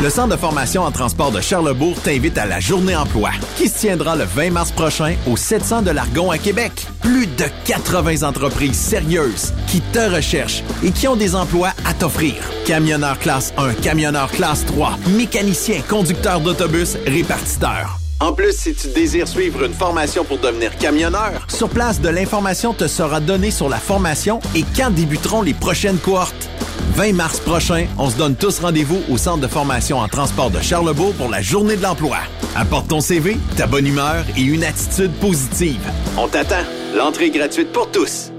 [0.00, 3.78] Le Centre de formation en transport de Charlebourg t'invite à la Journée emploi, qui se
[3.78, 6.72] tiendra le 20 mars prochain au 700 de l'Argon à Québec.
[7.00, 12.34] Plus de 80 entreprises sérieuses qui te recherchent et qui ont des emplois à t'offrir.
[12.66, 18.00] Camionneur classe 1, camionneur classe 3, mécanicien, conducteur d'autobus, répartiteur.
[18.18, 22.74] En plus, si tu désires suivre une formation pour devenir camionneur, sur place, de l'information
[22.74, 26.48] te sera donnée sur la formation et quand débuteront les prochaines cohortes.
[26.94, 30.60] 20 mars prochain, on se donne tous rendez-vous au Centre de formation en transport de
[30.60, 32.18] Charlebourg pour la Journée de l'emploi.
[32.54, 35.80] Apporte ton CV, ta bonne humeur et une attitude positive.
[36.16, 36.62] On t'attend.
[36.96, 38.30] L'entrée gratuite pour tous.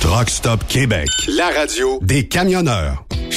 [0.00, 3.04] Truck Stop Québec, la radio des camionneurs.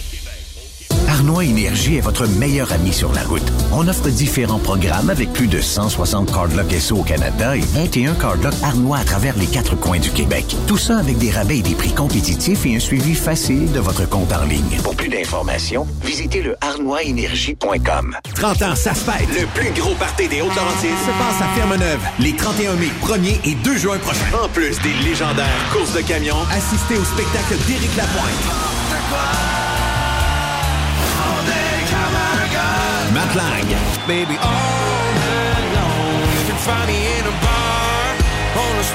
[1.11, 3.43] Arnois Énergie est votre meilleur ami sur la route.
[3.73, 8.53] On offre différents programmes avec plus de 160 cardlocks SO au Canada et 21 cardlocks
[8.63, 10.55] Arnois à travers les quatre coins du Québec.
[10.67, 14.07] Tout ça avec des rabais et des prix compétitifs et un suivi facile de votre
[14.07, 14.79] compte en ligne.
[14.83, 18.15] Pour plus d'informations, visitez le arnoisénergie.com.
[18.33, 19.27] 30 ans, ça se fête.
[19.37, 23.55] Le plus gros party des Hautes-Laurentides se passe à Fermeneuve les 31 mai, 1er et
[23.55, 24.45] 2 juin prochains.
[24.45, 29.60] En plus des légendaires courses de camions, assistez au spectacle d'Éric Lapointe.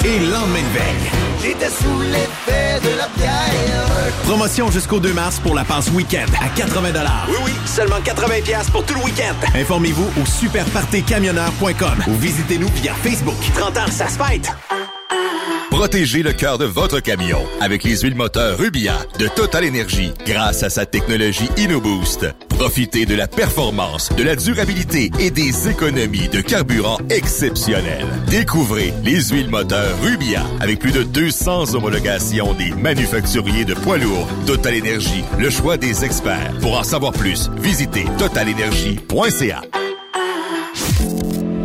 [0.06, 1.10] Et lendemain de veille.
[1.42, 4.12] J'étais sous l'effet de la bière.
[4.22, 6.92] Promotion jusqu'au 2 mars pour la passe week-end à 80
[7.28, 8.34] Oui, oui, seulement 80
[8.70, 9.34] pour tout le week-end.
[9.52, 13.34] Informez-vous au superpartycamionneur.com ou visitez-nous via Facebook.
[13.56, 14.48] 30 ans, ça se fête!
[15.76, 20.62] Protégez le cœur de votre camion avec les huiles moteurs Rubia de Total Energy grâce
[20.62, 22.26] à sa technologie InnoBoost.
[22.48, 28.06] Profitez de la performance, de la durabilité et des économies de carburant exceptionnelles.
[28.30, 34.28] Découvrez les huiles moteurs Rubia avec plus de 200 homologations des manufacturiers de poids lourds.
[34.46, 36.54] Total Energy, le choix des experts.
[36.62, 39.60] Pour en savoir plus, visitez totalenergy.ca.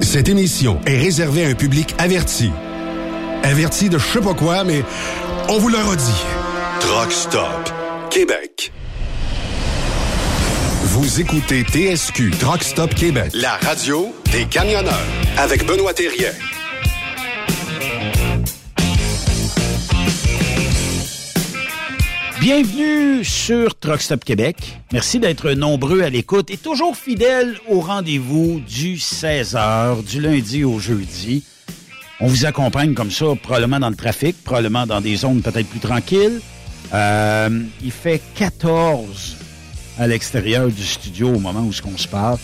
[0.02, 2.52] Cette émission est réservée à un public averti.
[3.44, 4.84] Averti de je sais pas quoi, mais
[5.50, 6.24] on vous le redit.
[6.80, 7.72] Truck Stop
[8.10, 8.72] Québec.
[10.84, 14.94] Vous écoutez TSQ Truck Stop Québec, la radio des camionneurs
[15.38, 16.32] avec Benoît Thérien.
[22.40, 24.80] Bienvenue sur Truck Stop Québec.
[24.94, 30.80] Merci d'être nombreux à l'écoute et toujours fidèles au rendez-vous du 16h du lundi au
[30.80, 31.44] jeudi.
[32.24, 35.80] On vous accompagne comme ça, probablement dans le trafic, probablement dans des zones peut-être plus
[35.80, 36.40] tranquilles.
[36.94, 37.50] Euh,
[37.84, 39.38] il fait 14
[39.98, 42.38] à l'extérieur du studio au moment où on se parle.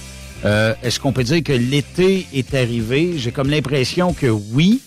[0.46, 3.14] Euh, Est-ce qu'on peut dire que l'été est arrivé?
[3.18, 4.82] J'ai comme l'impression que oui,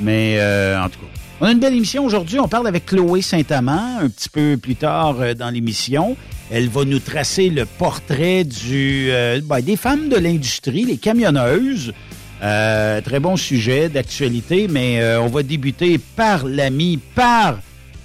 [0.00, 1.06] mais euh, en tout cas.
[1.40, 2.40] On a une belle émission aujourd'hui.
[2.40, 6.16] On parle avec Chloé Saint-Amand un petit peu plus tard euh, dans l'émission.
[6.50, 11.92] Elle va nous tracer le portrait du, euh, ben, des femmes de l'industrie, les camionneuses.
[12.42, 17.60] Euh, très bon sujet d'actualité, mais euh, on va débuter par l'ami, par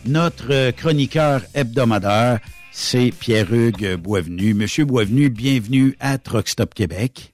[0.06, 2.40] notre chroniqueur hebdomadaire.
[2.72, 4.54] C'est Pierre-Hugues Boisvenu.
[4.54, 7.34] Monsieur Boisvenu, bienvenue à Truck Stop Québec.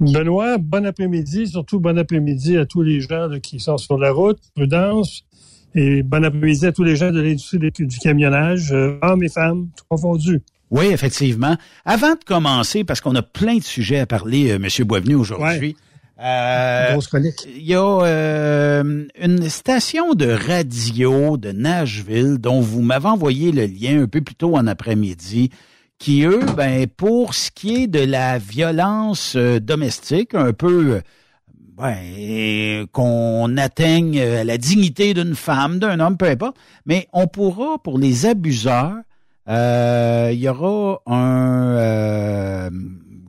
[0.00, 4.38] Benoît, bon après-midi, surtout bon après-midi à tous les gens qui sont sur la route,
[4.56, 5.24] prudence,
[5.74, 9.68] et bon après-midi à tous les gens de l'industrie du, camionnage, euh, hommes et femmes,
[9.76, 10.40] tout confondus.
[10.70, 11.56] Oui, effectivement.
[11.84, 15.76] Avant de commencer, parce qu'on a plein de sujets à parler, euh, Monsieur Boisvenu, aujourd'hui.
[16.22, 17.46] Euh, Grosse chronique.
[17.46, 23.66] Il y a euh, une station de radio de Nashville dont vous m'avez envoyé le
[23.66, 25.50] lien un peu plus tôt en après-midi,
[25.98, 31.00] qui eux, ben pour ce qui est de la violence euh, domestique, un peu
[31.76, 37.98] ben, qu'on atteigne la dignité d'une femme, d'un homme, peu importe, mais on pourra, pour
[37.98, 38.96] les abuseurs,
[39.48, 42.70] euh, il y aura un euh,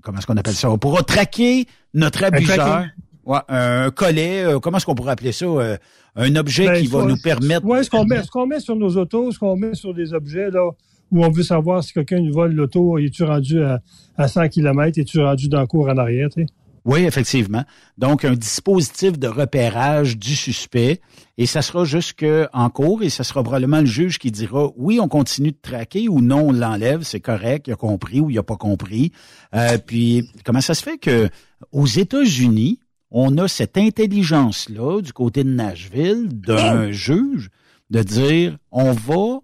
[0.03, 0.69] comment est-ce qu'on appelle ça?
[0.69, 2.85] On pourra traquer notre abuseur.
[3.23, 5.45] Ouais, un collet, euh, comment est-ce qu'on pourrait appeler ça?
[5.45, 5.77] Euh,
[6.15, 7.65] un objet Ben, qui va nous permettre.
[7.65, 10.13] Ouais, ce qu'on met, ce qu'on met sur nos autos, ce qu'on met sur des
[10.13, 10.71] objets, là,
[11.11, 13.79] où on veut savoir si quelqu'un nous vole l'auto, es-tu rendu à,
[14.17, 16.47] à 100 km, es-tu rendu dans le cours en arrière, tu sais?
[16.83, 17.63] Oui, effectivement.
[17.97, 20.99] Donc, un dispositif de repérage du suspect
[21.37, 25.07] et ça sera jusqu'en cours et ça sera probablement le juge qui dira oui, on
[25.07, 28.43] continue de traquer ou non, on l'enlève, c'est correct, il a compris ou il a
[28.43, 29.11] pas compris.
[29.53, 31.29] Euh, puis, comment ça se fait que
[31.71, 32.79] aux États-Unis,
[33.11, 37.49] on a cette intelligence-là du côté de Nashville d'un juge
[37.91, 39.39] de dire on va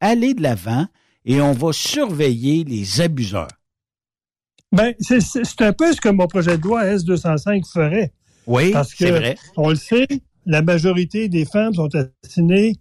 [0.00, 0.86] aller de l'avant
[1.24, 3.48] et on va surveiller les abuseurs.
[4.72, 8.12] Ben, c'est- un peu ce que mon projet de loi S205 ferait.
[8.46, 9.36] Oui, Parce que, c'est vrai.
[9.56, 10.06] on le sait,
[10.46, 12.74] la majorité des femmes sont assassinées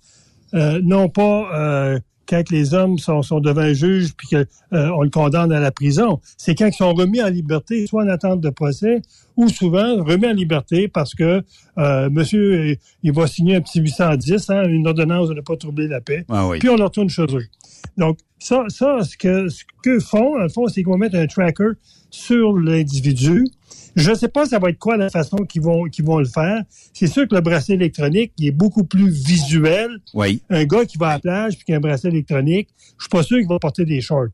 [0.54, 5.10] euh, non pas euh, quand les hommes sont, sont devant un juge puis qu'on le
[5.10, 6.20] condamne à la prison.
[6.38, 9.02] C'est quand ils sont remis en liberté, soit en attente de procès,
[9.36, 11.42] ou souvent remis en liberté parce que
[11.78, 15.56] euh, monsieur, euh, il va signer un petit 810, hein, une ordonnance de ne pas
[15.58, 16.60] troubler la paix, Ah oui.
[16.60, 17.46] puis on leur retourne chez eux.
[17.98, 21.16] Donc, ça, ça ce que ce que font, dans le fond, c'est qu'ils vont mettre
[21.16, 21.72] un tracker
[22.10, 23.46] sur l'individu.
[23.96, 26.26] Je ne sais pas ça va être quoi la façon qu'ils vont qu'ils vont le
[26.26, 26.62] faire.
[26.94, 29.90] C'est sûr que le bracelet électronique il est beaucoup plus visuel.
[30.14, 30.42] Oui.
[30.50, 33.10] Un gars qui va à la plage puis qui a un bracelet électronique, je suis
[33.10, 34.28] pas sûr qu'il va porter des shorts.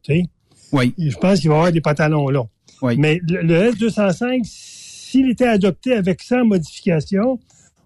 [0.73, 0.93] Oui.
[0.97, 2.49] Je pense qu'il va avoir des pantalons longs.
[2.81, 2.97] Oui.
[2.97, 7.39] Mais le, le S205, s'il était adopté avec 100 modifications,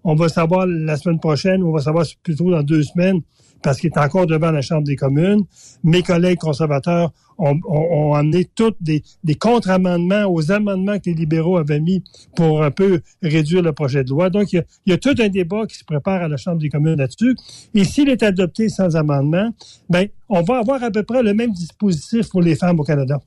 [0.04, 3.22] on va savoir la semaine prochaine, on va savoir plutôt dans deux semaines,
[3.68, 5.44] parce qu'il est encore devant la Chambre des communes.
[5.84, 9.04] Mes collègues conservateurs ont, amené tous des,
[9.38, 12.02] contre-amendements aux amendements que les libéraux avaient mis
[12.34, 14.30] pour un peu réduire le projet de loi.
[14.30, 16.96] Donc, il y a, tout un débat qui se prépare à la Chambre des communes
[16.96, 17.36] là-dessus.
[17.74, 19.54] Et s'il est adopté sans amendement,
[19.90, 23.20] ben, on va avoir à peu près le même dispositif pour les femmes au Canada.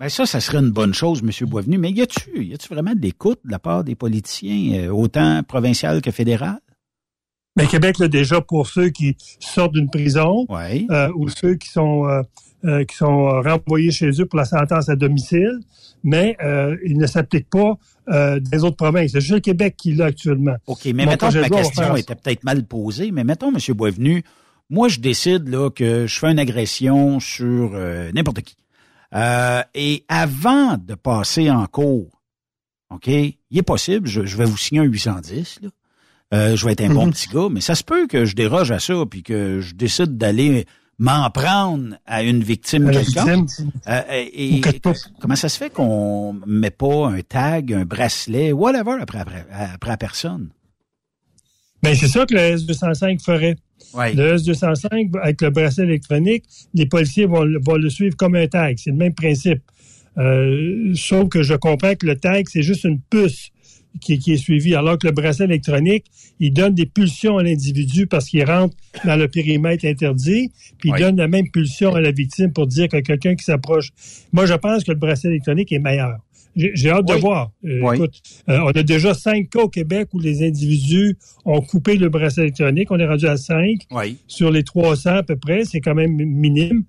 [0.00, 1.48] Ben ça, ça serait une bonne chose, M.
[1.50, 1.76] Boisvenu.
[1.76, 5.42] Mais y a-tu, y a-tu vraiment de l'écoute de la part des politiciens, euh, autant
[5.42, 6.60] provincial que fédéral?
[7.56, 10.46] Mais Québec, là, déjà, pour ceux qui sortent d'une prison
[10.90, 12.22] euh, ou ceux qui sont euh,
[12.64, 15.60] euh, qui sont euh, renvoyés chez eux pour la sentence à domicile,
[16.02, 19.12] mais euh, il ne s'applique pas euh, des autres provinces.
[19.12, 20.56] C'est juste le Québec qui l'a actuellement.
[20.66, 23.58] OK, mais Mon mettons que ma question était peut-être mal posée, mais mettons, M.
[23.74, 24.24] Boisvenu,
[24.68, 28.56] moi, je décide là, que je fais une agression sur euh, n'importe qui.
[29.14, 32.20] Euh, et avant de passer en cours,
[32.90, 35.68] OK, il est possible, je, je vais vous signer un 810, là.
[36.34, 37.12] Euh, je vais être un bon Mhm.
[37.12, 40.16] petit gars, mais ça se peut que je déroge à ça, puis que je décide
[40.18, 40.66] d'aller
[40.98, 43.48] m'en prendre à une victime quelconque.
[43.86, 44.60] Euh, et, et
[45.20, 49.90] comment ça se fait qu'on met pas un tag, un bracelet, whatever, après, après, après
[49.90, 50.48] la personne?
[51.82, 53.56] Ben, c'est ça que le S205 ferait.
[53.94, 54.12] Ouais.
[54.14, 58.48] Le S205, avec le bracelet électronique, les policiers vont, le- vont le suivre comme un
[58.48, 58.76] tag.
[58.78, 59.60] C'est le même principe.
[60.18, 63.50] Euh, sauf que je comprends que le tag, c'est juste une puce
[64.00, 66.04] qui, qui est suivie, alors que le bracelet électronique,
[66.40, 70.98] il donne des pulsions à l'individu parce qu'il rentre dans le périmètre interdit, puis il
[71.00, 73.90] donne la même pulsion à la victime pour dire que quelqu'un qui s'approche.
[74.32, 76.18] Moi, je pense que le bracelet électronique est meilleur.
[76.56, 77.50] J'ai hâte de voir.
[77.66, 77.96] Euh, Oui.
[77.96, 78.14] Écoute,
[78.48, 82.44] euh, on a déjà cinq cas au Québec où les individus ont coupé le bracelet
[82.44, 82.90] électronique.
[82.90, 84.16] On est rendu à cinq Oui.
[84.26, 85.66] sur les 300 à peu près.
[85.66, 86.84] C'est quand même minime.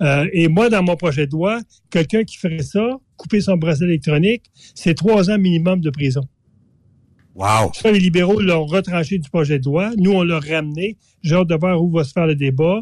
[0.00, 3.88] Euh, et moi, dans mon projet de loi, quelqu'un qui ferait ça, couper son bracelet
[3.88, 6.22] électronique, c'est trois ans minimum de prison.
[7.40, 7.72] Wow.
[7.84, 9.92] Les libéraux l'ont retranché du projet de loi.
[9.96, 10.98] Nous, on l'a ramené.
[11.22, 12.80] J'ai hâte de voir où va se faire le débat.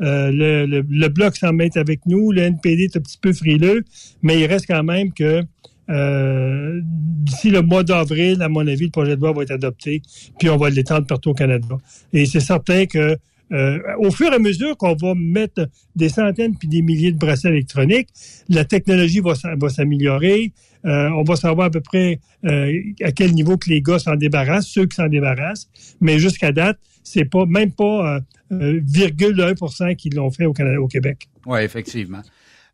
[0.00, 2.32] Euh, le Bloc s'en met avec nous.
[2.32, 3.84] Le NPD est un petit peu frileux,
[4.22, 5.44] mais il reste quand même que
[5.90, 10.02] euh, d'ici le mois d'avril, à mon avis, le projet de loi va être adopté,
[10.38, 11.78] puis on va l'étendre partout au Canada.
[12.12, 13.16] Et c'est certain que
[13.52, 17.18] euh, au fur et à mesure qu'on va mettre des centaines puis des milliers de
[17.18, 18.08] bracelets électroniques,
[18.48, 19.34] la technologie va,
[19.68, 20.52] s'améliorer.
[20.86, 24.16] Euh, on va savoir à peu près euh, à quel niveau que les gars s'en
[24.16, 25.68] débarrassent, ceux qui s'en débarrassent.
[26.00, 28.20] Mais jusqu'à date, c'est pas même pas euh,
[28.52, 31.28] euh, virgule 1 qui l'ont fait au Canada, au Québec.
[31.46, 32.22] Oui, effectivement.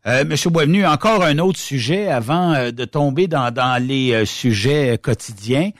[0.05, 4.25] Euh, Monsieur Boisvenu, encore un autre sujet avant euh, de tomber dans, dans les euh,
[4.25, 5.71] sujets euh, quotidiens.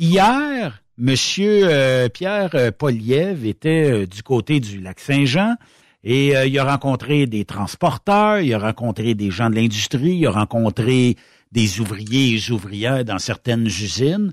[0.00, 5.56] Hier, Monsieur euh, Pierre euh, Poliev était euh, du côté du lac Saint-Jean
[6.02, 10.30] et il a rencontré des transporteurs, il a rencontré des gens de l'industrie, il a
[10.30, 11.16] rencontré
[11.50, 14.32] des ouvriers et ouvrières dans certaines usines.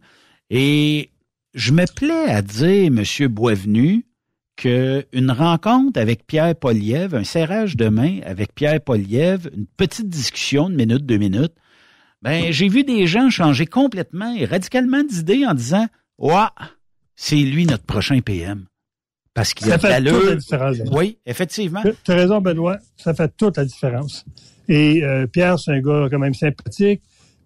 [0.52, 1.10] Et
[1.56, 4.06] je me plais à dire, Monsieur Boisvenu,
[4.56, 10.70] qu'une rencontre avec Pierre Poliev, un serrage de main avec Pierre Poliev, une petite discussion
[10.70, 11.56] de minute, deux minutes,
[12.22, 16.48] ben, j'ai vu des gens changer complètement et radicalement d'idée en disant, ouais,
[17.16, 18.66] c'est lui notre prochain PM.
[19.34, 20.78] Parce qu'il a de fait toute la différence.
[20.78, 20.98] Benoît.
[20.98, 21.82] Oui, effectivement.
[22.04, 22.78] Tu as raison, Benoît.
[22.98, 24.26] Ça fait toute la différence.
[24.68, 27.02] Et euh, Pierre, c'est un gars quand même sympathique.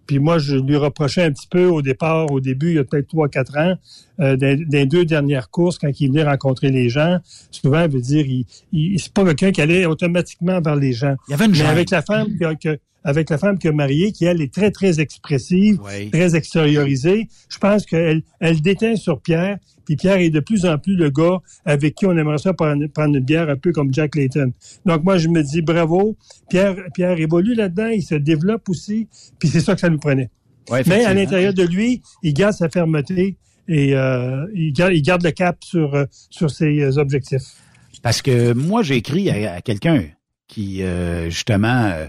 [0.07, 2.83] Puis moi, je lui reprochais un petit peu au départ, au début, il y a
[2.85, 3.75] peut-être trois, quatre ans,
[4.19, 7.17] euh, des, des deux dernières courses, quand il venait rencontrer les gens,
[7.51, 11.15] souvent, il veut dire, il, il c'est pas quelqu'un qui allait automatiquement vers les gens.
[11.27, 13.73] Il y avait une Mais avec la femme que, que- avec la femme qu'il a
[13.73, 16.09] mariée, qui elle est très, très expressive, Oui.
[16.09, 20.77] très extériorisée, je pense qu'elle elle déteint sur Pierre, puis Pierre est de plus en
[20.77, 23.93] plus le gars avec qui on aimerait ça prendre, prendre une bière un peu comme
[23.93, 24.51] Jack Layton.
[24.85, 26.17] Donc moi, je me dis bravo,
[26.49, 29.07] Pierre, Pierre évolue là-dedans, il se développe aussi,
[29.39, 30.29] puis c'est ça que ça nous prenait.
[30.69, 33.37] Ouais, Mais à l'intérieur de lui, il garde sa fermeté
[33.69, 37.53] et euh, il, garde, il garde le cap sur, euh, sur ses euh, objectifs.
[38.03, 40.03] Parce que moi, j'ai écrit à, à quelqu'un
[40.49, 42.07] qui, euh, justement, euh,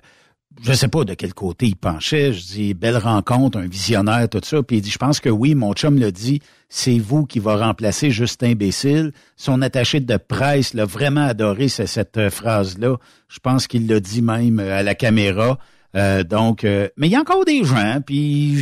[0.63, 2.33] je sais pas de quel côté il penchait.
[2.33, 4.63] Je dis, belle rencontre, un visionnaire, tout ça.
[4.63, 7.57] Puis il dit, je pense que oui, mon chum l'a dit, c'est vous qui va
[7.57, 9.13] remplacer Justin Imbécile.
[9.37, 12.97] Son attaché de presse l'a vraiment adoré ce- cette euh, phrase-là.
[13.29, 15.59] Je pense qu'il l'a dit même euh, à la caméra.
[15.95, 18.59] Euh, donc, mais il y a encore des gens, puis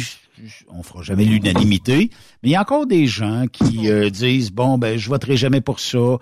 [0.68, 2.10] on fera jamais l'unanimité,
[2.42, 5.80] mais il y a encore des gens qui disent bon ben je voterai jamais pour
[5.80, 6.18] ça.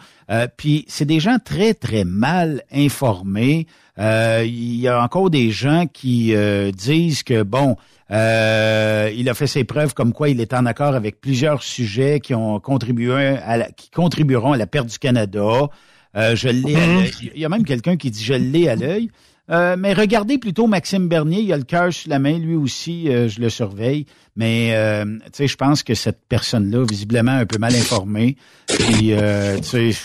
[0.56, 3.66] Puis c'est des gens très très mal informés.
[3.98, 7.76] Euh, il y a encore des gens qui euh, disent que bon
[8.10, 12.18] euh, il a fait ses preuves comme quoi il est en accord avec plusieurs sujets
[12.20, 15.68] qui ont contribué à la- qui contribueront à la perte du Canada.
[16.16, 16.74] Euh, je l'ai.
[16.76, 17.10] à l'œil.
[17.34, 19.10] Il y a même quelqu'un qui dit je l'ai à l'œil.
[19.50, 23.10] Euh, mais regardez plutôt Maxime Bernier, il a le cœur sur la main, lui aussi,
[23.10, 24.06] euh, je le surveille.
[24.36, 28.36] Mais euh, tu sais, je pense que cette personne-là, visiblement un peu mal informée,
[28.66, 29.98] puis euh, tu sais,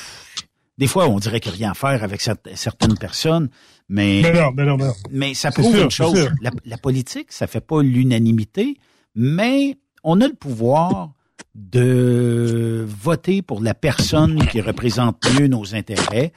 [0.78, 3.50] des fois on dirait qu'il n'y a rien à faire avec certaines personnes,
[3.90, 4.94] mais Mais non, mais non, mais non.
[5.12, 6.30] mais ça prouve sûr, une chose.
[6.42, 8.78] La, la politique, ça fait pas l'unanimité,
[9.16, 11.12] mais on a le pouvoir
[11.56, 16.32] de voter pour la personne qui représente mieux nos intérêts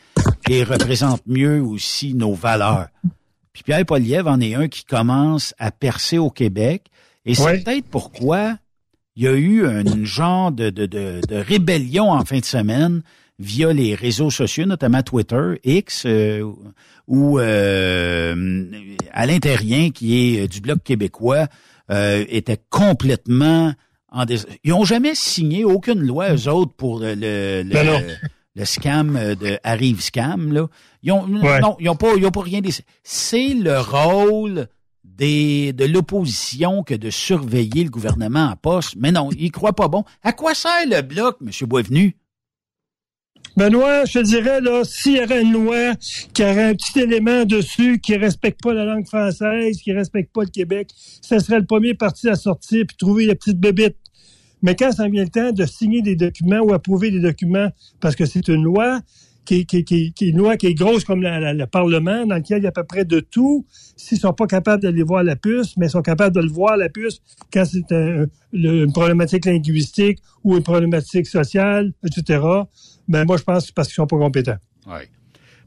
[0.49, 2.89] et représente mieux aussi nos valeurs.
[3.53, 6.87] Puis Pierre Poliev en est un qui commence à percer au Québec.
[7.25, 7.61] Et c'est Ouais.
[7.63, 8.57] peut-être pourquoi
[9.15, 13.03] il y a eu un genre de, de, de, de rébellion en fin de semaine
[13.39, 16.51] via les réseaux sociaux, notamment Twitter, X, euh,
[17.09, 18.65] où euh,
[19.13, 21.47] Alain Terrien, qui est euh, du Bloc québécois,
[21.91, 23.73] euh, était complètement
[24.11, 24.39] en dés...
[24.65, 28.15] Ils ont jamais signé aucune loi, eux autres, pour le, le, Ben le,
[28.55, 30.53] le scam euh, de Arrive Scam.
[30.53, 30.67] Là.
[31.03, 31.61] Ils ont, Ouais.
[31.61, 32.87] Non, ils ont pas, ils ont pas rien décidé.
[33.03, 34.69] C'est le rôle
[35.05, 38.95] des, de l'opposition que de surveiller le gouvernement en poste.
[38.97, 40.05] Mais non, ils croient pas bon.
[40.23, 41.51] À quoi sert le bloc, M.
[41.69, 42.17] Boisvenu?
[43.57, 45.95] Benoît, je te dirais, là, s'il y aurait une loi
[46.33, 50.43] qui aurait un petit élément dessus qui respecte pas la langue française, qui respecte pas
[50.43, 50.89] le Québec,
[51.21, 53.97] ce serait le premier parti à sortir puis trouver les petites bébites.
[54.63, 57.69] Mais quand ça vient le temps de signer des documents ou approuver des documents,
[58.01, 59.01] parce que c'est une loi
[59.45, 62.71] qui, est une loi qui est grosse comme le Parlement, dans lequel il y a
[62.71, 65.91] à peu près de tout, s'ils sont pas capables d'aller voir la puce, mais ils
[65.91, 67.21] sont capables de le voir, la puce,
[67.53, 67.93] quand c'est
[68.53, 72.41] une problématique linguistique ou une problématique sociale, etc.,
[73.09, 74.59] ben moi, je pense que c'est parce qu'ils sont pas compétents.
[74.87, 75.01] Oui.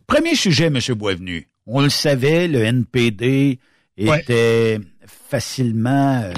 [0.07, 0.79] Premier sujet, M.
[0.95, 1.47] Boisvenu.
[1.65, 3.59] On le savait, le NPD
[3.97, 6.29] était facilement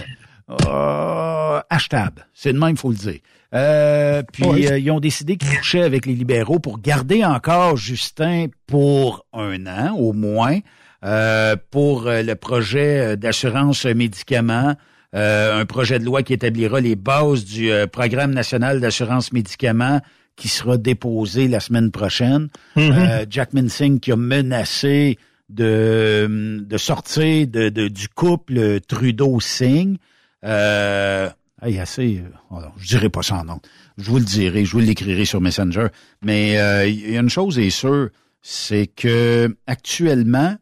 [0.50, 2.28] euh, achetable.
[2.34, 3.20] C'est de même, il faut le dire.
[3.54, 8.48] Euh, puis euh, ils ont décidé qu'ils couchaient avec les libéraux pour garder encore Justin
[8.66, 10.60] pour un an au moins
[11.06, 14.76] euh, pour le projet d'assurance médicaments,
[15.14, 20.02] un projet de loi qui établira les bases du programme national d'assurance médicaments
[20.38, 22.48] qui sera déposé la semaine prochaine.
[22.78, 25.18] Euh, Jack Minsing qui a menacé
[25.50, 29.98] de, de sortir de, de- du couple Trudeau-Singh.
[30.46, 31.30] Euh,
[31.62, 33.60] hey, assez, euh, oh je dirai pas ça en nom.
[33.98, 35.88] Je vous le dirai, je vous l'écrirai sur Messenger.
[36.22, 38.10] Mais euh, il y a une chose est sûre,
[38.42, 40.56] c'est que actuellement,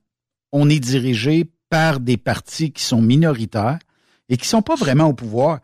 [0.54, 3.80] on est dirigé par des partis qui sont minoritaires
[4.30, 5.60] et qui sont pas vraiment au pouvoir.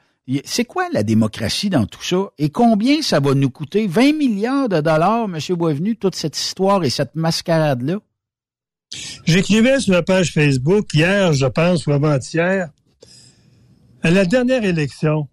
[0.46, 2.32] C'est quoi la démocratie dans tout ça?
[2.38, 3.88] Et combien ça va nous coûter?
[3.88, 5.40] 20 milliards de dollars, M.
[5.56, 7.98] Boisvenu, toute cette histoire et cette mascarade-là?
[9.26, 12.70] J'écrivais sur la page Facebook hier, je pense, ou avant-hier,
[14.04, 15.28] à la dernière élection,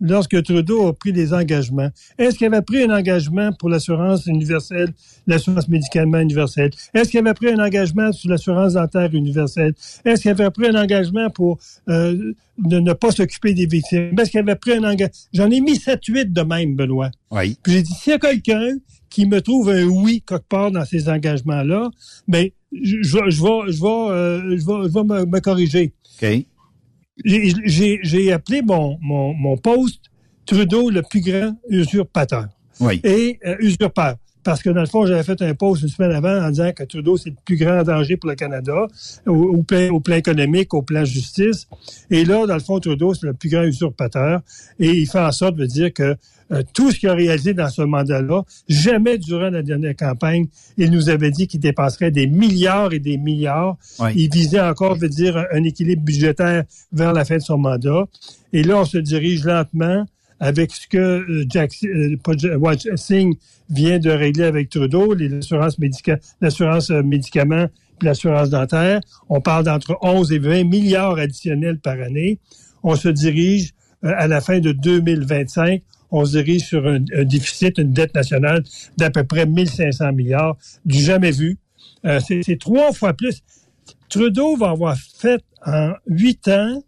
[0.00, 4.88] lorsque Trudeau a pris des engagements, est-ce qu'il avait pris un engagement pour l'assurance universelle,
[5.26, 6.70] l'assurance médicalement universelle?
[6.94, 9.74] Est-ce qu'il avait pris un engagement sur l'assurance dentaire universelle?
[10.04, 11.58] Est-ce qu'il avait pris un engagement pour
[11.88, 14.14] euh, de ne pas s'occuper des victimes?
[14.18, 15.14] Est-ce qu'il avait pris un engagement?
[15.32, 17.10] J'en ai mis 7-8 de même, Benoît.
[17.30, 17.56] Oui.
[17.62, 18.76] Puis j'ai dit, s'il y a quelqu'un
[19.08, 21.90] qui me trouve un oui quelque part dans ces engagements-là,
[22.28, 25.40] ben, je, je, vais- je vais, je vais, euh, je vais, je vais me, me
[25.40, 25.92] corriger.
[26.22, 26.28] OK.
[27.24, 30.04] J'ai- appelé mon, mon, mon poste
[30.46, 32.46] Trudeau le plus grand usurpateur.
[32.80, 33.00] Oui.
[33.04, 34.16] Et euh, usurpeur.
[34.42, 36.84] Parce que dans le fond, j'avais fait un post une semaine avant en disant que
[36.84, 38.86] Trudeau, c'est le plus grand danger pour le Canada,
[39.26, 41.66] au, au plan, au plan économique, au plan justice.
[42.10, 44.40] Et là, dans le fond, Trudeau, c'est le plus grand usurpateur.
[44.78, 46.16] Et il fait en sorte de dire que
[46.52, 50.90] euh, tout ce qu'il a réalisé dans ce mandat-là, jamais durant la dernière campagne, il
[50.90, 53.76] nous avait dit qu'il dépenserait des milliards et des milliards.
[54.00, 54.12] Oui.
[54.16, 58.04] Il visait encore, veut dire, un, un équilibre budgétaire vers la fin de son mandat.
[58.52, 60.06] Et là, on se dirige lentement
[60.40, 62.16] avec ce que euh, Jack, euh,
[62.56, 63.36] ouais, Singh
[63.68, 67.66] vient de régler avec Trudeau, l'assurance médica, l'assurance euh, médicaments
[68.00, 69.00] puis l'assurance dentaire.
[69.28, 72.40] On parle d'entre 11 et 20 milliards additionnels par année.
[72.82, 73.74] On se dirige
[74.04, 78.14] euh, à la fin de 2025, on se dirige sur un, un déficit, une dette
[78.14, 78.64] nationale
[78.96, 81.58] d'à peu près 1500 milliards, du jamais vu.
[82.04, 83.42] Euh, c'est trois fois plus.
[84.08, 86.82] Trudeau va avoir fait en huit ans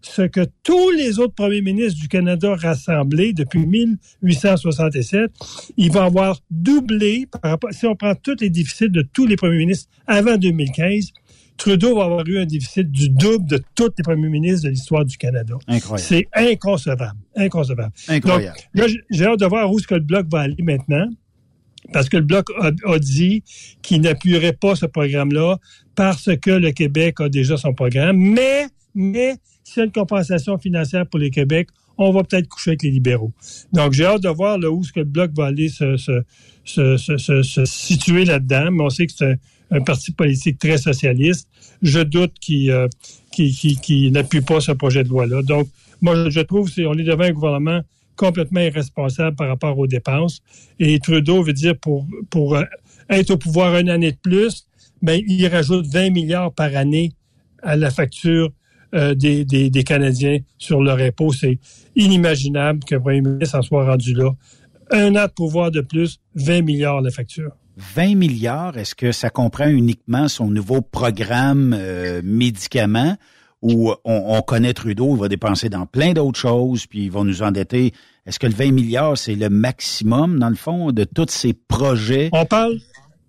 [0.00, 5.30] ce que tous les autres premiers ministres du Canada rassemblés depuis 1867,
[5.76, 9.36] il va avoir doublé, par rapport, si on prend tous les déficits de tous les
[9.36, 11.12] premiers ministres avant 2015,
[11.56, 15.04] Trudeau va avoir eu un déficit du double de tous les premiers ministres de l'histoire
[15.04, 15.54] du Canada.
[15.66, 16.08] Incroyable.
[16.08, 17.18] C'est inconcevable.
[17.36, 17.92] Inconcevable.
[18.08, 18.56] Incroyable.
[18.74, 21.08] Donc, j'ai hâte de voir où ce que le Bloc va aller maintenant.
[21.92, 23.42] Parce que le Bloc a, a dit
[23.82, 25.58] qu'il n'appuierait pas ce programme-là
[25.94, 28.16] parce que le Québec a déjà son programme.
[28.16, 29.36] Mais, mais,
[29.76, 33.32] une compensation financière pour le Québec, on va peut-être coucher avec les libéraux.
[33.72, 35.96] Donc, j'ai hâte de voir où ce le Bloc va aller se,
[37.64, 38.70] situer là-dedans.
[38.70, 39.38] Mais on sait que c'est
[39.70, 41.48] un, parti politique très socialiste.
[41.82, 42.88] Je doute qu'il euh,
[43.32, 45.42] qu'il- n'appuie pas ce projet de loi-là.
[45.42, 45.68] Donc,
[46.00, 47.80] moi, je, je trouve qu'on est devant un gouvernement
[48.18, 50.40] complètement irresponsable par rapport aux dépenses.
[50.78, 52.64] Et Trudeau veut dire pour, pour euh,
[53.08, 54.66] être au pouvoir une année de plus,
[55.00, 57.12] ben, il rajoute 20 milliards par année
[57.62, 58.52] à la facture
[58.94, 61.32] euh, des, des, des Canadiens sur leur impôt.
[61.32, 61.58] C'est
[61.96, 64.30] inimaginable qu'un premier ministre en soit rendu là.
[64.90, 67.52] Un an de pouvoir de plus, 20 milliards la facture.
[67.76, 73.16] 20 milliards, est-ce que ça comprend uniquement son nouveau programme euh, médicaments
[73.62, 77.22] où on, on connaît Trudeau, il va dépenser dans plein d'autres choses, puis il va
[77.24, 77.92] nous endetter?
[78.26, 82.28] Est-ce que le 20 milliards, c'est le maximum, dans le fond, de tous ces projets?
[82.32, 82.78] On parle,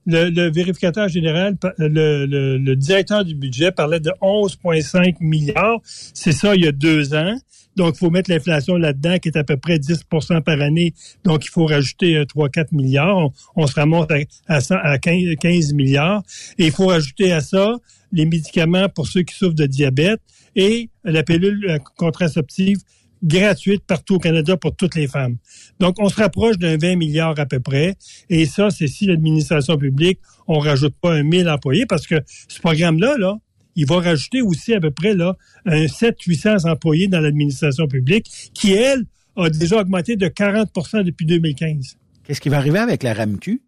[0.10, 5.80] le, vérificateur général, le, directeur du budget parlait de 11,5 milliards.
[5.84, 7.36] C'est ça il y a deux ans.
[7.76, 10.94] Donc, il faut mettre l'inflation là-dedans, qui est à peu près 10% par année.
[11.24, 13.30] Donc, il faut rajouter euh, 3-4 milliards.
[13.56, 14.18] On, se remonte à,
[14.48, 16.22] à, 100 à 15, 15 milliards.
[16.58, 17.76] Et il faut rajouter à ça
[18.12, 20.20] les médicaments pour ceux qui souffrent de diabète
[20.56, 22.80] et la pilule contraceptive
[23.24, 25.38] gratuite partout au Canada pour toutes les femmes.
[25.80, 27.96] Donc, on se rapproche d'un 20 milliards à peu près.
[28.30, 32.16] Et ça, c'est si l'administration publique, on rajoute pas un 1000 employés parce que
[32.48, 33.38] ce programme-là, là,
[33.76, 38.74] il va rajouter aussi à peu près là, un 700-800 employés dans l'administration publique qui,
[38.74, 39.06] elle,
[39.36, 41.98] a déjà augmenté de 40% depuis 2015.
[42.24, 43.62] Qu'est-ce qui va arriver avec la RAMQ?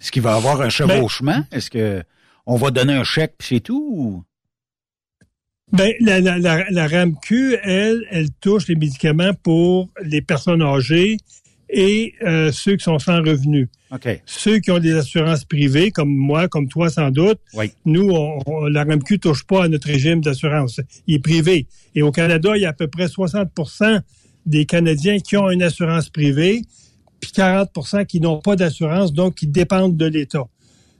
[0.00, 1.44] Est-ce qu'il va y avoir un chevauchement?
[1.50, 2.02] Est-ce que
[2.44, 3.88] on va donner un chèque puis c'est tout?
[3.90, 4.24] ou-
[5.72, 11.16] Ben, la, la, la, la RAMQ, elle, elle touche les médicaments pour les personnes âgées
[11.68, 13.66] et euh, ceux qui sont sans revenus.
[13.90, 14.08] OK.
[14.26, 17.72] Ceux qui ont des assurances privées, comme moi, comme toi sans doute, Oui.
[17.84, 20.80] nous, on, on- la RAMQ touche pas à notre régime d'assurance.
[21.08, 21.66] Il est privé.
[21.96, 24.00] Et au Canada, il y a à peu près 60%
[24.46, 26.62] des Canadiens qui ont une assurance privée,
[27.20, 30.44] puis 40% qui n'ont pas d'assurance, donc qui dépendent de l'État.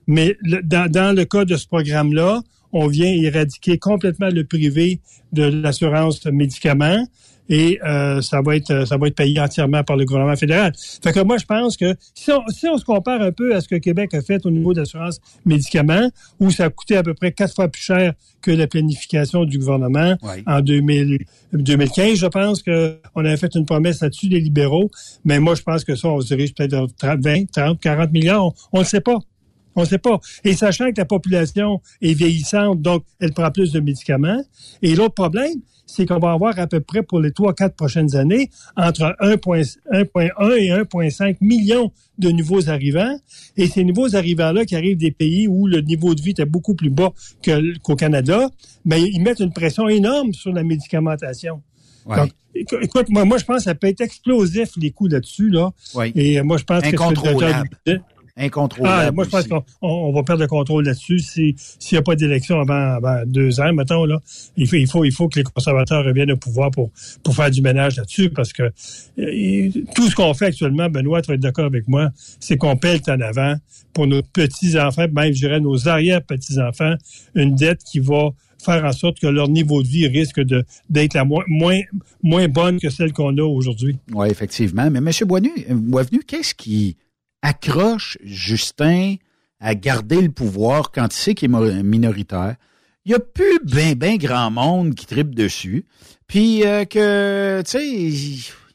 [0.09, 5.01] Mais le- dans, dans le cas de ce programme-là, on vient éradiquer complètement le privé
[5.33, 7.05] de l'assurance médicaments
[7.49, 10.73] et euh, ça va être ça va être payé entièrement par le gouvernement fédéral.
[11.03, 13.61] Fait que moi je pense que si on, si on se compare un peu à
[13.61, 17.15] ce que Québec a fait au niveau d'assurance médicaments où ça a coûté à peu
[17.15, 20.43] près quatre fois plus cher que la planification du gouvernement Oui.
[20.47, 21.19] en 2000,
[21.53, 24.91] 2015, je pense que on avait fait une promesse là-dessus des libéraux,
[25.25, 28.13] mais moi je pense que ça on se dirige peut-être vers 30, 20, 30, 40
[28.13, 29.19] millions, on ne sait pas.
[29.77, 30.19] On ne sait pas.
[30.45, 34.43] Et sachant que la population est vieillissante, donc elle prend plus de médicaments.
[34.83, 35.53] Et l'autre problème,
[35.89, 40.57] c'est qu'on va avoir à peu près pour les trois, quatre prochaines années entre 1,1
[40.59, 43.17] et 1,5 millions de nouveaux arrivants.
[43.57, 46.75] Et ces nouveaux arrivants-là qui arrivent des pays où le niveau de vie était beaucoup
[46.75, 47.13] plus bas
[47.83, 48.49] qu'au Canada,
[48.85, 51.63] ben, ils mettent une pression énorme sur la médicamentation.
[52.05, 52.17] Ouais.
[52.17, 55.51] Donc, écou- écoute, moi, moi, je pense que ça peut être explosif, les coûts là-dessus,
[55.51, 55.71] là.
[56.15, 56.97] Et euh, moi, je pense que...
[57.87, 58.01] c'est
[58.37, 59.05] Incontrôlable.
[59.09, 62.01] ah, moi, je pense qu'on on- on va perdre le contrôle là-dessus si- s'il n'y
[62.01, 64.05] a pas d'élection avant, avant deux ans, mettons.
[64.05, 64.21] Là.
[64.59, 66.91] Il, faut, il, faut, il faut que les conservateurs reviennent au pouvoir pour,
[67.23, 68.65] pour faire du ménage là-dessus parce que
[69.19, 72.77] euh, tout ce qu'on fait actuellement, Benoît, tu vas être d'accord avec moi, c'est qu'on
[72.77, 73.55] pèle en avant
[73.95, 76.95] pour nos petits-enfants, même, je dirais, nos arrière-petits-enfants,
[77.35, 78.31] une dette qui va
[78.63, 81.81] faire en sorte que leur niveau de vie risque de d'être la moins, moins,
[82.23, 83.97] moins bonne que celle qu'on a aujourd'hui.
[84.13, 84.91] Oui, effectivement.
[84.91, 85.11] Mais M.
[85.27, 86.97] Boisvenu, Boisvenu qu'est-ce qui
[87.47, 89.15] accroche Justin
[89.61, 92.57] à garder le pouvoir quand il sait qu'il est minoritaire.
[93.05, 95.85] Il n'y a plus ben ben grand monde qui tripe dessus.
[96.27, 97.89] Puis euh, que, tu sais,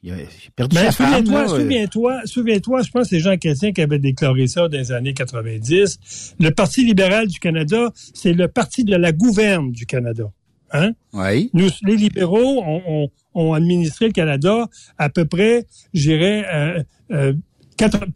[0.04, 0.16] il a
[0.56, 1.26] perdu sa femme.
[1.26, 4.92] souviens-toi, souviens-toi, souviens-toi, je pense que c'est Jean Chrétien qui avait déclaré ça dans les
[4.94, 6.36] années 90.
[6.40, 10.32] Le Parti libéral du Canada, c'est le parti de la gouverne du Canada.
[10.72, 10.92] Hein?
[11.12, 11.50] Oui.
[11.54, 16.84] Nous, les libéraux, on, on- ont administré le Canada à peu près, je dirais, euh,
[17.12, 17.34] euh,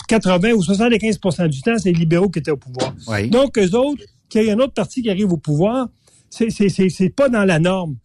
[0.08, 2.94] 80 ou 75% du temps, c'est les libéraux qui étaient au pouvoir.
[3.08, 3.30] Oui.
[3.30, 5.88] Donc, eux autres, qu'il y ait un autre parti qui arrive au pouvoir,
[6.30, 7.96] c'est pas dans la norme.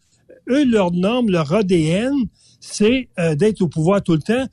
[0.49, 2.13] Eux, leur norme, leur ADN,
[2.59, 4.45] c'est euh, d'être au pouvoir tout le temps,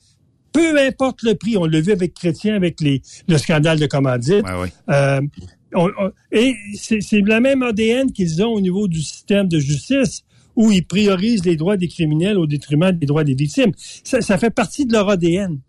[0.51, 1.57] peu importe le prix.
[1.57, 4.43] On l'a vu avec Chrétien, avec les, le scandale de commandite.
[4.89, 5.21] Euh,
[5.75, 9.59] on- on- et c'est c'est la même ADN qu'ils ont au niveau du système de
[9.59, 10.23] justice
[10.55, 13.71] où ils priorisent les droits des criminels au détriment des droits des victimes.
[14.03, 15.59] Ça, ça fait partie de leur ADN.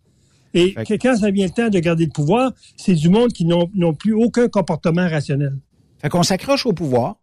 [0.55, 3.45] Et que quand ça vient le temps de garder le pouvoir, c'est du monde qui
[3.45, 5.57] n'ont plus aucun comportement rationnel.
[5.99, 7.17] Fait qu'on s'accroche au pouvoir,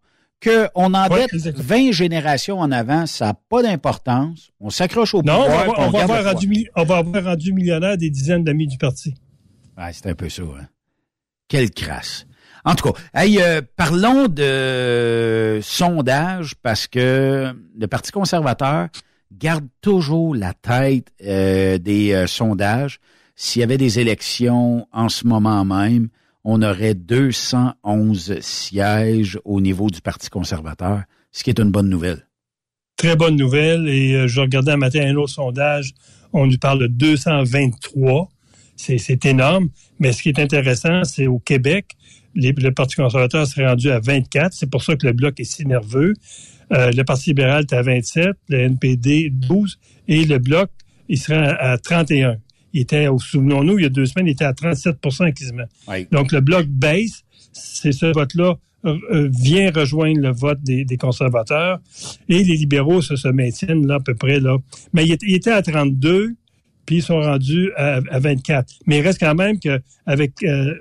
[0.43, 4.51] qu'on endette 20 générations en avant, ça n'a pas d'importance.
[4.59, 5.63] On s'accroche au Non, pouvoir.
[5.63, 9.15] puis on, va avoir rendu, on va avoir rendu millionnaire des dizaines d'amis du parti.
[9.77, 10.43] Ouais, c'est un peu ça.
[10.43, 10.67] Hein.
[11.47, 12.27] Quelle crasse.
[12.65, 18.89] En tout cas, hey, euh, parlons de sondage parce que le Parti conservateur
[19.31, 22.99] garde toujours la tête euh, des euh, sondages.
[23.39, 26.09] S'il y avait des élections en ce moment même,
[26.43, 32.25] on aurait 211 sièges au niveau du Parti conservateur, ce qui est une bonne nouvelle.
[32.95, 33.87] Très bonne nouvelle.
[33.89, 35.93] Et euh, je regardais un matin un autre sondage.
[36.33, 38.27] On nous parle de 223.
[38.75, 39.69] C'est, énorme.
[39.99, 41.95] Mais ce qui est intéressant, c'est au Québec,
[42.33, 44.51] le Parti conservateur serait rendu à 24.
[44.51, 46.13] C'est pour ça que le Bloc est si nerveux.
[46.73, 50.71] Euh, le Parti libéral est à 27, le NPD 12 et le Bloc,
[51.07, 52.37] il serait à, à 31.
[52.73, 55.65] Il était, souvenons-nous, il y a deux semaines, il était à 37% quasiment.
[55.87, 56.07] Oui.
[56.11, 57.23] Donc, le Bloc baisse.
[57.53, 61.79] C'est ce vote-là euh, euh, vient rejoindre le vote des, des conservateurs.
[62.29, 64.39] Et les libéraux se, se maintiennent là à peu près.
[64.39, 64.57] là.
[64.93, 66.35] Mais il était, il était à 32,
[66.85, 68.71] puis ils sont rendus à, à 24.
[68.85, 70.73] Mais il reste quand même qu'avec euh,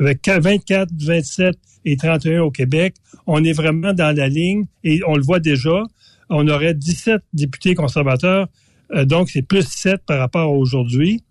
[0.00, 2.94] avec 24, 27 et 31 au Québec,
[3.26, 5.84] on est vraiment dans la ligne et on le voit déjà.
[6.30, 8.48] On aurait 17 députés conservateurs,
[8.94, 11.22] euh, donc c'est plus 7 par rapport à aujourd'hui.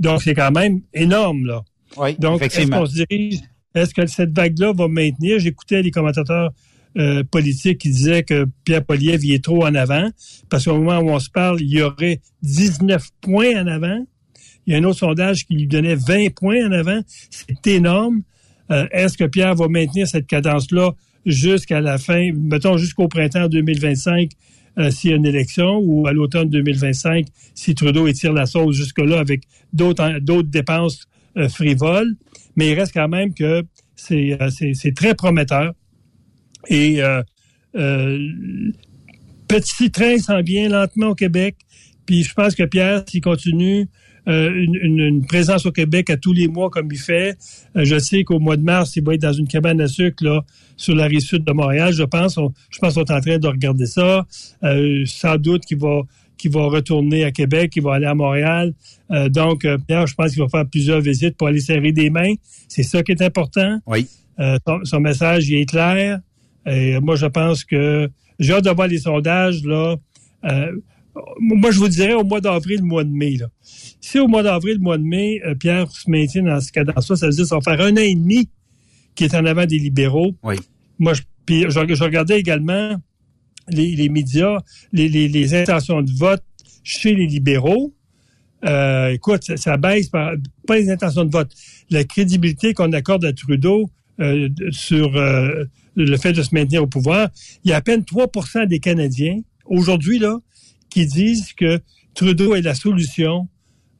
[0.00, 1.62] Donc c'est quand même énorme, là.
[1.96, 3.40] Oui, Donc, est-ce qu'on se dirige,
[3.74, 5.38] est-ce que cette vague-là va maintenir?
[5.38, 6.50] J'écoutais les commentateurs
[6.98, 10.08] euh, politiques qui disaient que Pierre Poliev y est trop en avant,
[10.48, 14.04] parce qu'au moment où on se parle, il y aurait 19 points en avant.
[14.66, 17.00] Il y a un autre sondage qui lui donnait 20 points en avant.
[17.30, 18.22] C'est énorme.
[18.70, 20.92] Euh, est-ce que Pierre va maintenir cette cadence-là
[21.26, 24.30] jusqu'à la fin, mettons jusqu'au printemps 2025,
[24.78, 28.76] euh, s'il y a une élection, ou à l'automne 2025, si Trudeau étire la sauce
[28.76, 31.06] jusque-là avec d'autres dépenses
[31.36, 32.14] euh, frivoles.
[32.56, 33.62] Mais il reste quand même que
[33.96, 35.72] c'est euh, très prometteur.
[36.68, 37.00] Et
[39.48, 41.56] petit train s'en vient lentement au Québec.
[42.06, 43.88] Puis je pense que Pierre, s'il continue
[44.30, 47.36] euh, une, une- une présence au Québec à tous les mois comme il fait,
[47.76, 50.24] euh, je sais qu'au mois de mars, il va être dans une cabane à sucre
[50.24, 50.42] là,
[50.76, 51.92] sur la rive sud de Montréal.
[51.92, 54.26] Je pense, on, je pense qu'on est en train de regarder ça.
[54.64, 56.02] Euh, sans doute qu'il va
[56.38, 58.72] qu'il va retourner à Québec, qu'il va aller à Montréal.
[59.10, 62.32] Euh, donc, Pierre, je pense qu'il va faire plusieurs visites pour aller serrer des mains.
[62.66, 63.78] C'est ça qui est important.
[63.86, 64.06] Oui.
[64.38, 66.18] Euh, son, son message il est clair.
[66.64, 69.62] Et moi, je pense que j'ai hâte de voir les sondages.
[69.64, 69.96] Là.
[70.46, 70.72] Euh,
[71.40, 73.36] moi, je vous dirais au mois d'avril, mois de mai.
[73.36, 73.46] Là.
[73.62, 77.26] Si au mois d'avril, mois de mai, euh, Pierre se maintient dans ce cadence-là, ça
[77.26, 78.48] veut dire ça va faire un an et demi
[79.14, 80.34] qui est en avant des libéraux.
[80.42, 80.56] Oui.
[80.98, 82.96] Moi, je, puis je, je regardais également
[83.68, 84.58] les, les médias,
[84.92, 86.42] les, les, les intentions de vote
[86.82, 87.92] chez les libéraux.
[88.64, 90.32] Euh, écoute, ça, ça baisse par,
[90.66, 91.50] pas les intentions de vote,
[91.90, 95.64] la crédibilité qu'on accorde à Trudeau euh, sur euh,
[95.96, 97.28] le fait de se maintenir au pouvoir.
[97.64, 100.38] Il y a à peine 3% des Canadiens aujourd'hui là
[100.90, 101.80] qui disent que
[102.14, 103.48] Trudeau est la solution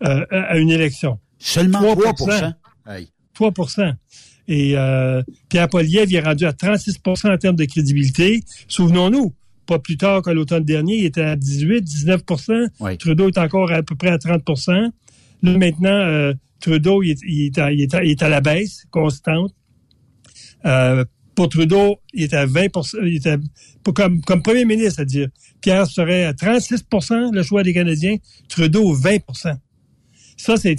[0.05, 1.18] euh, à une élection.
[1.38, 2.12] Seulement 3
[2.87, 3.09] Hey.
[3.38, 3.94] 3%
[4.48, 8.42] Et euh, Pierre Poliev est rendu à 36% en termes de crédibilité.
[8.68, 9.33] Souvenons-nous,
[9.66, 12.22] pas plus tard qu'à l'automne dernier, il était à 18, 19
[12.81, 12.98] Oui.
[12.98, 14.90] Trudeau est encore à peu près à 30%
[15.42, 18.29] Là, maintenant, euh, Trudeau, il est, il est à, il est à- il est à
[18.29, 19.55] la baisse constante.
[20.66, 22.66] Euh, pour Trudeau, il est à 20
[23.04, 23.20] il
[23.82, 25.28] pour- comme, premier ministre, c'est-à-dire,
[25.60, 28.16] Pierre serait à 36% le choix des Canadiens,
[28.48, 29.56] Trudeau 20%
[30.36, 30.74] ça, c'est-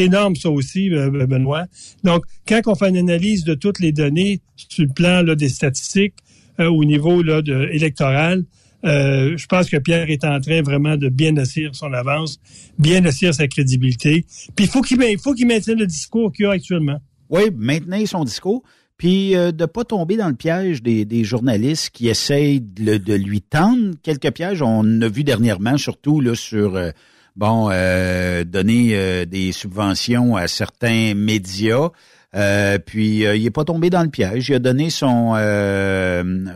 [0.00, 1.66] énorme, ça aussi, euh, Benoît.
[2.02, 6.14] Donc, quand on fait une analyse de toutes les données sur le plan des statistiques
[6.58, 7.22] euh, au niveau
[7.70, 8.44] électoral,
[8.84, 12.38] Euh, je pense que Pierre est en train vraiment de bien assurer son avance,
[12.78, 14.24] bien assurer sa crédibilité.
[14.54, 17.00] Puis il faut qu'il il faut qu'il maintienne le discours qu'il a actuellement.
[17.28, 18.62] Oui, maintenir son discours.
[18.96, 23.14] Puis euh, de pas tomber dans le piège des, des journalistes qui essayent de, de,
[23.14, 24.62] lui tendre quelques pièges.
[24.62, 26.90] On a vu dernièrement, surtout là sur euh,
[27.36, 31.90] bon euh, donner euh, des subventions à certains médias.
[32.86, 34.48] puis il n'est pas tombé dans le piège.
[34.48, 35.34] Il a donné son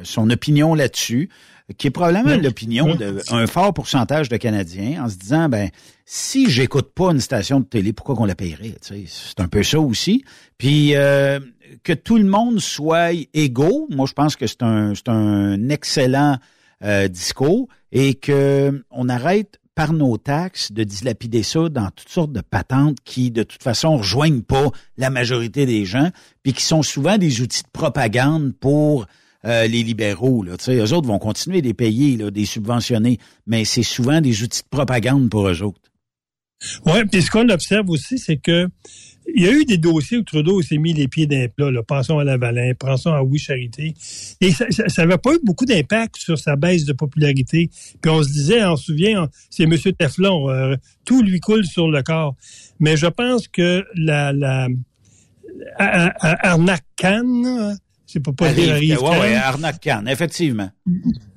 [0.03, 1.29] son opinion là-dessus
[1.76, 5.70] qui est probablement l'opinion d'un fort pourcentage de Canadiens, en se disant, ben,
[6.05, 8.74] si j'écoute pas une station de télé, pourquoi qu'on la paierait?
[8.81, 10.24] C'est un peu ça aussi.
[10.59, 11.38] Puis euh,
[11.83, 16.39] que tout le monde soit égaux, moi je pense que c'est un, un excellent
[16.83, 22.33] euh, discours et que on arrête par nos taxes de dilapider ça dans toutes sortes
[22.33, 26.11] de patentes qui, de toute façon, rejoignent pas la majorité des gens,
[26.43, 29.07] puis qui sont souvent des outils de propagande pour
[29.47, 30.43] euh, les libéraux.
[30.43, 30.57] Là.
[30.69, 34.69] Eux autres vont continuer de payer, là, des subventionnés, mais c'est souvent des outils de
[34.69, 35.81] propagande pour eux autres.
[36.85, 38.69] Oui, puis ce qu'on observe aussi, c'est que
[39.35, 41.71] il y a eu des dossiers où Trudeau s'est mis les pieds d'un plat.
[41.71, 41.83] Là.
[41.83, 43.95] Pensons à Lavalin, pensons à Oui Charité.
[44.40, 44.66] Et ça
[44.99, 47.71] n'avait pas eu beaucoup d'impact sur sa baisse de popularité.
[48.01, 49.77] Puis on se disait, on se souvient, c'est M.
[49.99, 52.37] Teflon, euh, tout lui coule sur le corps.
[52.79, 54.69] Mais je pense que la, la
[55.79, 58.99] Arnaque Cannes, c'est pas dire arrive.
[59.03, 60.71] Oui, ouais, arnaque effectivement.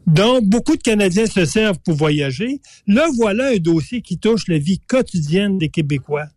[0.07, 2.61] Donc, beaucoup de Canadiens se servent pour voyager.
[2.87, 6.27] Là, voilà un dossier qui touche la vie quotidienne des Québécois.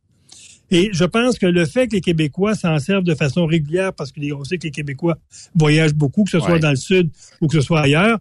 [0.71, 4.13] Et je pense que le fait que les Québécois s'en servent de façon régulière, parce
[4.13, 5.19] que on sait que les Québécois
[5.55, 8.19] voyagent beaucoup, que ce soit dans le sud ou que ce soit ailleurs.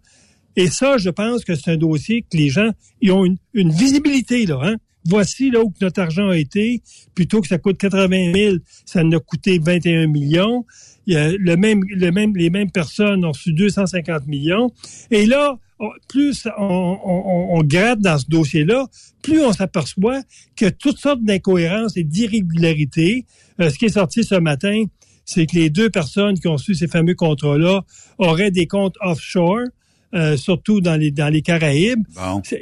[0.55, 2.69] Et ça, je pense que c'est un dossier que les gens
[3.01, 4.59] ils ont une, une visibilité là.
[4.63, 4.75] Hein?
[5.07, 6.81] Voici là où notre argent a été.
[7.13, 8.55] Plutôt que ça coûte 80 000,
[8.85, 10.65] ça nous a coûté 21 millions
[11.07, 14.71] le même, le même, les mêmes personnes ont reçu 250 millions.
[15.11, 15.57] Et là,
[16.07, 18.87] plus on, on, on gratte dans ce dossier-là,
[19.21, 20.21] plus on s'aperçoit
[20.55, 23.25] que toutes sortes d'incohérences et d'irrégularités.
[23.59, 24.85] Euh, ce qui est sorti ce matin,
[25.25, 27.81] c'est que les deux personnes qui ont reçu ces fameux contrats-là
[28.17, 29.67] auraient des comptes offshore.
[30.13, 32.03] Euh, surtout dans les dans les Caraïbes,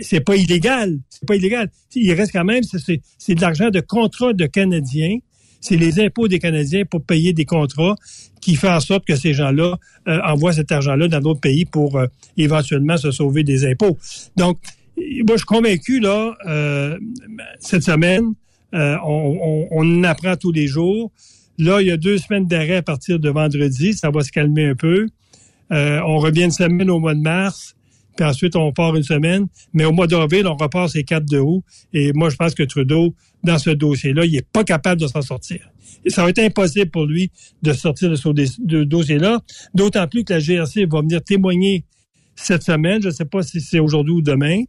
[0.02, 1.70] c'est pas illégal, c'est pas illégal.
[1.94, 5.20] Il reste quand même, c'est de l'argent de contrats de Canadiens
[5.64, 7.96] c'est les impôts des Canadiens pour payer des contrats
[8.42, 9.78] qui font en sorte que ces gens-là
[10.10, 13.98] euh, envoient cet argent-là dans d'autres pays pour euh, éventuellement se sauver des impôts.
[14.36, 14.60] Donc,
[14.98, 17.00] moi, je suis convaincu, là, euh,
[17.60, 18.34] cette semaine,
[18.74, 21.12] on, on, apprend tous les jours.
[21.58, 23.94] Là, il y a deux semaines d'arrêt à partir de vendredi.
[23.94, 25.08] Ça va se calmer un peu.
[25.70, 27.76] on revient une semaine au mois de mars
[28.16, 29.48] puis ensuite on part une semaine.
[29.74, 31.64] Mais au mois d'avril, on repart ces 4 de août.
[31.94, 35.22] Et moi, je pense que Trudeau, dans ce dossier-là, il est pas capable de s'en
[35.22, 35.70] sortir.
[36.08, 39.42] Ça va être impossible pour lui de sortir de ce dossier-là,
[39.74, 41.86] d'autant plus que la GRC va venir témoigner
[42.36, 44.64] cette semaine, je ne sais pas si c'est aujourd'hui ou demain.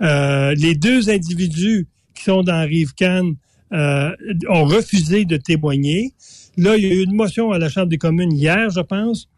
[0.00, 3.34] Euh, les deux individus qui sont dans Rive-Cannes
[3.72, 4.10] euh,
[4.48, 6.12] ont refusé de témoigner.
[6.56, 9.28] Là, il y a eu une motion à la Chambre des communes hier, je pense,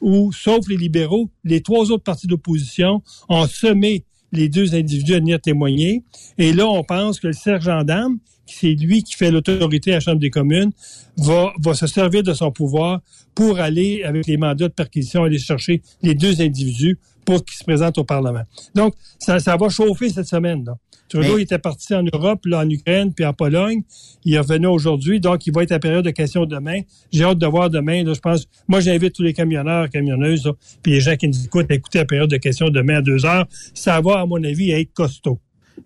[0.00, 5.18] où, sauf les libéraux, les trois autres partis d'opposition ont semé les deux individus à
[5.18, 6.02] venir témoigner.
[6.38, 10.00] Et là, on pense que le sergent d'armes, c'est lui qui fait l'autorité à la
[10.00, 10.70] Chambre des communes,
[11.16, 13.00] va, va se servir de son pouvoir
[13.34, 17.64] pour aller, avec les mandats de perquisition, aller chercher les deux individus pour qu'ils se
[17.64, 18.42] présentent au Parlement.
[18.74, 20.64] Donc, ça, ça va chauffer cette semaine.
[20.64, 20.76] Là.
[21.08, 23.82] Trudeau était parti en Europe, là, en Ukraine, puis en Pologne.
[24.24, 26.80] Il est revenu aujourd'hui, donc il va être à période de questions demain.
[27.12, 28.02] J'ai hâte de voir demain.
[28.04, 30.50] Là, je pense, moi, j'invite tous les camionneurs, camionneuses,
[30.82, 33.24] puis les gens qui nous écoutent à écouter la période de questions demain à deux
[33.26, 33.46] heures.
[33.74, 35.38] Ça va, à mon avis, être costaud.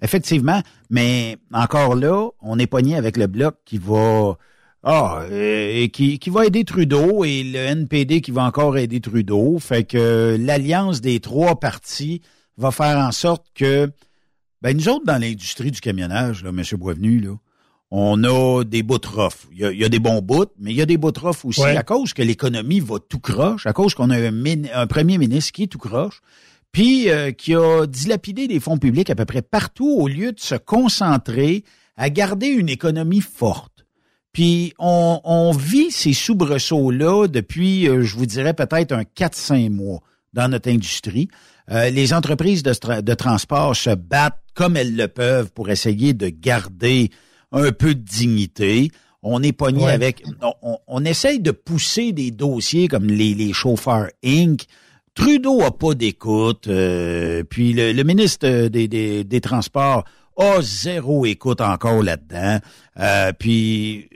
[0.02, 4.36] Effectivement, mais encore là, on est pogné avec le bloc qui va
[4.84, 9.58] ah, et qui, qui va aider Trudeau et le NPD qui va encore aider Trudeau.
[9.58, 12.22] Fait que l'alliance des trois partis
[12.56, 13.90] va faire en sorte que
[14.62, 16.62] ben nous autres, dans l'industrie du camionnage, là, M.
[16.78, 17.36] Boisvenu, là,
[17.90, 18.98] on a des bouts
[19.52, 21.12] Il y a, des bons bouts, mais il y a des bouts
[21.44, 25.52] aussi à cause que l'économie va tout croche, à cause qu'on a un, premier ministre
[25.52, 26.20] qui est tout croche,
[26.70, 30.40] puis euh, qui a dilapidé des fonds publics à peu près partout au lieu de
[30.40, 31.64] se concentrer
[31.96, 33.86] à garder une économie forte.
[34.32, 40.00] Puis on, on vit ces soubresauts-là depuis, euh, je vous dirais, peut-être un 4-5 mois
[40.32, 41.28] dans notre industrie.
[41.70, 46.28] Euh, les entreprises de, de, transport se battent comme elles le peuvent pour essayer de
[46.28, 47.10] garder
[47.52, 48.90] un peu de dignité.
[49.22, 50.22] On est pogné avec...
[50.62, 54.66] On, on, essaye de pousser des dossiers comme les, les chauffeurs Inc.,
[55.18, 60.04] Trudeau a pas d'écoute, euh, puis le, ministre des, des, des, Transports
[60.36, 62.60] a zéro écoute encore là-dedans.
[63.00, 64.08] Euh, puis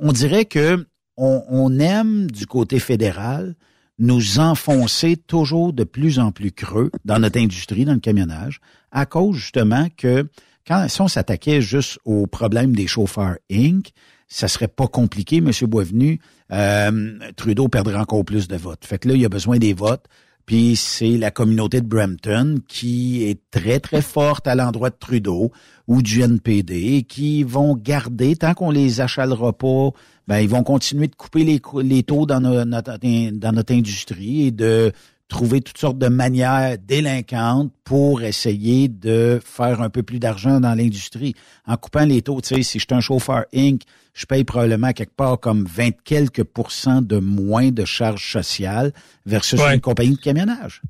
[0.00, 0.84] on dirait que
[1.16, 3.54] on, on, aime du côté fédéral
[3.98, 8.60] nous enfoncer toujours de plus en plus creux dans notre industrie, dans le camionnage,
[8.90, 10.28] à cause justement que
[10.66, 13.92] quand si on s'attaquait juste au problème des chauffeurs Inc.,
[14.28, 15.50] ça serait pas compliqué, M.
[15.68, 16.18] Boisvenu.
[16.52, 18.84] Euh, Trudeau perdrait encore plus de votes.
[18.86, 20.06] Fait que là, il y a besoin des votes.
[20.46, 25.52] Puis c'est la communauté de Brampton qui est très, très forte à l'endroit de Trudeau
[25.86, 29.90] ou du NPD qui vont garder, tant qu'on les achalera pas,
[30.28, 32.98] ben, ils vont continuer de couper les, les taux dans notre,
[33.32, 34.92] dans notre industrie et de
[35.32, 40.74] trouver toutes sortes de manières délinquantes pour essayer de faire un peu plus d'argent dans
[40.74, 41.34] l'industrie.
[41.66, 44.92] En coupant les taux, tu sais, si je suis un chauffeur Inc., je paye probablement
[44.92, 48.92] quelque part comme 20 quelques pourcents de moins de charges sociales
[49.24, 50.82] versus une compagnie de camionnage.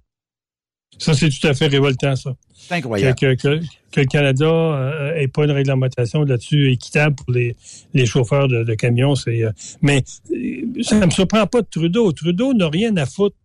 [0.98, 2.34] Ça, c'est tout à fait révoltant, ça.
[2.52, 3.16] C'est incroyable.
[3.18, 3.60] Que, que,
[3.92, 7.56] que, le Canada n'ait pas une réglementation là-dessus équitable pour les,
[7.94, 9.14] les chauffeurs de, de camions.
[9.14, 12.12] C'est, euh, mais euh, ça ne me surprend pas de Trudeau.
[12.12, 13.36] Trudeau n'a rien à foutre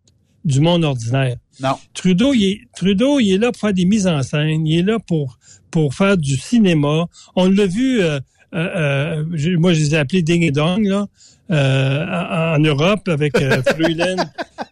[0.45, 1.37] du monde ordinaire.
[1.59, 1.75] Non.
[1.93, 4.65] Trudeau, il est, Trudeau, il est là pour faire des mises en scène.
[4.65, 5.37] Il est là pour,
[5.71, 7.07] pour faire du cinéma.
[7.35, 8.19] On l'a vu, euh,
[8.53, 11.07] euh, euh moi, je les ai appelés Ding et Dong, là,
[11.49, 14.23] euh, en, Europe, avec euh, Freeland,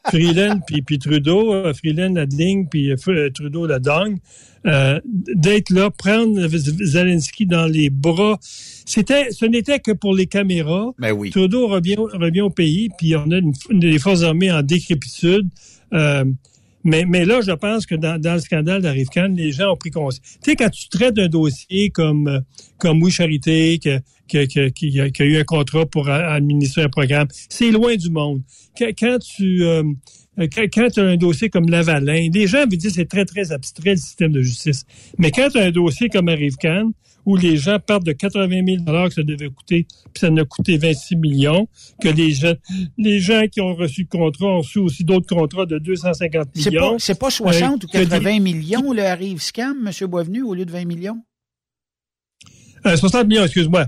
[0.10, 2.94] Freeland puis, puis Trudeau, euh, Freeland la Ding, puis
[3.34, 4.18] Trudeau la Dong.
[5.06, 8.40] d'être là, prendre Zelensky dans les bras.
[8.42, 10.94] C'était, ce n'était que pour les caméras.
[11.00, 11.32] Ben oui.
[11.32, 15.50] Trudeau revient, revient au pays, puis on a une, des forces armées en décrépitude.
[15.94, 16.26] Euh,
[16.86, 20.22] mais, là, je pense que dans, dans le scandale d'Arrivcan, les gens ont pris conscience.
[20.44, 22.42] Tu sais, quand tu traites un dossier comme
[22.78, 27.28] comme Oui Charité, que, que, a, qui, a, eu un contrat pour administrer un programme,
[27.50, 28.42] c'est loin du monde.
[28.78, 29.84] Quand, tu euh,
[30.38, 33.92] quand, tu as un dossier comme Lavalin, les gens veulent dire c'est très, très abstrait
[33.92, 34.86] le système de justice.
[35.18, 36.92] Mais quand tu as un dossier comme Arrive-Can,
[37.26, 38.48] où les gens partent de 80
[38.86, 41.68] 000 que ça devait coûter, puis ça a coûté 26 millions,
[42.02, 42.54] que les gens,
[42.98, 47.00] les gens qui ont reçu le contrat ont reçu aussi d'autres contrats de 250 millions.
[47.00, 50.08] C'est pas, pas 60 euh, ou 80 millions le Arrive Scam, M.
[50.08, 51.24] Boisvenu, au lieu de 20 millions?
[52.84, 53.88] 60 euh, millions, excuse-moi.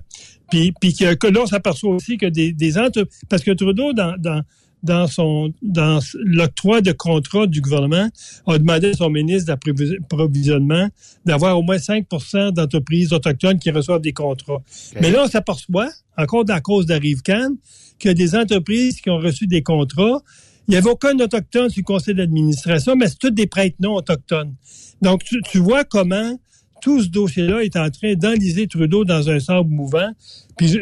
[0.49, 3.93] Puis, puis que, que là, on s'aperçoit aussi que des, des entreprises, parce que Trudeau,
[3.93, 4.41] dans, dans,
[4.83, 8.09] dans son dans l'octroi de contrat du gouvernement,
[8.45, 10.89] a demandé à son ministre d'approvisionnement
[11.25, 14.61] d'avoir au moins 5% d'entreprises autochtones qui reçoivent des contrats.
[15.01, 17.55] Mais là, on s'aperçoit, encore à cause d'Arrive-Can,
[17.99, 20.21] qu'il y a des entreprises qui ont reçu des contrats.
[20.67, 23.95] Il n'y avait aucun autochtone sur le conseil d'administration, mais c'est tous des prêtres non
[23.95, 24.53] autochtones.
[25.01, 26.37] Donc, tu, tu vois comment
[26.81, 30.11] tout ce dossier-là est en train d'enliser Trudeau dans un sable mouvant.
[30.57, 30.79] Puis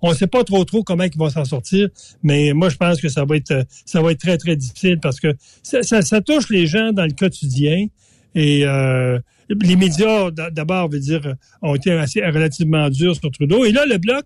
[0.00, 1.88] on ne sait pas trop trop comment il va s'en sortir,
[2.22, 5.20] mais moi je pense que ça va être ça va être très très difficile parce
[5.20, 5.28] que
[5.62, 7.86] ça, touche les gens dans le quotidien
[8.34, 9.18] et euh,
[9.48, 13.98] les médias d'abord veut dire ont été assez relativement durs sur Trudeau et là le
[13.98, 14.24] bloc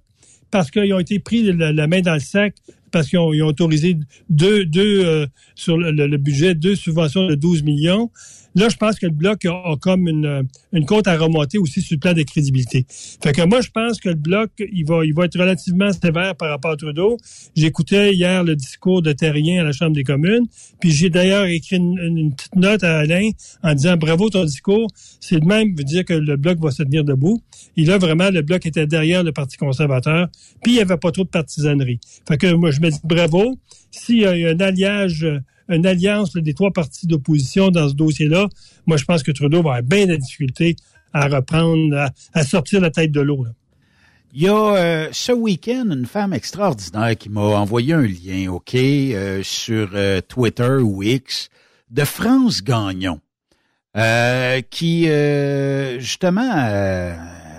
[0.51, 2.55] parce qu'ils ont été pris la, main dans le sac
[2.91, 3.99] parce qu'ils ont, autorisé
[4.31, 8.11] deux, deux euh, sur le, le, budget deux subventions de 12 millions.
[8.57, 11.95] Là, je pense que le bloc a, comme une, une côte à remonter aussi sur
[11.97, 12.87] le plan de crédibilité.
[12.89, 16.35] Fait que moi, je pense que le bloc, il va, il va être relativement sévère
[16.37, 17.19] par rapport à Trudeau.
[17.55, 20.47] J'écoutais hier le discours de Terrien à la Chambre des communes,
[20.81, 23.29] puis j'ai d'ailleurs écrit une, petite note à Alain
[23.63, 24.89] en disant bravo ton discours.
[25.21, 27.43] C'est de même veut dire que le bloc va se tenir debout.
[27.77, 30.29] Et là, vraiment, le bloc était derrière le Parti conservateur,
[30.63, 32.01] puis il n'y avait pas trop de partisanerie.
[32.27, 33.59] Fait que moi, je me dis bravo.
[33.91, 35.27] S'il y a un alliage
[35.69, 38.49] une alliance des trois partis d'opposition dans ce dossier-là,
[38.87, 40.77] moi, je pense que Trudeau va avoir bien de difficultés
[41.13, 43.47] à reprendre, à, sortir la tête de l'eau.
[44.35, 48.75] Il y a euh, ce week-end une femme extraordinaire qui m'a envoyé un lien, OK,
[48.75, 51.49] euh, sur euh, Twitter ou X,
[51.91, 53.21] de France Gagnon,
[54.71, 55.09] qui
[55.99, 56.51] justement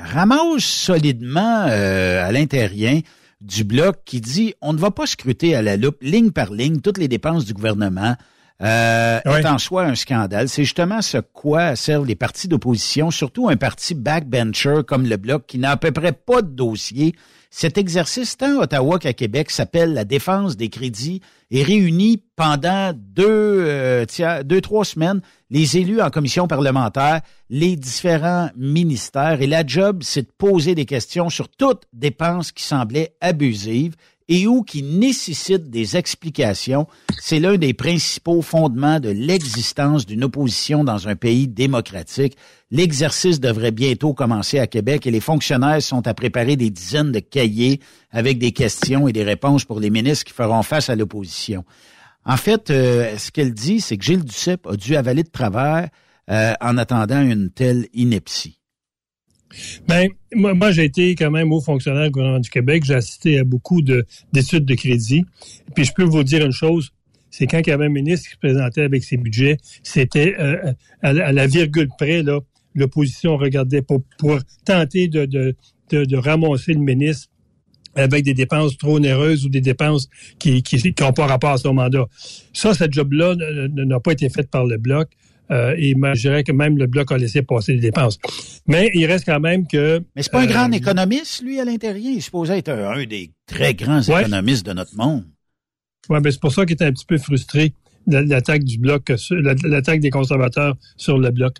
[0.03, 3.01] ramasse solidement à l'intérieur
[3.41, 6.81] du bloc qui dit on ne va pas scruter à la loupe, ligne par ligne,
[6.81, 8.15] toutes les dépenses du gouvernement.
[8.63, 10.49] Euh, est en soi un scandale.
[10.49, 15.45] C'est justement ce quoi servent les partis d'opposition, surtout un parti backbencher comme le Bloc
[15.45, 17.13] qui n'a à peu près pas de dossier
[17.49, 22.91] cet exercice, tant à Ottawa qu'à Québec, s'appelle la défense des crédits et réunit pendant
[22.93, 24.05] deux, euh,
[24.43, 29.41] deux, trois semaines les élus en commission parlementaire, les différents ministères.
[29.41, 33.95] Et la job, c'est de poser des questions sur toute dépense qui semblait abusive
[34.29, 36.87] et ou qui nécessite des explications,
[37.19, 42.37] c'est l'un des principaux fondements de l'existence d'une opposition dans un pays démocratique.
[42.69, 47.19] L'exercice devrait bientôt commencer à Québec et les fonctionnaires sont à préparer des dizaines de
[47.19, 47.79] cahiers
[48.11, 51.63] avec des questions et des réponses pour les ministres qui feront face à l'opposition.
[52.25, 55.87] En fait, euh, ce qu'elle dit, c'est que Gilles Duceppe a dû avaler de travers
[56.29, 58.59] euh, en attendant une telle ineptie.
[59.87, 62.83] Ben, moi, j'ai été quand même haut fonctionnaire du gouvernement du Québec.
[62.85, 65.25] J'ai assisté à beaucoup d'études de, crédit.
[65.75, 66.91] Puis je peux vous dire une chose,
[67.29, 70.73] c'est quand il y avait un ministre qui se présentait avec ses budgets, c'était euh,
[71.01, 72.39] à, la- virgule près, là,
[72.75, 74.01] l'opposition regardait pour,
[74.65, 77.29] tenter de, de, ramasser le ministre
[77.95, 80.63] avec des dépenses trop onéreuses ou des dépenses qui
[80.99, 82.05] n'ont pas rapport à son mandat.
[82.53, 85.09] Ça, cette job-là n'a pas été faite par le Bloc.
[85.51, 88.17] Euh, et je dirais que même le Bloc a laissé passer les dépenses.
[88.67, 90.03] Mais il reste quand même que...
[90.15, 92.11] Mais c'est pas un grand euh, économiste, lui, à l'intérieur?
[92.11, 94.21] Il est supposé être un, un des très grands Ouais.
[94.21, 95.25] économistes de notre monde.
[96.09, 97.73] Ouais, ben c'est pour ça qu'il était un petit peu frustré
[98.07, 101.55] de l'attaque du bloc, la- l'attaque des conservateurs sur le bloc.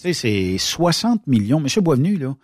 [0.00, 1.58] Tu sais, c'est 60 millions.
[1.60, 2.34] Monsieur Boisvenu, là,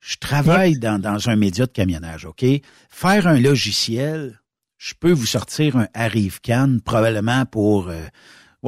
[0.00, 2.44] je travaille dans, dans un média de camionnage, OK?
[2.90, 4.40] Faire un logiciel,
[4.78, 8.00] je peux vous sortir un Arrive-Can probablement pour euh,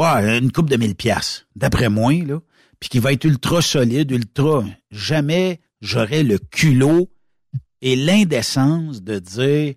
[0.04, 2.40] une coupe de 1000 pièces d'après moi, là,
[2.80, 4.64] puis qui va être ultra solide, ultra...
[4.90, 7.10] Jamais j'aurais le culot
[7.82, 9.74] et l'indécence de dire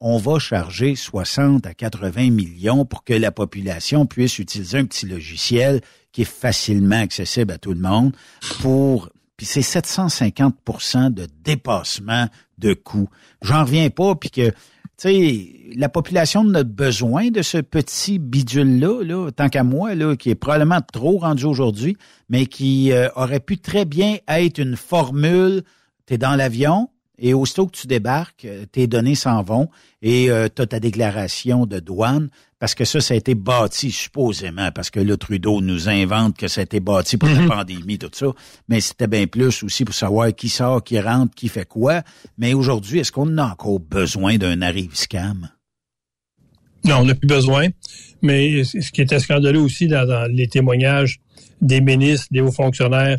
[0.00, 5.06] on va charger 60 à 80 millions pour que la population puisse utiliser un petit
[5.06, 5.82] logiciel
[6.12, 8.14] qui est facilement accessible à tout le monde
[8.60, 13.08] pour puis c'est 750% de dépassement de coûts.
[13.40, 14.52] J'en reviens pas puis que
[15.00, 20.30] sais la population a besoin de ce petit bidule là tant qu'à moi là qui
[20.30, 21.96] est probablement trop rendu aujourd'hui
[22.28, 25.62] mais qui euh, aurait pu très bien être une formule.
[26.06, 29.68] Tu es dans l'avion et aussitôt que tu débarques, euh, tes données s'en vont
[30.02, 32.30] et tu as ta déclaration de douane
[32.60, 36.46] parce que ça, ça a été bâti supposément, parce que là, Trudeau nous invente que
[36.46, 37.48] ça a été bâti pour la Mhm.
[37.48, 38.26] pandémie, tout ça,
[38.68, 42.02] mais c'était bien plus aussi pour savoir qui sort, qui rentre, qui fait quoi.
[42.38, 45.48] Mais aujourd'hui, est-ce qu'on a encore besoin d'un arrive scam?
[46.84, 47.68] Non, on n'a plus besoin.
[48.22, 51.18] Mais ce qui était scandaleux aussi dans, dans les témoignages
[51.60, 53.18] des ministres, des hauts fonctionnaires,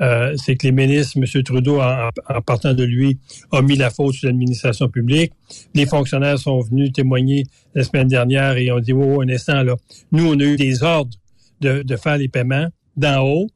[0.00, 1.42] euh, c'est que les ministres, M.
[1.42, 3.18] Trudeau, en, en partant de lui,
[3.52, 5.32] a mis la faute sur l'administration publique.
[5.74, 7.44] Les fonctionnaires sont venus témoigner
[7.74, 9.74] la semaine dernière et ont dit, oh, oh, un instant, là,
[10.12, 11.16] nous, on a eu des ordres
[11.60, 13.46] de, de faire les paiements d'en haut.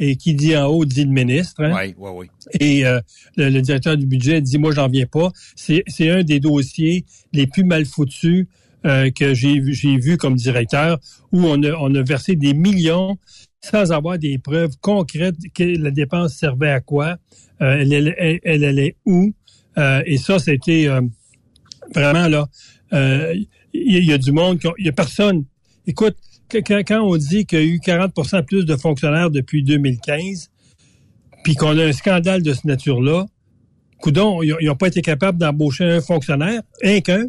[0.00, 1.62] Et qui dit en haut dit le ministre.
[1.62, 1.72] hein.
[1.72, 2.26] Oui, oui, oui.
[2.58, 3.00] Et euh,
[3.36, 5.30] le, le directeur du budget dit moi j'en viens pas.
[5.54, 8.46] C'est un des dossiers les plus mal foutus
[8.86, 10.98] euh, que j'ai vu comme directeur
[11.30, 13.16] où on a on a versé des millions
[13.70, 17.16] sans avoir des preuves concrètes que la dépense servait à quoi,
[17.62, 19.32] euh, elle, elle, elle, elle allait où.
[19.78, 21.00] Euh, et ça c'était euh,
[21.94, 22.46] vraiment là.
[22.92, 23.34] euh,
[23.72, 25.44] Il y, il y a du monde, il y a personne.
[25.86, 26.16] Écoute,
[26.50, 30.50] quand, quand on dit qu'il y a eu 40% plus de fonctionnaires depuis 2015,
[31.42, 33.26] puis qu'on a un scandale de cette nature-là,
[33.98, 37.26] coudon, ils n'ont pas été capables d'embaucher un fonctionnaire, un qu'un,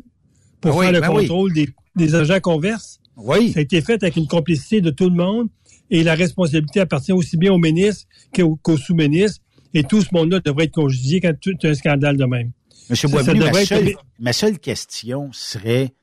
[0.61, 1.27] pour Ben oui, faire le ben oui.
[1.27, 2.99] contrôle des, des agents qu'on verse.
[3.17, 3.51] Oui.
[3.53, 5.47] Ça a été fait avec une complicité de tout le monde
[5.89, 9.41] et la responsabilité appartient aussi bien au ministre qu'au sous-ministre.
[9.73, 12.51] Et tout ce monde-là devrait être congédié quand tu as un scandale de même.
[12.89, 15.93] Monsieur Boisvenu, ma être- seule, ma seule question serait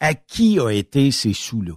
[0.00, 1.74] à qui a été ces sous-là?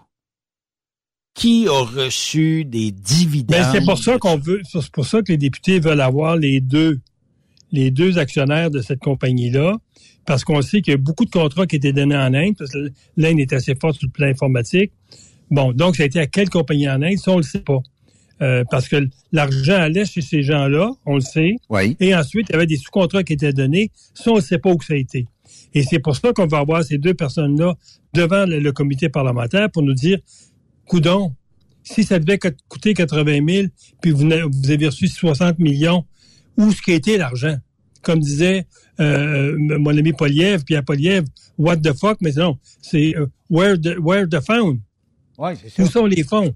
[1.34, 3.60] Qui a reçu des dividendes?
[3.60, 6.62] Ben, c'est pour ça qu'on veut, c'est pour ça que les députés veulent avoir les
[6.62, 7.02] deux,
[7.72, 9.78] les deux actionnaires de cette compagnie-là,
[10.26, 12.72] parce qu'on sait qu'il y a beaucoup de contrats qui étaient donnés en Inde, parce
[12.72, 14.92] que l'Inde est assez forte sur le plan informatique.
[15.52, 17.18] Bon, donc ça a été à quelle compagnie en Inde?
[17.18, 17.80] Ça, on le sait pas.
[18.42, 18.98] Euh, parce que
[19.32, 21.56] l'argent allait chez ces gens-là, on le sait.
[21.70, 21.96] Oui.
[22.00, 23.92] Et ensuite, il y avait des sous-contrats qui étaient donnés.
[24.14, 25.28] Ça, on ne sait pas où ça a été.
[25.74, 27.76] Et c'est pour ça qu'on va avoir ces deux personnes-là
[28.14, 30.20] devant le, le comité parlementaire pour nous dire,
[30.88, 31.34] coudon,
[31.84, 33.68] si ça devait co- coûter 80 000,
[34.02, 36.06] puis vous, vous avez reçu 60 millions,
[36.58, 37.58] où ce qui a été l'argent?
[38.02, 38.66] Comme disait
[39.00, 41.24] euh, mon ami Poliev, puis à Poliev,
[41.58, 44.80] what the fuck, mais non, c'est euh, where, the, where the found?
[45.62, 45.84] C'est ça.
[45.84, 46.54] Où sont les fonds?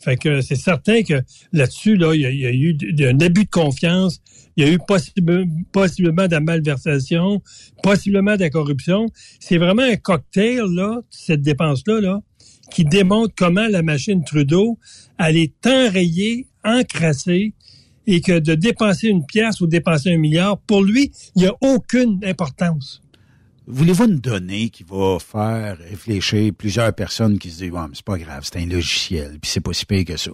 [0.00, 1.20] Fait que c'est certain que
[1.52, 2.76] là-dessus, là, il y, a, il y a eu
[3.08, 4.20] un abus de confiance,
[4.56, 7.42] il y a eu possible- possiblement de la malversation,
[7.82, 9.06] possiblement de la corruption.
[9.40, 12.20] C'est vraiment un cocktail, là, cette dépense-là, là,
[12.70, 14.78] qui démontre comment la machine Trudeau,
[15.18, 17.54] elle est enrayée, encrassée,
[18.06, 21.54] et que de dépenser une pièce ou dépenser un milliard, pour lui, il n'y a
[21.60, 23.02] aucune importance.
[23.70, 28.16] Voulez-vous une donnée qui va faire réfléchir plusieurs personnes qui se disent, mais c'est pas
[28.16, 30.30] grave, c'est un logiciel, puis c'est pas si pire que ça.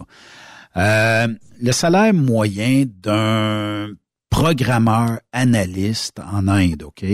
[0.77, 1.27] Euh,
[1.61, 3.89] le salaire moyen d'un
[4.29, 7.05] programmeur analyste en Inde, OK,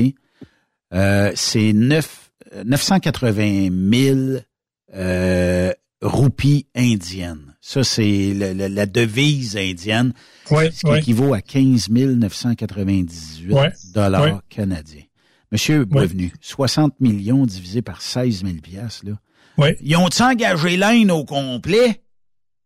[0.93, 2.31] euh, c'est 9,
[2.65, 4.19] 980 000
[4.93, 7.55] euh, roupies indiennes.
[7.61, 10.13] Ça, c'est la devise indienne,
[10.51, 15.03] Ouais, ce qui équivaut à 15 998 Ouais, dollars canadiens.
[15.51, 19.13] Monsieur Boisvenu, 60 millions divisé par 16 000 piastres, là.
[19.57, 19.77] Ouais.
[19.81, 22.01] Ils ont-ils engagé l'Inde au complet?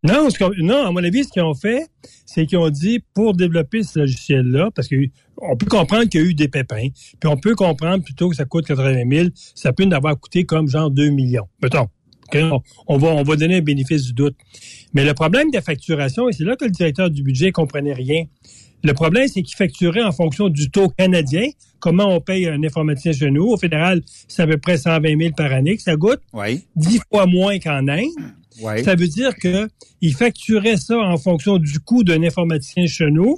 [0.03, 1.87] Non, qu'on- non, à mon avis, ce qu'ils ont fait,
[2.27, 4.95] c'est qu'ils ont dit pour développer ce logiciel-là, parce que
[5.37, 8.35] on peut comprendre qu'il y a eu des pépins, puis on peut comprendre plutôt que
[8.35, 11.87] ça coûte 80 000, ça peut en avoir coûté comme genre 2 millions, mettons.
[12.27, 12.37] OK?
[12.39, 14.35] On, on va, on va donner un bénéfice du doute.
[14.93, 17.93] Mais le problème de la facturation, et c'est là que le directeur du budget comprenait
[17.93, 18.25] rien,
[18.85, 21.49] le problème, c'est qu'il facturait en fonction du taux canadien.
[21.79, 23.43] Comment on paye un informaticien chez nous?
[23.45, 26.21] Au fédéral, c'est à peu près 120 000 par année que ça goûte.
[26.33, 26.65] Oui.
[26.75, 28.09] 10 fois moins qu'en Inde.
[28.61, 28.83] Oui.
[28.83, 29.67] Ça veut dire que
[30.01, 33.37] il facturait ça en fonction du coût d'un informaticien chez nous.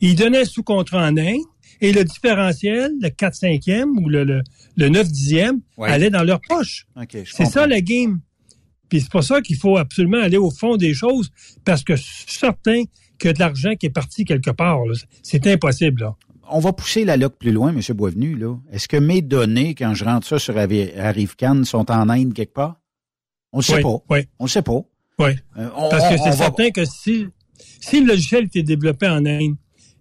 [0.00, 1.40] Il donnait sous contrat en Inde.
[1.82, 4.40] Et le différentiel, le 4-5e ou le, le,
[4.76, 5.90] le 9-10e, Oui.
[5.90, 6.86] allait dans leur poche.
[7.26, 8.20] C'est ça la game.
[8.88, 11.30] Puis c'est pour ça qu'il faut absolument aller au fond des choses,
[11.64, 12.46] parce que je
[13.24, 14.78] a de l'argent qui est parti quelque part.
[15.22, 16.02] C'est impossible.
[16.02, 16.16] Là.
[16.50, 17.80] On va pousser la loc plus loin, M.
[17.96, 18.36] Boisvenu.
[18.70, 22.52] Est-ce que mes données, quand je rentre ça sur Avi- Arrivcan, sont en Inde quelque
[22.54, 22.76] part?
[23.52, 23.96] On ne sait Oui, pas.
[24.10, 24.18] oui.
[24.38, 24.80] On ne sait pas.
[25.18, 25.30] Oui.
[25.58, 27.26] Euh, on- Parce que c'est va- certain que si,
[27.80, 29.56] si le logiciel était développé en Inde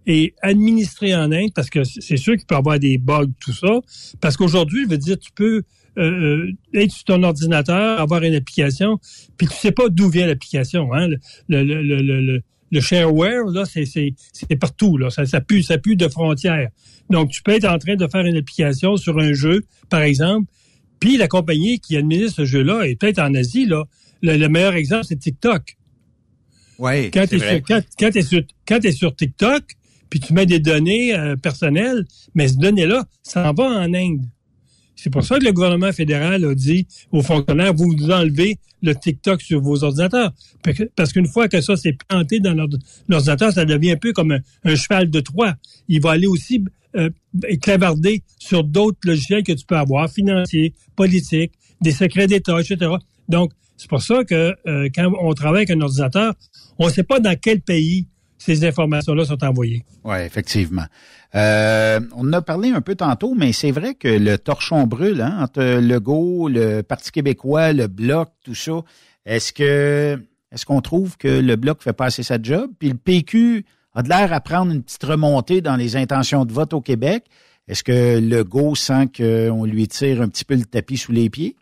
[0.06, 3.54] et administré en Inde, parce que c'est sûr qu'il peut y avoir des bugs, tout
[3.54, 3.80] ça,
[4.22, 5.64] parce qu'aujourd'hui, je veux dire, tu peux
[5.98, 9.00] euh, euh, être sur ton ordinateur, avoir une application,
[9.38, 10.94] puis tu sais pas d'où vient l'application.
[10.94, 11.08] Hein?
[11.48, 12.42] Le, le, le,
[12.72, 14.14] le, shareware, là, c'est,
[14.60, 14.98] partout.
[14.98, 15.10] Là.
[15.10, 16.70] Ça, ça, pue, ça pue de frontières.
[17.10, 20.50] Donc, tu peux être en train de faire une application sur un jeu, par exemple,
[21.00, 23.66] puis la compagnie qui administre ce jeu-là est peut-être en Asie.
[23.66, 23.84] Là.
[24.22, 25.78] Le, le meilleur exemple, c'est TikTok.
[26.80, 29.64] Oui, Quand tu es, quand, quand t'es sur, quand t'es sur TikTok,
[30.10, 34.22] puis tu mets des données euh, personnelles, mais ces données-là, ça en va en Inde.
[34.96, 39.42] C'est pour ça que le gouvernement fédéral a dit aux fonctionnaires, vous enlevez le TikTok
[39.42, 40.32] sur vos ordinateurs.
[40.96, 42.70] Parce qu'une fois que ça s'est planté dans l'ord-
[43.08, 45.56] l'ordinateur, ça devient un peu comme un, un cheval de Troie.
[45.90, 46.64] Il va aller aussi
[46.96, 47.10] euh,
[47.62, 52.92] clavarder sur d'autres logiciels que tu peux avoir, financiers, politiques, des secrets d'État, etc.
[53.28, 56.34] Donc, c'est pour ça que euh, quand on travaille avec un ordinateur,
[56.80, 59.84] on ne sait pas dans quel pays ces informations-là sont envoyées.
[60.04, 60.86] Oui, effectivement.
[61.36, 65.22] Euh, on en a parlé un peu tantôt, mais c'est vrai que le torchon brûle
[65.22, 68.82] hein, entre Legault, le Parti québécois, le Bloc, tout ça.
[69.26, 70.20] Est-ce que
[70.52, 72.72] est-ce qu'on trouve que le Bloc fait pas assez sa job?
[72.80, 76.54] Puis le PQ a de l'air à prendre une petite remontée dans les intentions de
[76.54, 77.26] vote au Québec.
[77.68, 81.56] Est-ce que Legault sent qu'on lui tire un petit peu le tapis sous les pieds?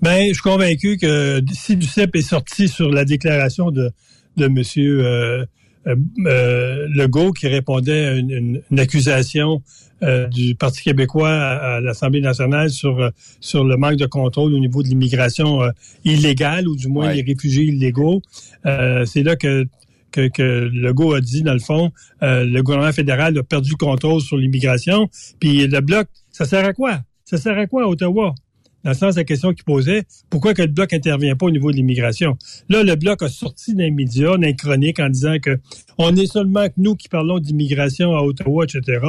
[0.00, 3.90] Ben, je suis convaincu que si Duceppe est sorti sur la déclaration de,
[4.38, 4.62] de M.
[4.78, 5.44] Euh,
[5.86, 9.62] euh, euh, Legault qui répondait à une, une- une accusation
[10.02, 13.10] euh, du Parti québécois à, à l'Assemblée nationale sur,
[13.40, 15.70] sur le manque de contrôle au niveau de l'immigration euh,
[16.04, 17.16] illégale ou du moins Ouais.
[17.16, 18.22] les réfugiés illégaux.
[18.66, 19.64] Euh, C'est là que,
[20.12, 21.90] que, que Legault a dit, dans le fond,
[22.22, 25.08] euh, le gouvernement fédéral a perdu le contrôle sur l'immigration.
[25.40, 27.00] Puis le bloc, ça sert à quoi?
[27.24, 28.34] Ça sert à quoi Ottawa?
[28.84, 31.50] Dans le sens de la question qu'il posait, pourquoi que le Bloc intervient pas au
[31.50, 32.36] niveau de l'immigration?
[32.68, 35.58] Là, le Bloc a sorti médias, dans les chroniques, en disant que
[35.98, 39.00] on est seulement que nous qui parlons d'immigration à Ottawa, etc.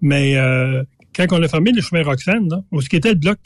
[0.00, 0.82] Mais euh,
[1.14, 3.38] quand on a fermé le chemin Roxane, là, où ce qui était le Bloc?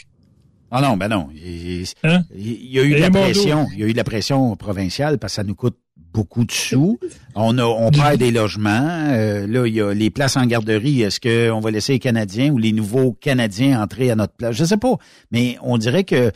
[0.70, 1.28] Ah non, ben non.
[1.34, 2.22] Il, Hein?
[2.34, 3.66] il y a eu de la pression.
[3.74, 5.76] Il y a eu de la pression provinciale parce que ça nous coûte
[6.12, 6.98] beaucoup de sous.
[7.34, 9.08] On a, on perd des logements.
[9.10, 11.02] Euh, là, il y a les places en garderie.
[11.02, 14.54] Est-ce qu'on va laisser les Canadiens ou les nouveaux Canadiens entrer à notre place?
[14.56, 14.96] Je sais pas.
[15.30, 16.30] Mais on dirait que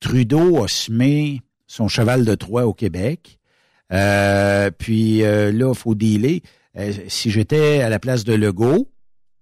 [0.00, 3.38] Trudeau a semé son cheval de Troie au Québec.
[3.92, 6.40] Euh, puis euh, là, il faut dealer.
[7.08, 8.88] Si j'étais à la place de Legault,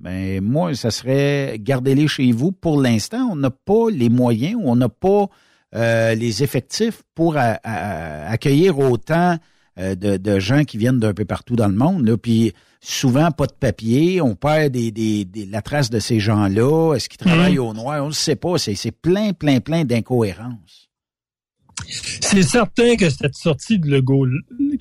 [0.01, 2.53] ben moi, ça serait gardez-les chez vous.
[2.53, 5.29] Pour l'instant, on n'a pas les moyens on n'a pas
[5.75, 9.37] les effectifs pour accueillir autant
[9.79, 12.07] euh, de, de gens qui viennent d'un peu partout dans le monde.
[12.07, 12.17] Là.
[12.17, 14.21] Puis souvent, pas de papier.
[14.21, 16.95] On perd des, des, des- la trace de ces gens-là.
[16.95, 18.05] Est-ce qu'ils travaillent au noir?
[18.05, 18.59] On ne sait pas.
[18.59, 20.89] C'est plein, plein, plein d'incohérences.
[22.21, 24.27] C'est certain que cette sortie de Legault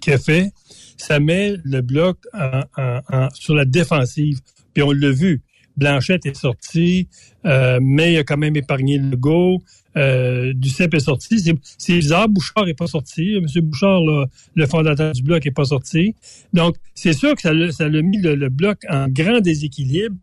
[0.02, 0.52] qu'il a fait,
[0.98, 4.40] ça met le bloc en- en- en- sur la défensive.
[4.74, 5.42] Puis on l'a vu.
[5.78, 7.08] Blanchette est sorti,
[7.46, 9.62] euh, mais il a quand même épargné Legault.
[9.98, 11.40] Euh, Duceppe est sorti.
[11.40, 13.36] C'est- bizarre, Bouchard n'est pas sorti.
[13.36, 13.46] M.
[13.64, 14.02] Bouchard,
[14.56, 16.14] le fondateur du bloc, n'est pas sorti.
[16.54, 20.16] Donc, c'est sûr que ça l'a ça mis le, bloc en grand déséquilibre.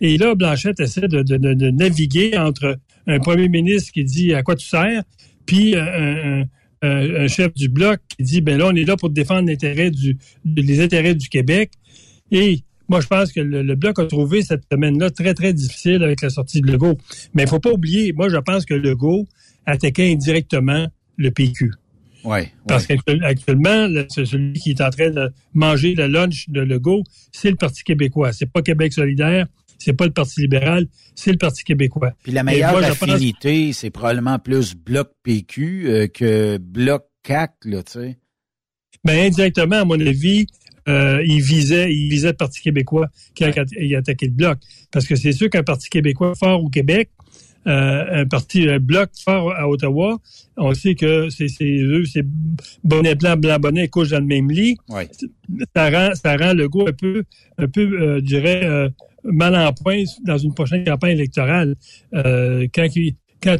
[0.00, 4.66] Et là, Blanchette essaie de, naviguer entre un premier ministre qui dit à quoi tu
[4.66, 5.02] sers,
[5.46, 6.44] puis euh,
[6.82, 9.50] un, chef du bloc qui dit ben là, on est là pour défendre
[9.90, 11.70] du, les intérêts du Québec.
[12.92, 16.20] Moi, je pense que le, le bloc a trouvé cette semaine-là très, très difficile avec
[16.20, 16.98] la sortie de Legault.
[17.32, 19.26] Mais il faut pas oublier, moi, je pense que Legault
[19.64, 20.86] attaquait indirectement
[21.16, 21.72] le PQ.
[22.22, 27.48] Ouais, Parce qu'actuellement, celui qui est en train de manger le lunch de Legault, c'est
[27.48, 28.34] le Parti québécois.
[28.34, 29.46] C'est pas Québec solidaire,
[29.78, 32.12] c'est pas le Parti libéral, c'est le Parti québécois.
[32.22, 37.04] Puis la meilleure moi, je pense- affinité, c'est probablement plus bloc PQ euh, que bloc
[37.22, 38.18] CAC, là, tu sais.
[39.02, 40.46] Ben, indirectement, à mon avis,
[40.88, 44.58] euh, il visait, il visait le Parti québécois qui a, il a attaqué le bloc.
[44.90, 47.10] Parce que c'est sûr qu'un Parti québécois fort au Québec,
[47.64, 50.18] un parti un bloc fort à Ottawa.
[50.56, 52.26] On sait que c'est eux, c'est
[52.82, 54.76] bonnet blanc, blanc bonnet, couche dans le même lit.
[55.76, 57.22] Ça rend ça rend le goût un peu
[57.58, 58.90] un peu, je dirais
[59.22, 61.76] mal en point dans une prochaine campagne électorale.
[62.12, 62.88] quand
[63.40, 63.58] quand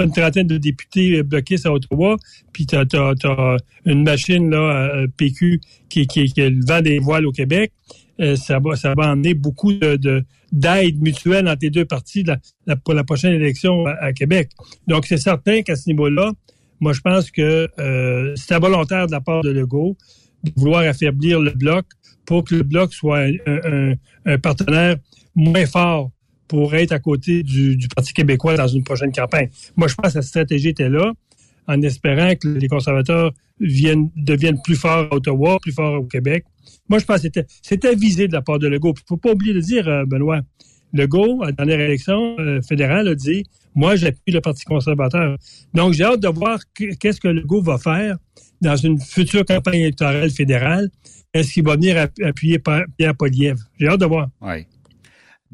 [0.00, 2.16] une trentaine de députés bloqués à Ottawa,
[2.52, 7.32] puis tu as, une machine là, PQ qui, qui, qui le vent des voiles au
[7.32, 7.72] Québec.
[8.20, 12.24] Euh, ça va ça va emmener beaucoup de d'aide mutuelle entre les deux parties
[12.84, 14.50] pour la prochaine élection à, Québec.
[14.86, 16.30] Donc c'est certain qu'à ce niveau-là,
[16.78, 19.96] moi je pense que euh, c'est volontaire de la part de Legault
[20.44, 21.86] de vouloir affaiblir le bloc
[22.24, 24.96] pour que le bloc soit un, partenaire
[25.34, 26.10] moins fort
[26.48, 29.48] pour être à côté du, Parti québécois dans une prochaine campagne.
[29.76, 31.12] Moi, je pense que la stratégie était là,
[31.66, 36.44] en espérant que les conservateurs viennent, deviennent plus forts à Ottawa, plus forts au Québec,
[36.88, 37.28] moi, je pense que
[37.62, 38.94] c'était, visé de la part de Legault.
[38.96, 40.40] Il faut pas oublier de dire, euh, Benoît,
[40.92, 45.38] Legault, à la dernière élection euh, fédérale, a dit Moi, j'appuie le Parti conservateur.
[45.72, 48.16] Donc, j'ai hâte de voir qu'est-ce que Legault va faire
[48.60, 50.90] dans une future campagne électorale fédérale.
[51.32, 52.60] Est-ce qu'il va venir appuyer
[52.96, 53.56] Pierre Poliev?
[53.78, 54.28] J'ai hâte de voir.
[54.40, 54.66] Oui.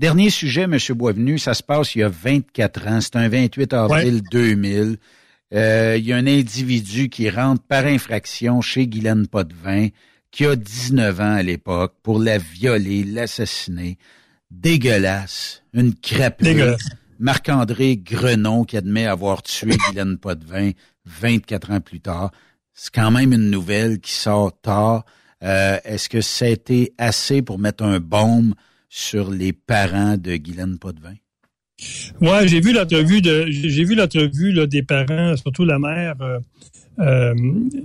[0.00, 0.78] Dernier sujet, M.
[0.94, 3.00] Boisvenu, ça se passe il y a 24 ans.
[3.02, 4.96] C'est un 28 avril 2000.
[5.52, 9.88] Euh, il y a un individu qui rentre par infraction chez Guylaine Potvin
[10.30, 13.98] qui a 19 ans à l'époque, pour la violer, l'assassiner.
[14.50, 15.64] Dégueulasse.
[15.74, 16.42] Une crêpe.
[17.18, 20.70] Marc-André Grenon qui admet avoir tué Guylaine Potvin
[21.04, 22.30] 24 ans plus tard.
[22.72, 25.04] C'est quand même une nouvelle qui sort tard.
[25.44, 28.54] Euh, est-ce que ça a été assez pour mettre un baume
[28.90, 31.14] sur les parents de Guylaine Potvin?
[32.20, 36.38] Ouais, j'ai vu l'entrevue de j'ai vu l'entrevue des parents, surtout la mère euh,
[36.98, 37.34] euh,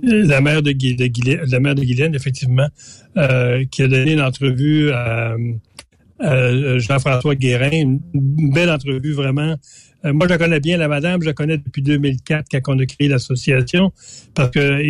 [0.02, 2.68] la mère de, Guylaine, effectivement,
[3.16, 5.36] euh, qui a donné une entrevue à,
[6.20, 9.56] Jean-François Guérin, une belle entrevue vraiment.
[10.04, 12.86] Moi, je la connais bien, la madame, je la connais depuis 2004 quand on a
[12.86, 13.92] créé l'association,
[14.34, 14.82] parce que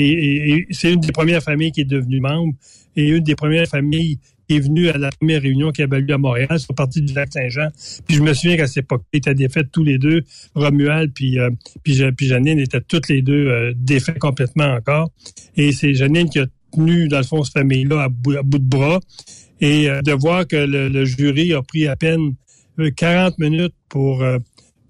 [0.70, 2.54] c'est une des premières familles qui est devenue membre
[2.96, 6.18] et une des premières familles est venu à la première réunion qui avait lieu à
[6.18, 7.68] Montréal, sur partie du lac Saint-Jean.
[8.06, 10.22] Puis je me souviens qu'à cette époque, ils étaient défaits tous les deux.
[10.54, 11.50] Romuald puis, euh,
[11.82, 15.10] puis, puis, Janine étaient toutes les deux euh, défaits complètement encore.
[15.56, 19.00] Et c'est Janine qui a tenu, dans le fond, cette famille-là à bout, de bras.
[19.60, 22.34] Et euh, de voir que le, jury a pris à peine
[22.96, 24.24] 40 minutes pour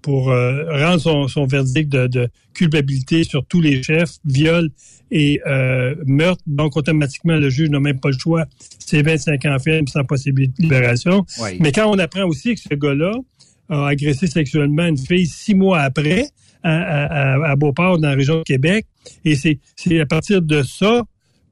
[0.01, 4.71] pour rendre son, son verdict de, de, culpabilité sur tous les chefs, viol
[5.11, 6.43] et euh, meurtre.
[6.47, 8.45] Donc, automatiquement, le juge n'a même pas le choix.
[8.79, 11.25] C'est 25 ans ferme sans possibilité de libération.
[11.59, 13.13] Mais quand on apprend aussi que ce gars-là
[13.69, 16.25] a agressé sexuellement une fille six mois après
[16.63, 18.85] à, à, à Beauport, dans la région de Québec,
[19.23, 19.59] et c'est
[19.99, 21.03] à partir de ça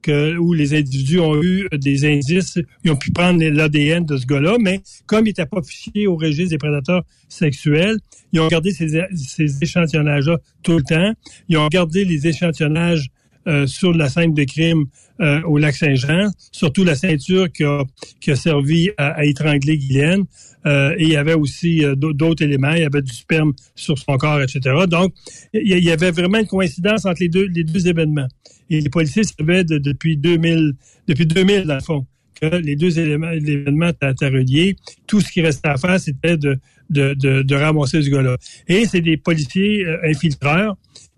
[0.06, 4.24] que, où les individus ont eu des indices, ils ont pu prendre l'ADN de ce
[4.24, 7.98] gars-là, mais comme il n'était pas fiché au registre des prédateurs sexuels,
[8.32, 11.12] ils ont gardé ces, ces échantillonnages-là tout le temps.
[11.48, 13.08] Ils ont gardé les échantillonnages
[13.48, 14.86] euh, sur la scène de crime
[15.20, 17.84] euh, au lac Saint-Jean, surtout la ceinture qui a,
[18.20, 20.24] qui a servi à, étrangler Guylaine.
[20.66, 24.16] Euh, et il y avait aussi d'autres éléments, il y avait du sperme sur son
[24.16, 24.74] corps, etc.
[24.88, 25.14] Donc,
[25.54, 28.26] il y avait vraiment une coïncidence entre les deux, les deux événements.
[28.68, 30.72] Et les policiers savaient depuis 2000,
[31.06, 32.04] depuis 2000 dans le fond,
[32.40, 34.74] que les deux éléments, étaient reliés.
[35.06, 36.58] Tout ce qui restait à faire, c'était de,
[36.90, 38.36] de, de, de ramasser ce gars-là.
[38.66, 40.76] Et c'est des policiers infiltreurs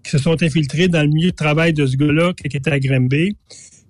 [0.08, 2.80] qui se sont infiltrés dans le milieu de travail de ce gars-là qui était à
[2.80, 3.36] Grimby,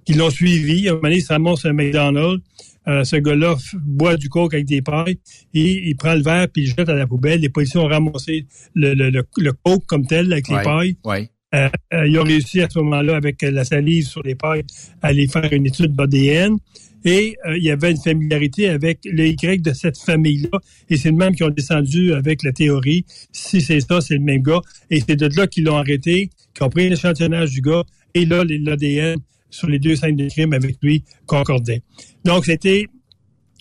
[0.05, 0.89] qui l'ont suivi.
[0.89, 2.45] À un moment donné, il se ramasse un McDonald's.
[2.89, 5.19] Euh, ce gars-là boit du coke avec des pailles
[5.55, 7.41] et il prend le verre puis il le jette à la poubelle.
[7.41, 10.97] Les policiers ont ramassé le, le, le, coke comme tel avec les pailles.
[11.55, 14.64] Euh, euh, ils ont réussi à ce moment-là, avec la salive sur les pailles,
[15.03, 16.57] à aller faire une étude d'ADN.
[17.05, 20.59] Et euh, il y avait une familiarité avec le Y de cette famille-là.
[20.90, 23.05] Et c'est le même qui ont descendu avec la théorie.
[23.32, 24.61] Si c'est ça, c'est le même gars.
[24.90, 27.84] Et c'est de là qu'ils l'ont arrêté, qu'ils ont pris l'échantillonnage du gars.
[28.14, 29.18] Et là, l'ADN
[29.51, 31.82] sur les deux scènes de crime avec lui concordait.
[32.24, 32.86] Donc, c'était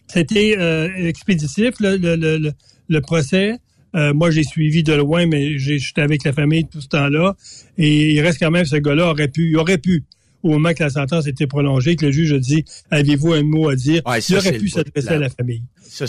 [0.08, 2.54] c'était euh, expéditif, le, le,
[2.88, 3.58] le, procès.
[3.98, 7.36] Euh, moi, j'ai suivi de loin, mais j'étais avec la famille tout ce temps-là.
[7.78, 10.04] Et il reste quand même, ce gars-là aurait pu, il aurait pu
[10.44, 13.70] au moment que la sentence était prolongée, que le juge a dit Avez-vous un mot
[13.70, 14.02] à dire?
[14.30, 15.64] Il aurait pu s'adresser à la famille.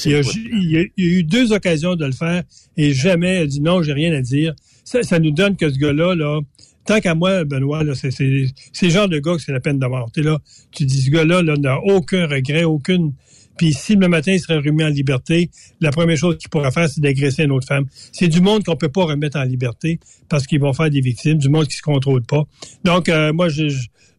[0.05, 2.43] il, y a, eu deux occasions de le faire
[2.77, 4.55] et jamais a dit non, j'ai rien à dire.
[4.85, 6.41] Ça, nous donne que ce gars-là, là,
[6.87, 10.11] tant qu'à moi, Benoît, c'est le genre de gars que c'est la peine de mort.
[10.17, 10.39] là,
[10.73, 13.13] tu dis ce gars-là n'a aucun regret, aucune
[13.59, 15.51] Puis si le matin il serait remis en liberté,
[15.81, 17.85] la première chose qu'il pourrait faire, c'est d'agresser une autre femme.
[18.13, 19.99] C'est du monde qu'on peut pas remettre en liberté
[20.29, 22.45] parce qu'ils vont faire des victimes, du monde qui se contrôle pas.
[22.85, 23.69] Donc euh, moi, je,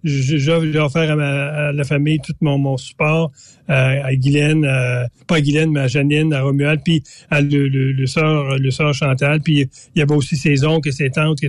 [0.04, 3.32] je vais offrir à, ma, à, la famille tout mon, mon support,
[3.70, 7.68] euh, à Guylaine, euh, pas à Guylaine, mais à Janine, à Romuald, puis à le,
[7.68, 11.10] le, le sœur, le sœur Chantal, puis il y avait aussi ses oncles et ses
[11.10, 11.48] tantes qui,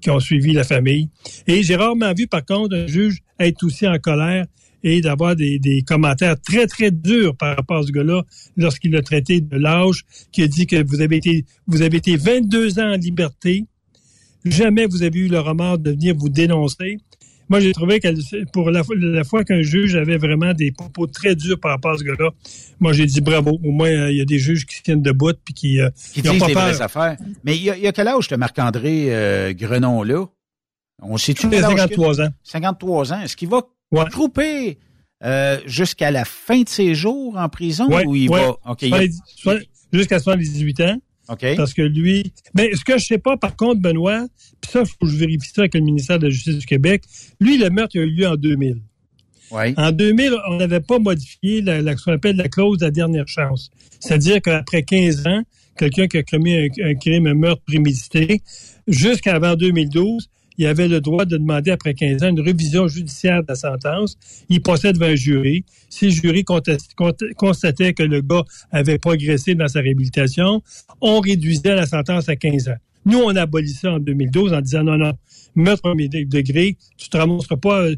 [0.00, 1.08] qui ont suivi la famille.
[1.46, 4.46] Et j'ai rarement vu, par contre, un juge être aussi en colère
[4.82, 8.22] et d'avoir des, des, commentaires très, très durs par rapport à ce gars-là
[8.56, 12.16] lorsqu'il a traité de l'âge, qui a dit que vous avez été, vous avez été
[12.16, 13.66] 22 ans en liberté,
[14.44, 16.98] jamais vous avez eu le remords de venir vous dénoncer
[17.48, 18.08] moi, j'ai trouvé que
[18.50, 18.82] pour la,
[19.24, 22.30] fois qu'un juge avait vraiment des propos très durs par rapport à ce gars-là,
[22.80, 23.58] moi, j'ai dit bravo.
[23.64, 26.22] Au moins, euh, il y a des juges qui tiennent debout puis qui, euh, qui
[26.22, 27.16] disent pas vraies affaires.
[27.44, 30.26] Mais il y, a, y a quel âge, Marc-André euh, Grenon-là?
[31.02, 32.30] On sait-tu 53 ans.
[32.42, 33.20] 53 ans.
[33.20, 33.62] Est-ce qu'il va
[33.92, 34.04] ouais.
[34.12, 34.78] couper
[35.24, 38.40] euh, jusqu'à la fin de ses jours en prison ouais, ou il ouais.
[38.40, 38.56] va...
[38.72, 38.90] Okay,
[39.92, 41.00] Jusqu'à 78 ans.
[41.28, 41.56] Okay.
[41.56, 44.26] Parce que lui, mais ce que je sais pas, par contre, Benoît,
[44.60, 46.66] puis ça, il faut que je vérifie ça avec le ministère de la Justice du
[46.66, 47.02] Québec.
[47.40, 48.80] Lui, le meurtre a eu lieu en 2000.
[49.50, 49.74] Ouais.
[49.76, 52.90] En 2000, on n'avait pas modifié la, la, ce qu'on appelle la clause de la
[52.90, 53.70] dernière chance.
[53.98, 55.42] C'est-à-dire qu'après 15 ans,
[55.76, 58.40] quelqu'un qui a commis un, un crime, un meurtre prémédité,
[58.86, 60.28] jusqu'avant 2012,
[60.58, 64.16] il avait le droit de demander après 15 ans une révision judiciaire de la sentence.
[64.48, 65.64] Il passait devant un jury.
[65.88, 70.62] Si le jury constatait que le gars avait progressé dans sa réhabilitation,
[71.00, 72.76] on réduisait la sentence à 15 ans.
[73.04, 75.12] Nous, on a aboli ça en 2012 en disant non, non,
[75.54, 77.96] meurtre premier degré, tu te ramasseras pas, euh,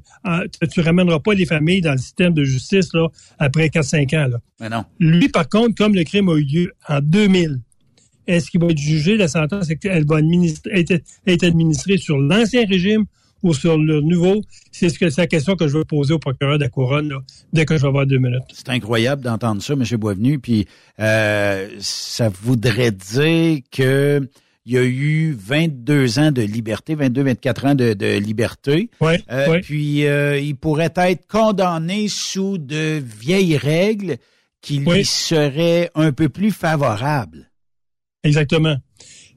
[0.71, 4.29] tu ramèneras pas les familles dans le système de justice là après 4-5 ans.
[4.29, 4.41] Là.
[4.61, 4.85] Mais non.
[5.01, 7.59] Lui, par contre, comme le crime a eu lieu en 2000,
[8.29, 9.17] est-ce qu'il va être jugé?
[9.17, 13.07] La sentence, elle va être, être administrée sur l'ancien régime
[13.43, 14.43] ou sur le nouveau?
[14.71, 17.09] C'est ce que c'est la question que je veux poser au procureur de la Couronne
[17.09, 17.19] là,
[17.53, 18.43] dès que je vais avoir deux minutes.
[18.53, 19.85] C'est incroyable d'entendre ça, M.
[19.99, 20.39] Boisvenu.
[20.39, 20.67] Puis
[21.01, 24.29] euh, ça voudrait dire que
[24.67, 28.91] il y a eu 22 ans de liberté, 22-24 ans de, de liberté.
[29.01, 29.61] Ouais, euh, ouais.
[29.63, 34.19] Puis euh, il pourrait être condamné sous de vieilles règles
[34.61, 37.48] qui lui seraient un peu plus favorables.
[38.25, 38.77] Exactement.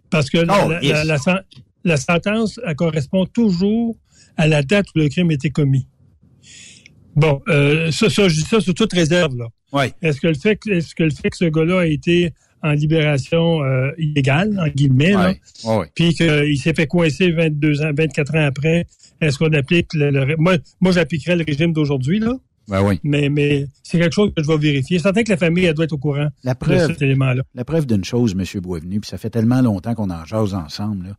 [0.10, 0.92] Parce que la, Oh, la- yes.
[0.92, 1.44] la- la sen-
[1.84, 3.96] la sentence, elle correspond toujours
[4.38, 5.88] à la date où le crime a été commis.
[7.16, 9.48] Bon, euh, ça, ça, je dis ça sous toute réserve, là.
[9.74, 9.94] Ouais.
[10.02, 12.72] Est-ce que le fait que, est-ce que le fait que ce gars-là a été en
[12.72, 15.40] libération euh, illégale, en guillemets, là, Ouais.
[15.66, 15.86] Ouais, ouais.
[15.96, 18.86] puis qu'il s'est fait coincer 22 ans, 24 ans après,
[19.20, 22.34] est-ce qu'on applique le, le- moi, moi j'appliquerais le régime d'aujourd'hui, là,
[22.68, 23.00] Ben oui.
[23.04, 24.98] mais, mais c'est quelque chose que je vais vérifier.
[24.98, 27.44] C'est certain que la famille, elle doit être au courant La de preuve, cet élément-là.
[27.56, 28.62] la preuve d'une chose, M.
[28.62, 31.14] Boisvenu, puis ça fait tellement longtemps qu'on en jase ensemble, là.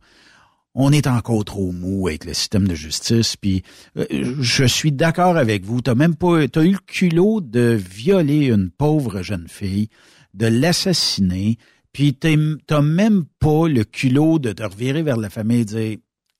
[0.75, 3.61] On est encore trop mou avec le système de justice, puis
[3.95, 4.05] euh,
[4.39, 5.81] je suis d'accord avec vous.
[5.81, 9.89] T'as même pas, t'as eu le culot de violer une pauvre jeune fille,
[10.33, 11.57] de l'assassiner,
[11.91, 15.97] puis t'as même pas le culot de te revirer vers la famille et dire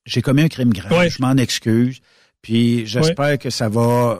[0.07, 1.09] j'ai commis un crime grave, Ouais.
[1.11, 1.99] je m'en excuse,
[2.41, 4.19] puis j'espère que ça va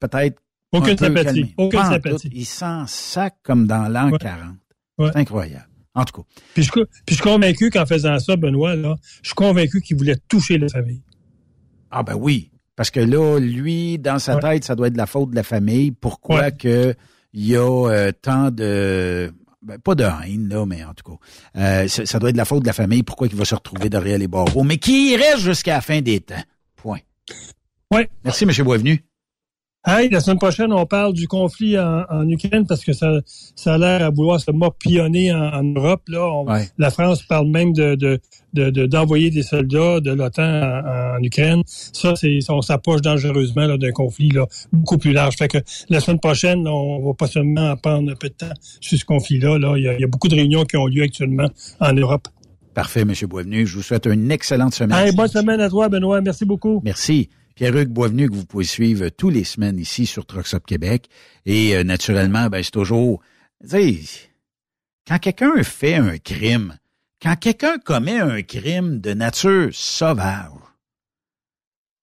[0.00, 0.40] peut-être
[0.72, 1.54] Aucune un peu sympathie.
[1.56, 2.28] Aucune Pas sympathie.
[2.30, 2.36] tout.
[2.36, 4.18] Il s'en sac comme dans l'an Ouais.
[4.18, 4.56] 40.
[4.98, 5.10] Ouais.
[5.12, 5.68] C'est incroyable.
[5.94, 6.28] En tout cas.
[6.54, 9.96] Puis je, puis je suis convaincu qu'en faisant ça, Benoît, là, je suis convaincu qu'il
[9.96, 11.02] voulait toucher la famille.
[11.90, 12.50] Ah ben oui.
[12.74, 14.40] Parce que là, lui, dans sa Ouais.
[14.40, 15.92] tête, ça doit être de la faute de la famille.
[15.92, 16.94] Pourquoi que
[17.32, 19.32] il y a euh, tant de
[19.62, 21.18] ben, pas de haine, là, mais en tout cas.
[21.60, 23.02] euh, ça, ça doit être de la faute de la famille.
[23.04, 24.64] Pourquoi il va se retrouver derrière les barreaux.
[24.64, 26.42] Mais qui reste jusqu'à la fin des temps?
[26.76, 26.98] Point.
[27.92, 28.10] Ouais.
[28.24, 28.50] Merci, M.
[28.64, 29.04] Boisvenu.
[29.86, 33.20] Hey, la semaine prochaine, on parle du conflit en, en Ukraine parce que ça,
[33.54, 36.02] ça a l'air à vouloir se morpillonner en, en Europe.
[36.08, 36.68] Là, On- Ouais.
[36.78, 38.18] La France parle même de, de,
[38.54, 41.62] de- de- d'envoyer des soldats de l'OTAN en, en Ukraine.
[41.66, 45.36] Ça, c'est, on s'approche dangereusement là, d'un conflit là, beaucoup plus large.
[45.36, 45.58] Fait que
[45.90, 49.58] la semaine prochaine, on va pas seulement prendre un peu de temps sur ce conflit-là.
[49.58, 49.74] Là.
[49.76, 51.48] Il, y a, il y a beaucoup de réunions qui ont lieu actuellement
[51.80, 52.28] en Europe.
[52.72, 53.12] Parfait, M.
[53.28, 53.66] Boisvenu.
[53.66, 54.98] Je vous souhaite une excellente semaine.
[55.08, 56.22] Hey, bonne semaine à toi, Benoît.
[56.22, 56.80] Merci beaucoup.
[56.84, 57.28] Merci.
[57.54, 61.08] Pierre-Hugues Boisvenu, que vous pouvez suivre tous les semaines ici sur Trucks Québec.
[61.46, 63.20] Et euh, naturellement, ben, c'est toujours...
[65.06, 66.78] Quand quelqu'un fait un crime,
[67.22, 70.50] quand quelqu'un commet un crime de nature sauvage,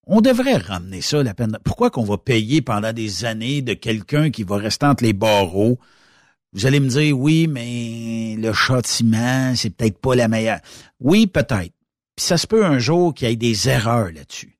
[0.08, 1.58] on devrait ramener ça la peine.
[1.64, 5.80] Pourquoi qu'on va payer pendant des années de quelqu'un qui va rester entre les barreaux?
[6.54, 10.60] Vous allez me dire, oui, mais le châtiment, c'est peut-être pas la meilleure.
[11.00, 11.74] Oui, peut-être.
[12.16, 14.58] Puis ça se peut un jour qu'il y ait des erreurs là-dessus.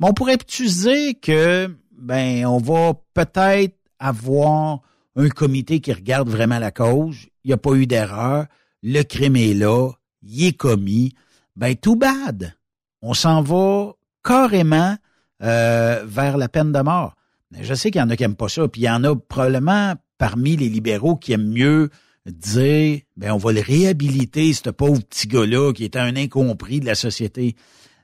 [0.00, 4.80] Mais on pourrait-tu dire que, ben, on va peut-être avoir
[5.16, 7.28] un comité qui regarde vraiment la cause?
[7.44, 8.46] Il n'y a pas eu d'erreur.
[8.82, 9.90] Le crime est là.
[10.22, 11.14] Il est commis.
[11.56, 12.54] Ben, tout bad.
[13.02, 13.92] On s'en va
[14.24, 14.96] carrément
[15.42, 17.14] euh, vers la peine de mort.
[17.60, 18.66] Je sais qu'il y en a qui n'aiment pas ça.
[18.66, 21.90] Puis il y en a probablement parmi les libéraux qui aiment mieux
[22.26, 26.86] dire, ben, on va le réhabiliter, ce pauvre petit gars-là qui est un incompris de
[26.86, 27.54] la société.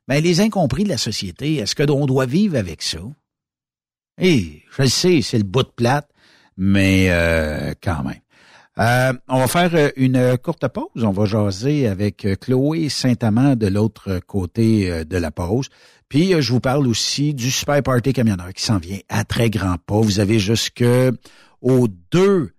[0.08, 3.00] Ben, les incompris de la société, est-ce que on doit vivre avec ça?
[4.20, 6.08] Eh, je le sais, c'est le bout de plate,
[6.56, 8.20] mais euh, quand même.
[8.78, 11.04] Euh, on va faire euh, une courte pause.
[11.04, 15.68] On va jaser avec Chloé Saint-Amand de l'autre côté de la pause.
[16.08, 19.78] Puis je vous parle aussi du Super Party Camionneur qui s'en vient à très grands
[19.78, 20.00] pas.
[20.00, 20.84] Vous avez jusque
[21.60, 22.52] au 2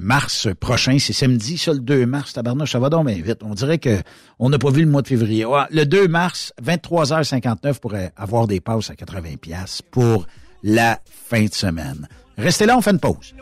[0.00, 3.40] mars prochain, c'est samedi, ça le 2 mars, tabarnouche, ça va donc bien vite.
[3.42, 4.00] On dirait que
[4.38, 5.44] on n'a pas vu le mois de février.
[5.70, 10.26] le 2 mars, 23h59 pour avoir des passes à 80 pièces pour
[10.62, 12.08] la fin de semaine.
[12.36, 13.34] Restez là, on fait une pause.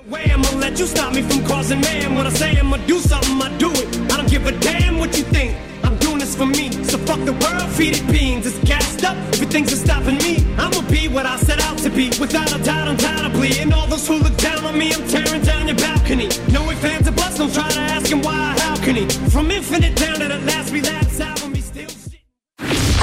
[8.96, 9.04] For me.
[9.04, 9.04] So fuck the world, feed it beans.
[9.04, 9.16] It's gassed up.
[9.34, 10.44] Everything's stopping me.
[10.58, 12.08] I'ma be what I set out to be.
[12.20, 13.58] Without a doubt, undoubtedly.
[13.60, 16.28] And all those who look down on me, I'm tearing down your balcony.
[16.52, 19.06] No ifs, fans, or buts, don't try to ask him why, how can he?
[19.30, 21.05] From infinite down to the last he still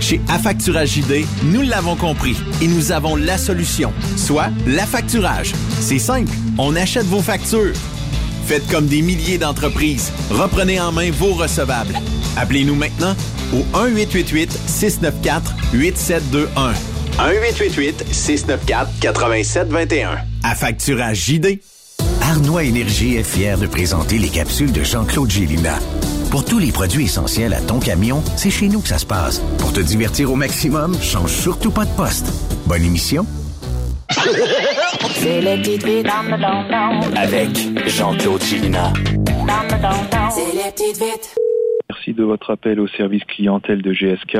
[0.00, 5.52] Chez Affacturage ID, nous l'avons compris et nous avons la solution, soit l'affacturage.
[5.80, 7.74] C'est simple, on achète vos factures.
[8.46, 11.94] Faites comme des milliers d'entreprises, reprenez en main vos recevables.
[12.36, 13.14] Appelez-nous maintenant
[13.52, 16.74] au 1-888-694-8721.
[17.18, 20.18] 1-888-694-8721.
[20.42, 21.60] Affacturage JD.
[22.22, 25.78] Arnois Énergie est fier de présenter les capsules de Jean-Claude Gélina.
[26.30, 29.40] Pour tous les produits essentiels à ton camion, c'est chez nous que ça se passe.
[29.58, 32.30] Pour te divertir au maximum, change surtout pas de poste.
[32.68, 33.26] Bonne émission.
[35.14, 35.40] C'est
[37.16, 37.50] Avec
[37.88, 38.92] Jean-Claude Gélina.
[40.30, 41.34] C'est les petites vites.
[41.88, 44.36] Merci de votre appel au service clientèle de GSK.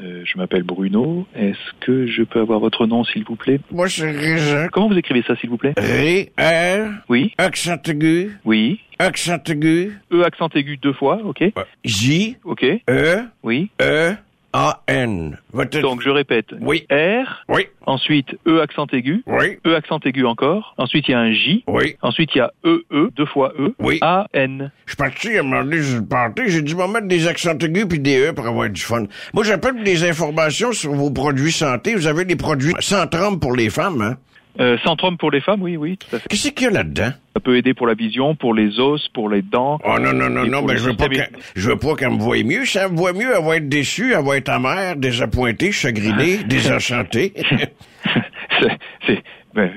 [0.00, 1.26] Euh, je m'appelle Bruno.
[1.34, 3.60] Est-ce que je peux avoir votre nom, s'il vous plaît?
[3.72, 4.68] Moi, c'est Régent.
[4.72, 5.74] Comment vous écrivez ça, s'il vous plaît?
[5.76, 6.90] Ré, R.
[7.08, 7.32] Oui.
[7.38, 8.38] Accent aigu.
[8.44, 8.80] Oui.
[9.04, 9.92] Accent aigu.
[10.12, 11.44] E accent aigu deux fois, ok.
[11.84, 12.36] J.
[12.44, 12.64] Ok.
[12.88, 13.18] E.
[13.42, 13.70] Oui.
[13.80, 14.14] E.
[14.56, 15.36] A-N.
[15.52, 16.46] Votre- Donc je répète.
[16.60, 16.86] Oui.
[16.88, 17.42] R.
[17.48, 17.66] Oui.
[17.86, 19.24] Ensuite E accent aigu.
[19.26, 19.58] Oui.
[19.66, 20.74] E accent aigu encore.
[20.78, 21.64] Ensuite il y a un J.
[21.66, 21.96] Oui.
[22.02, 23.74] Ensuite il y a E E deux fois E.
[23.80, 23.98] Oui.
[24.00, 24.70] A N.
[24.86, 28.28] Je suis parti à un party, j'ai dû m'en mettre des accents aigus puis des
[28.28, 29.06] E pour avoir du fun.
[29.32, 31.96] Moi, j'appelle des informations sur vos produits santé.
[31.96, 34.16] Vous avez des produits sans trompe pour les femmes, hein?
[34.60, 36.28] Euh, Centrum pour les femmes, oui, oui, tout à fait.
[36.28, 37.10] Qu'est-ce qu'il y a là-dedans?
[37.34, 39.78] Ça peut aider pour la vision, pour les os, pour les dents.
[39.84, 41.08] Oh non, non, non, non, mais je veux pas
[41.56, 42.64] je veux pas qu'elle me voie mieux.
[42.64, 46.44] Si elle me voit mieux, elle va être déçue, elle va être amère, désappointée, chagrinée,
[46.46, 47.32] désenchantée.
[49.06, 49.22] C'est-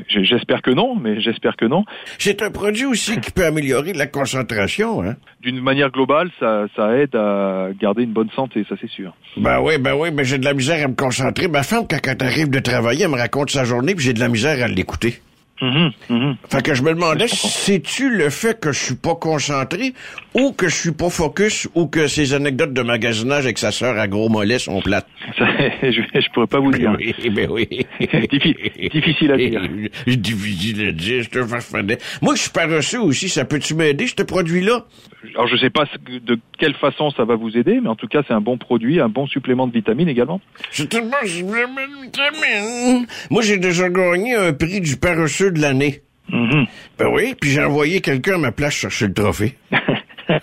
[0.07, 1.83] j'espère que non, mais j'espère que non.
[2.17, 5.15] C'est un produit aussi qui peut améliorer la concentration, hein?
[5.41, 9.13] D'une manière globale, ça, ça aide à garder une bonne santé, ça c'est sûr.
[9.37, 11.47] Ben oui, ben oui, mais j'ai de la misère à me concentrer.
[11.47, 14.19] Ma femme, quand elle arrive de travailler, elle me raconte sa journée, puis j'ai de
[14.19, 15.21] la misère à l'écouter.
[15.61, 16.35] Mhm, mhm.
[16.51, 19.93] Fait que je me demandais, c'est-tu le fait que je suis pas concentré,
[20.35, 23.97] ou que je suis pas focus, ou que ces anecdotes de magasinage avec sa sœur
[23.97, 25.07] à gros mollet sont plates?
[25.37, 25.45] Ça,
[25.81, 26.95] je, je pourrais pas vous dire.
[26.99, 27.67] Oui, ben oui.
[27.99, 29.61] Diffi- difficile à dire.
[30.07, 31.97] difficile à dire, je te farfadais.
[32.21, 34.85] Moi, je suis paresseux aussi, ça peut-tu m'aider, ce produit-là?
[35.33, 38.21] Alors je sais pas de quelle façon ça va vous aider, mais en tout cas
[38.27, 40.39] c'est un bon produit, un bon supplément de vitamines également.
[40.71, 43.07] C'est un bon supplément de vitamines.
[43.29, 46.01] Moi, j'ai déjà gagné un prix du paresseux de l'année.
[46.29, 49.55] Ben oui, puis j'ai envoyé quelqu'un à ma place chercher le trophée.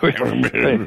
[0.03, 0.11] oui,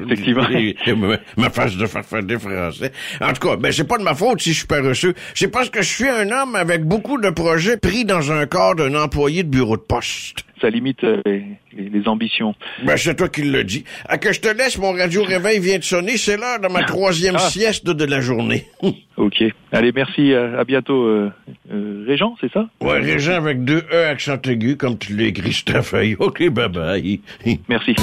[0.04, 1.14] effectivement.
[1.36, 2.92] ma, face de farfadet français.
[3.20, 5.14] En tout cas, ben c'est pas de ma faute si je suis paresseux.
[5.34, 8.74] C'est parce que je suis un homme avec beaucoup de projets pris dans un corps
[8.74, 12.54] d'un employé de bureau de poste ça limite euh, les, ambitions.
[12.84, 13.84] Ben, c'est toi qui le dis.
[14.08, 16.16] À que je te laisse, mon radio réveil vient de sonner.
[16.16, 16.84] C'est l'heure de ma ah.
[16.84, 17.50] troisième ah.
[17.50, 18.66] sieste de la journée.
[19.16, 19.44] ok.
[19.72, 20.32] Allez, merci.
[20.32, 21.04] Euh, à, bientôt.
[21.04, 21.30] Euh,
[21.72, 22.68] euh, Régent, c'est ça?
[22.80, 25.96] Ouais, Régent avec deux E accent aigu, comme tu l'écris sur.
[26.18, 27.20] Ok, bye bye.
[27.68, 27.94] merci.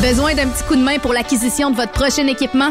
[0.00, 2.70] Besoin d'un petit coup de main pour l'acquisition de votre prochain équipement?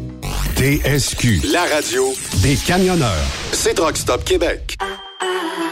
[0.61, 3.25] TSQ, la radio des camionneurs.
[3.51, 4.77] C'est Truck Stop Québec.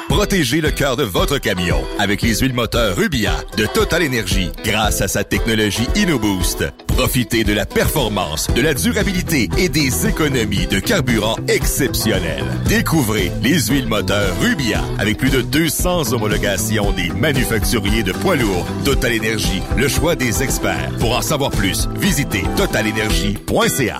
[0.07, 5.01] Protégez le cœur de votre camion avec les huiles moteurs Rubia de Total Energy grâce
[5.01, 6.73] à sa technologie InnoBoost.
[6.87, 12.43] Profitez de la performance, de la durabilité et des économies de carburant exceptionnelles.
[12.65, 18.65] Découvrez les huiles moteurs Rubia avec plus de 200 homologations des manufacturiers de poids lourds.
[18.85, 20.89] Total Energy, le choix des experts.
[20.99, 23.99] Pour en savoir plus, visitez totalenergy.ca.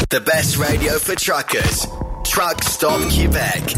[0.10, 1.88] The best radio for truckers.
[2.24, 3.76] Truck Stop Québec.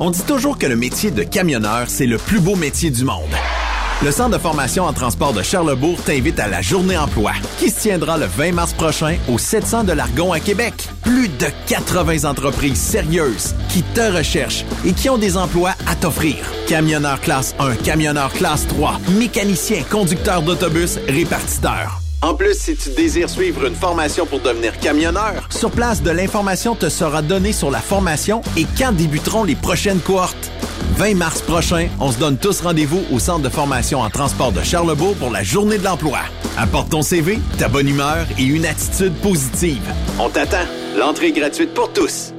[0.00, 3.30] On dit toujours que le métier de camionneur, c'est le plus beau métier du monde.
[4.04, 7.82] Le Centre de formation en transport de Charlebourg t'invite à la Journée emploi, qui se
[7.82, 10.74] tiendra le 20 mars prochain au 700 de l'Argon à Québec.
[11.02, 16.34] Plus de 80 entreprises sérieuses qui te recherchent et qui ont des emplois à t'offrir.
[16.66, 22.00] Camionneur classe 1, camionneur classe 3, mécanicien, conducteur d'autobus, répartiteur.
[22.22, 26.74] En plus, si tu désires suivre une formation pour devenir camionneur, sur place, de l'information
[26.74, 30.50] te sera donnée sur la formation et quand débuteront les prochaines cohortes.
[30.96, 34.62] 20 mars prochain, on se donne tous rendez-vous au Centre de formation en transport de
[34.62, 36.20] Charlebourg pour la Journée de l'emploi.
[36.56, 39.82] Apporte ton CV, ta bonne humeur et une attitude positive.
[40.18, 40.66] On t'attend.
[40.96, 42.32] L'entrée est gratuite pour tous.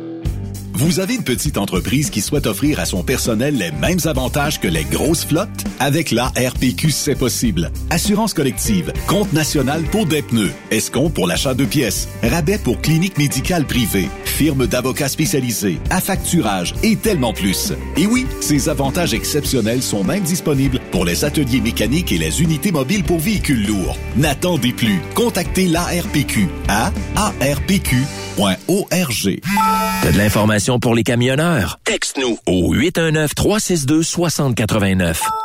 [0.75, 4.67] Vous avez une petite entreprise qui souhaite offrir à son personnel les mêmes avantages que
[4.67, 5.63] les grosses flottes?
[5.79, 7.71] Avec la RPQ, c'est possible.
[7.91, 13.19] Assurance collective, compte national pour des pneus, escompte pour l'achat de pièces, rabais pour clinique
[13.19, 17.73] médicale privée, firme d'avocats spécialisés, affacturage et tellement plus.
[17.95, 22.71] Et oui, ces avantages exceptionnels sont même disponibles pour les ateliers mécaniques et les unités
[22.71, 23.95] mobiles pour véhicules lourds.
[24.17, 24.99] N'attendez plus.
[25.15, 28.01] Contactez l'ARPQ à arpq.org.
[30.01, 31.79] T'as de l'information pour les camionneurs?
[31.85, 35.19] Texte-nous au 819-362-6089.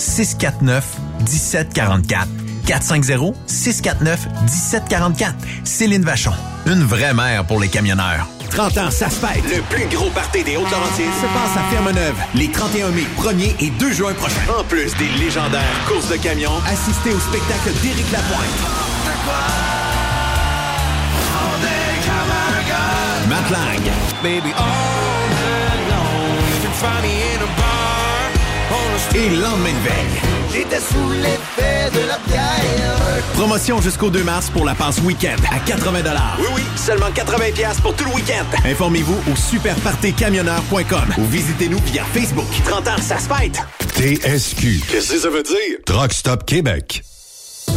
[0.00, 0.84] 649
[1.20, 2.26] 1744.
[2.66, 5.34] 450 649 1744.
[5.64, 6.32] Céline Vachon.
[6.66, 8.26] Une vraie mère pour les camionneurs.
[8.50, 9.44] 30 ans, ça se fête.
[9.44, 13.70] Le plus gros party des Hautes-Laurentides se passe à Ferme-Neuve les 31 mai, 1er et
[13.70, 14.40] 2 juin prochains.
[14.58, 18.40] En plus des légendaires courses de camions, assistez au spectacle d'Éric Lapointe.
[23.28, 23.92] Matt Lang.
[24.22, 25.50] Baby, all night
[29.14, 30.20] Et lendemain de veille.
[30.52, 33.22] J'étais sous l'effet de la bière.
[33.34, 36.00] Promotion jusqu'au 2 mars pour la passe week-end à 80
[36.38, 37.36] Oui, oui, seulement 80
[37.82, 38.44] pour tout le week-end.
[38.64, 42.46] Informez-vous au superpartycamionneur.com ou visitez-nous via Facebook.
[42.64, 43.58] 30 ans, ça se fête.
[43.96, 44.80] TSQ.
[44.88, 45.78] Qu'est-ce que ça veut dire?
[45.84, 47.02] Truck Stop Québec.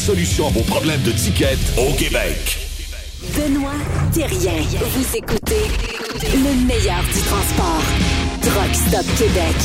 [0.00, 2.58] solution à vos problèmes de ticket au Québec.
[3.36, 3.76] Benoît
[4.14, 4.62] Thérien.
[4.62, 5.68] Vous écoutez
[6.32, 7.82] le meilleur du transport.
[8.40, 9.56] Truck Stop Québec.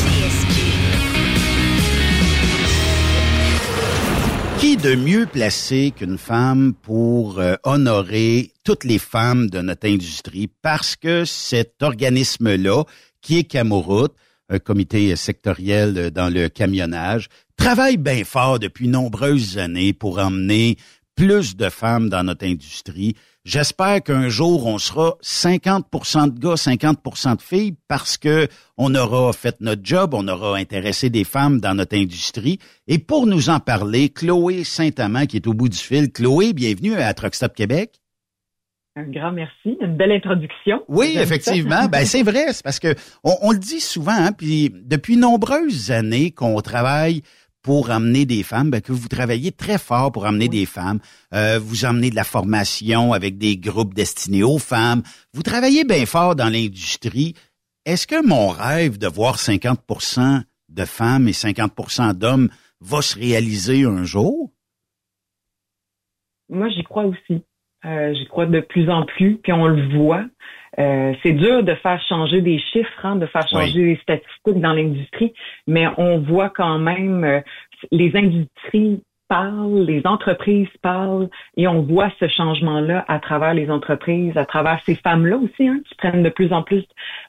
[4.60, 10.50] Qui de mieux placé qu'une femme pour euh, honorer toutes les femmes de notre industrie?
[10.62, 12.84] Parce que cet organisme-là,
[13.22, 14.14] qui est Camoroute,
[14.50, 20.78] un comité sectoriel dans le camionnage, travaille bien fort depuis nombreuses années pour emmener
[21.16, 23.16] plus de femmes dans notre industrie.
[23.46, 28.48] J'espère qu'un jour on sera 50% de gars, 50% de filles parce que
[28.78, 32.60] on aura fait notre job, on aura intéressé des femmes dans notre industrie.
[32.88, 36.12] Et pour nous en parler, Chloé Saint-Amand qui est au bout du fil.
[36.12, 38.02] Chloé, bienvenue à Truck Stop Québec.
[38.98, 40.84] Un grand merci, une belle introduction.
[40.88, 41.88] Oui, effectivement.
[41.92, 42.96] ben c'est vrai, c'est parce que
[43.26, 47.22] on, on le dit souvent, hein, puis depuis nombreuses années qu'on travaille
[47.66, 51.00] pour amener des femmes, ben, que vous travaillez très fort pour amener des femmes.
[51.34, 55.02] Euh, vous emmenez de la formation avec des groupes destinés aux femmes.
[55.34, 57.34] Vous travaillez bien fort dans l'industrie.
[57.86, 62.50] Est-ce que mon rêve de voir 50% de femmes et 50% d'hommes
[62.82, 64.52] va se réaliser un jour?
[66.50, 67.44] Moi, j'y crois aussi.
[67.86, 70.24] Euh, j'y crois de plus en plus, puis on le voit.
[70.78, 74.74] Euh, c'est dur de faire changer des chiffres, hein, de faire changer les statistiques dans
[74.74, 75.34] l'industrie,
[75.68, 77.40] mais on voit quand même euh,
[77.92, 84.36] les industries parlent, les entreprises parlent, et on voit ce changement-là à travers les entreprises,
[84.38, 86.84] à travers ces femmes-là aussi, hein, qui prennent de plus en plus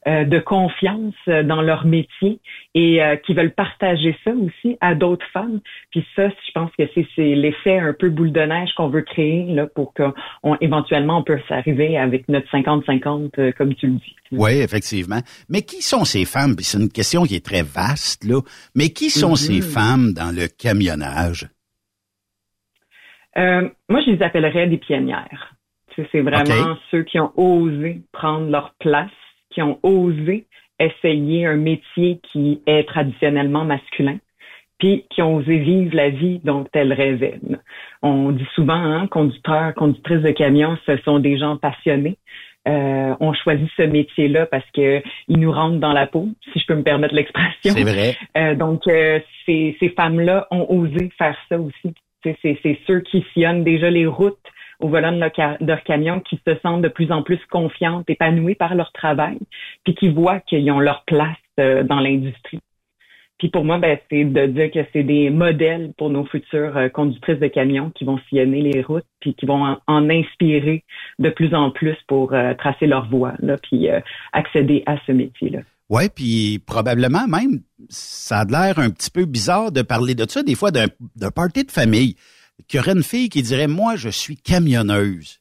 [0.06, 2.39] euh, de confiance euh, dans leur métier
[2.74, 5.60] et euh, qui veulent partager ça aussi à d'autres femmes.
[5.90, 9.44] Puis ça, je pense que c'est, l'effet un peu boule de neige qu'on veut créer
[9.47, 14.16] là pour qu'on éventuellement on peut s'arriver avec notre 50-50 comme tu le dis.
[14.32, 15.20] Oui, effectivement.
[15.48, 16.55] Mais qui sont ces femmes?
[16.59, 18.40] c'est une question qui est très vaste là.
[18.74, 19.62] Mais qui sont ces Mhm.
[19.62, 21.48] femmes dans le camionnage?
[23.36, 25.54] Euh, moi, je les appellerais des pionnières.
[25.90, 29.10] Tu sais, C'est vraiment ceux qui ont osé prendre leur place,
[29.50, 30.46] qui ont osé
[30.78, 34.18] essayer un métier qui est traditionnellement masculin,
[34.78, 37.40] puis qui ont osé vivre la vie dont elles rêvaient.
[38.02, 42.18] On dit souvent, hein, conducteurs, conductrices de camions, ce sont des gens passionnés.
[42.68, 46.66] Euh, on choisit ce métier-là parce que il nous rentre dans la peau, si je
[46.66, 47.72] peux me permettre l'expression.
[47.72, 48.16] C'est vrai.
[48.36, 51.94] Euh, donc, euh, ces, ces femmes-là ont osé faire ça aussi.
[52.42, 54.38] C'est ceux qui sillonnent déjà les routes
[54.80, 58.54] au volant de leur, leur camion, qui se sentent de plus en plus confiantes, épanouies
[58.54, 59.38] par leur travail,
[59.84, 62.60] puis qui voient qu'ils ont leur place euh, dans l'industrie.
[63.38, 66.88] Puis pour moi, ben, c'est de dire que c'est des modèles pour nos futures euh,
[66.88, 70.84] conductrices de camions qui vont sillonner les routes, puis qui vont en, inspirer
[71.18, 73.88] de plus en plus pour euh, tracer leur voie, là, puis
[74.32, 75.60] accéder à ce métier-là.
[75.88, 80.42] Ouais, puis probablement même, ça a l'air un petit peu bizarre de parler de ça,
[80.42, 82.16] des fois d'un party de famille,
[82.66, 85.40] qu'il y aurait une fille qui dirait, moi, je suis camionneuse.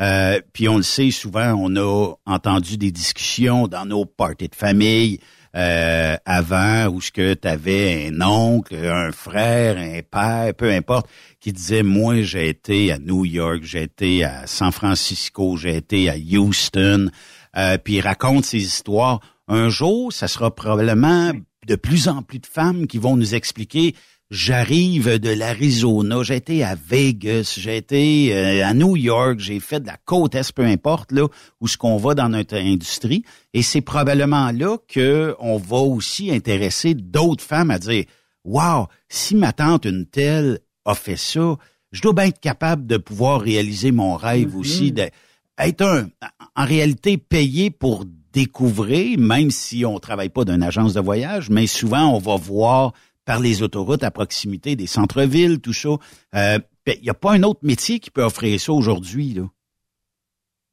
[0.00, 4.54] Euh, puis on le sait souvent, on a entendu des discussions dans nos parties de
[4.56, 5.20] famille
[5.54, 11.08] euh, avant où ce que tu avais un oncle, un frère, un père, peu importe,
[11.38, 16.10] qui disait moi j'ai été à New York, j'ai été à San Francisco, j'ai été
[16.10, 17.08] à Houston,
[17.56, 19.20] euh, puis il raconte ces histoires.
[19.48, 21.32] Un jour, ça sera probablement
[21.66, 23.94] de plus en plus de femmes qui vont nous expliquer
[24.30, 29.80] J'arrive de l'Arizona, j'ai été à Vegas, j'ai été euh, à New York, j'ai fait
[29.80, 31.28] de la côte est, peu importe là
[31.60, 33.22] où ce qu'on va dans notre industrie,
[33.52, 38.06] et c'est probablement là que on va aussi intéresser d'autres femmes à dire
[38.44, 41.56] Wow, si ma tante une telle a fait ça,
[41.92, 45.10] je dois bien être capable de pouvoir réaliser mon rêve aussi, de
[45.58, 46.08] être un,
[46.56, 48.04] en réalité payé pour
[48.34, 52.92] découvrir, même si on travaille pas d'une agence de voyage, mais souvent on va voir
[53.24, 55.90] par les autoroutes à proximité des centres-villes, tout ça.
[56.34, 59.38] Euh, Il n'y a pas un autre métier qui peut offrir ça aujourd'hui.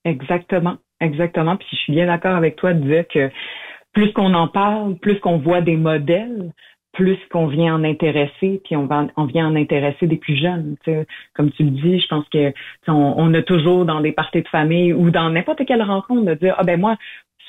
[0.03, 1.55] Exactement, exactement.
[1.55, 3.31] Puis je suis bien d'accord avec toi de dire que
[3.93, 6.51] plus qu'on en parle, plus qu'on voit des modèles,
[6.93, 8.85] plus qu'on vient en intéresser, puis on,
[9.25, 10.75] vient en intéresser des plus jeunes.
[11.33, 12.55] Comme tu le dis, je pense que tu
[12.85, 16.25] sais, on, on a toujours dans des parties de famille ou dans n'importe quelle rencontre
[16.25, 16.97] de dire ah ben moi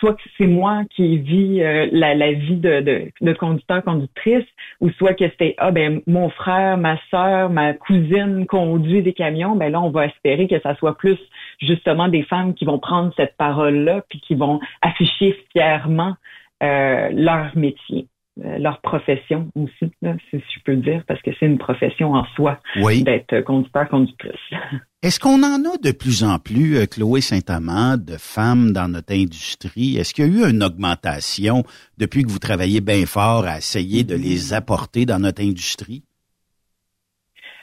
[0.03, 4.45] soit que c'est moi qui vis euh, la, vie de, conducteur conductrice
[4.81, 9.55] ou soit que c'était ah ben mon frère ma sœur ma cousine conduit des camions
[9.55, 11.19] ben là on va espérer que ça soit plus
[11.61, 16.17] justement des femmes qui vont prendre cette parole là puis qui vont afficher fièrement
[16.65, 21.59] euh, leur métier leur profession aussi, là, si je peux dire, parce que c'est une
[21.59, 23.03] profession en soi Oui.
[23.03, 24.33] d'être conducteur-conductrice.
[25.03, 29.13] Est-ce qu'on en a de plus en plus, euh, Chloé Saint-Amand, de femmes dans notre
[29.13, 29.97] industrie?
[29.97, 31.65] Est-ce qu'il y a eu une augmentation
[31.99, 36.05] depuis que vous travaillez bien fort à essayer de les apporter dans notre industrie?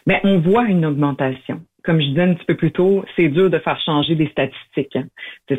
[0.05, 1.61] Mais on voit une augmentation.
[1.89, 4.95] Comme je disais un petit peu plus tôt, c'est dur de faire changer des statistiques.
[4.95, 5.05] hein.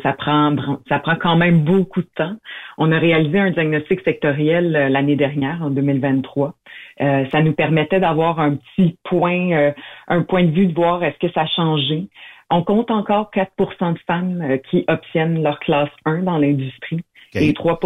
[0.01, 0.55] Ça prend,
[0.87, 2.37] ça prend quand même beaucoup de temps.
[2.77, 6.53] On a réalisé un diagnostic sectoriel euh, l'année dernière, en 2023.
[7.01, 9.71] Euh, ça nous permettait d'avoir un petit point, euh,
[10.07, 12.07] un point de vue de voir est-ce que ça a changé.
[12.49, 17.01] On compte encore 4% de femmes euh, qui obtiennent leur classe 1 dans l'industrie
[17.33, 17.41] OK.
[17.41, 17.79] et 3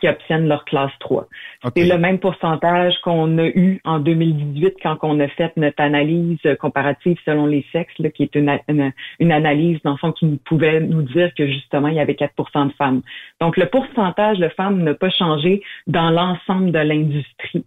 [0.00, 1.28] qui obtiennent leur classe 3.
[1.76, 6.38] C'est le même pourcentage qu'on a eu en 2018 quand on a fait notre analyse
[6.60, 10.26] comparative selon les sexes, là, qui est une, une, une analyse dans le fond qui
[10.26, 13.02] nous pouvait nous dire que justement il y avait 4% de femmes.
[13.40, 17.64] Donc le pourcentage de femmes n'a pas changé dans l'ensemble de l'industrie.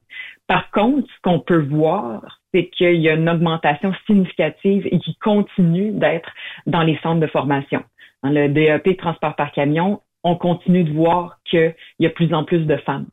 [0.47, 5.15] Par contre, ce qu'on peut voir, c'est qu'il y a une augmentation significative et qui
[5.17, 6.31] continue d'être
[6.65, 7.83] dans les centres de formation.
[8.23, 12.43] Dans le DEP transport par camion, on continue de voir qu'il y a plus en
[12.43, 13.05] plus de femmes.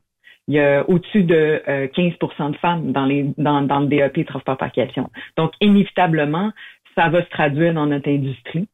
[0.47, 2.13] Il y a au-dessus de euh, 15
[2.51, 5.09] de femmes dans, les, dans, dans le DEP transport par camion.
[5.35, 6.51] Donc, inévitablement,
[6.95, 8.67] ça va se traduire dans notre industrie.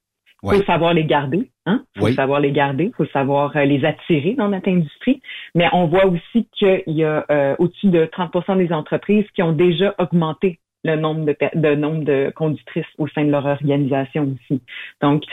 [0.44, 0.58] Il Ouais.
[0.58, 1.84] faut savoir les garder, hein?
[1.98, 2.14] faut Oui.
[2.16, 5.22] savoir les garder, faut savoir euh, les attirer dans notre industrie.
[5.56, 9.54] Mais on voit aussi qu'il y a euh, au-dessus de 30 des entreprises qui ont
[9.54, 14.62] déjà augmenté le nombre de, de nombre de conductrices au sein de leur organisation aussi.
[15.02, 15.24] Donc,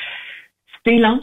[0.86, 1.20] c'est lent,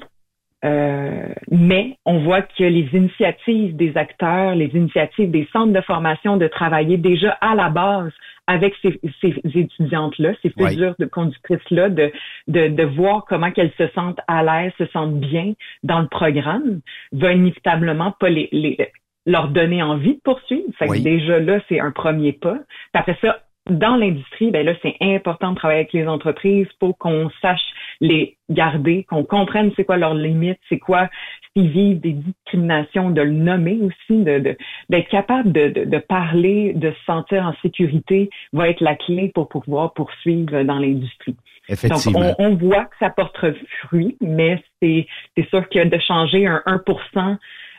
[0.66, 6.38] euh, mais on voit que les initiatives des acteurs, les initiatives des centres de formation
[6.38, 8.12] de travailler déjà à la base
[8.48, 10.70] avec ces, ces étudiantes-là, ces Ouais.
[10.70, 12.12] futures de conductrices-là, de,
[12.48, 15.54] de, de voir comment qu'elles se sentent à l'aise, se sentent bien
[15.84, 16.80] dans le programme,
[17.12, 18.78] va inévitablement pas les, les
[19.26, 20.64] leur donner envie de poursuivre.
[20.80, 21.02] Fait que Oui.
[21.02, 22.56] déjà là, c'est un premier pas.
[22.56, 26.98] Puis après ça, dans l'industrie, ben là, c'est important de travailler avec les entreprises pour
[26.98, 27.62] qu'on sache
[28.00, 31.10] les garder, qu'on comprenne c'est quoi leurs limites, c'est quoi
[31.56, 34.58] s'ils vivent des discriminations, de le nommer aussi, de, de-
[34.90, 39.32] d'être capable de, de, de parler, de se sentir en sécurité va être la clé
[39.34, 41.36] pour pouvoir poursuivre dans l'industrie.
[41.70, 42.20] Effectivement.
[42.22, 43.38] Donc, on, on voit que ça porte
[43.82, 46.82] fruit, mais c'est, c'est sûr que de changer un 1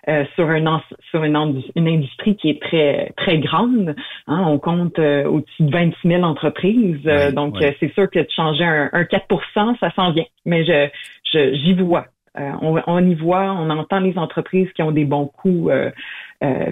[0.09, 3.95] euh, sur, un, sur une, une industrie qui est très très grande.
[4.27, 7.01] hein, on compte euh, au-dessus de 26 000 entreprises.
[7.07, 7.69] euh, Ouais, donc, ouais.
[7.69, 10.25] euh, c'est sûr que de changer un, un 4% ça s'en vient.
[10.45, 10.89] Mais je,
[11.33, 12.07] je j'y vois.
[12.39, 15.73] Euh, on, on y voit, on entend les entreprises qui ont des bons coups,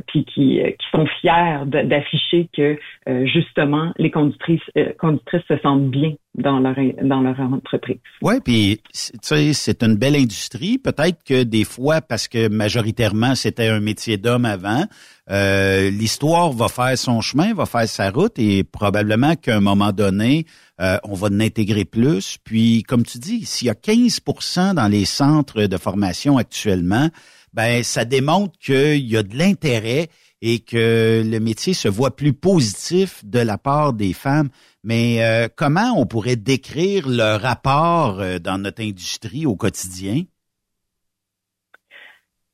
[0.06, 2.78] puis qui, euh, qui sont fiers d'afficher que
[3.08, 7.96] euh, justement les conductrices, euh, conductrices se sentent bien dans leur dans leur entreprise.
[8.22, 10.78] Ouais, puis c'est- tu sais, c'est une belle industrie.
[10.78, 14.84] Peut-être que des fois, parce que majoritairement c'était un métier d'homme avant,
[15.30, 19.92] euh, l'histoire va faire son chemin, va faire sa route, et probablement qu'à un moment
[19.92, 20.44] donné,
[20.80, 22.36] euh, on va en intégrer plus.
[22.44, 27.08] Puis, comme tu dis, s'il y a 15% dans les centres de formation actuellement,
[27.56, 30.08] ben ça démontre qu'il y a de l'intérêt
[30.42, 34.50] et que le métier se voit plus positif de la part des femmes.
[34.84, 40.24] Mais euh, comment on pourrait décrire le rapport euh, dans notre industrie au quotidien?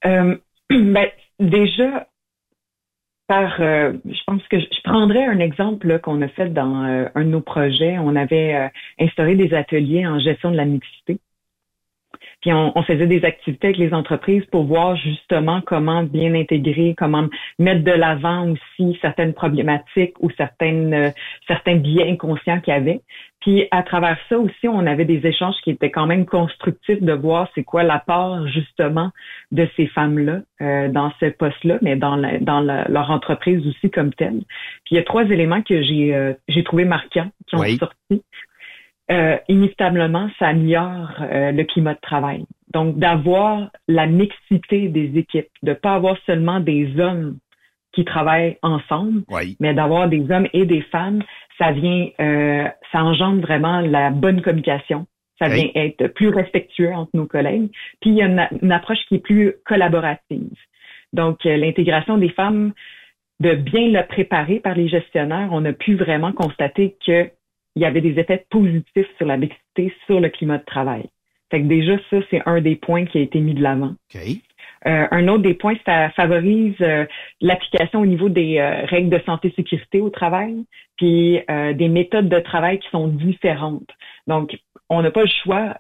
[0.07, 0.37] Euh,
[0.71, 1.09] ben,
[1.41, 2.07] déjà,
[3.27, 7.41] par, je pense que je, prendrais un exemple qu'on a fait dans un de nos
[7.41, 7.99] projets.
[7.99, 8.71] On avait
[9.01, 11.19] instauré des ateliers en gestion de la mixité.
[12.43, 16.95] Puis on, on faisait des activités avec les entreprises pour voir justement comment bien intégrer,
[16.99, 17.29] comment
[17.59, 21.11] mettre de l'avant aussi certaines problématiques ou certaines euh,
[21.49, 23.01] certains biais inconscients qu'il y avait.
[23.41, 27.13] Puis à travers ça aussi, on avait des échanges qui étaient quand même constructifs de
[27.13, 29.11] voir c'est quoi l'apport justement
[29.53, 33.91] de ces femmes-là euh, dans ce poste-là, mais dans, la- dans la- leur entreprise aussi
[33.91, 34.41] comme telle.
[34.85, 37.79] Puis il y a trois éléments que j'ai euh, j'ai trouvé marquants qui ont Oui.
[37.79, 38.23] sorti.
[39.11, 42.45] Euh, inévitablement, ça améliore euh, le climat de travail.
[42.73, 47.39] Donc, d'avoir la mixité des équipes, de pas avoir seulement des hommes
[47.93, 49.57] qui travaillent ensemble, Oui.
[49.61, 51.23] mais d'avoir des hommes et des femmes,
[51.59, 55.07] ça vient, euh, ça engendre vraiment la bonne communication.
[55.39, 55.55] Ça Oui.
[55.57, 57.71] vient être plus respectueux entre nos collègues.
[58.01, 60.57] Puis il y a une, une approche qui est plus collaborative.
[61.13, 62.73] Donc euh, l'intégration des femmes
[63.41, 66.97] de bien le préparer par les gestionnaires, on a pu vraiment constater
[67.73, 71.05] qu'il y avait des effets positifs sur la mixité, sur le climat de travail.
[71.51, 73.95] Fait que déjà, ça, c'est un des points qui a été mis de l'avant.
[74.87, 77.05] Euh, un autre des points, ça favorise euh,
[77.41, 80.65] l'application au niveau des euh, règles de santé-sécurité au travail,
[80.97, 83.89] puis des méthodes de travail qui sont différentes.
[84.27, 84.57] Donc,
[84.93, 85.75] on n'a pas le choix,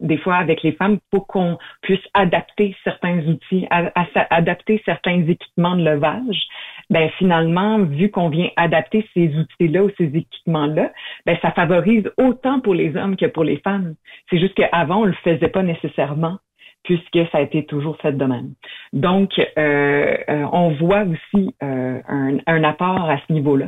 [0.00, 5.84] des fois, avec les femmes, pour qu'on puisse adapter certains outils, adapter certains équipements de
[5.84, 6.42] levage.
[6.90, 10.90] Ben finalement, vu qu'on vient adapter ces outils-là ou ces équipements-là,
[11.24, 13.94] ben ça favorise autant pour les hommes que pour les femmes.
[14.28, 16.38] C'est juste qu'avant, on le faisait pas nécessairement
[16.84, 18.54] puisque ça a été toujours fait de même.
[18.92, 23.66] Donc, euh, euh, on voit aussi euh, un, apport à ce niveau-là.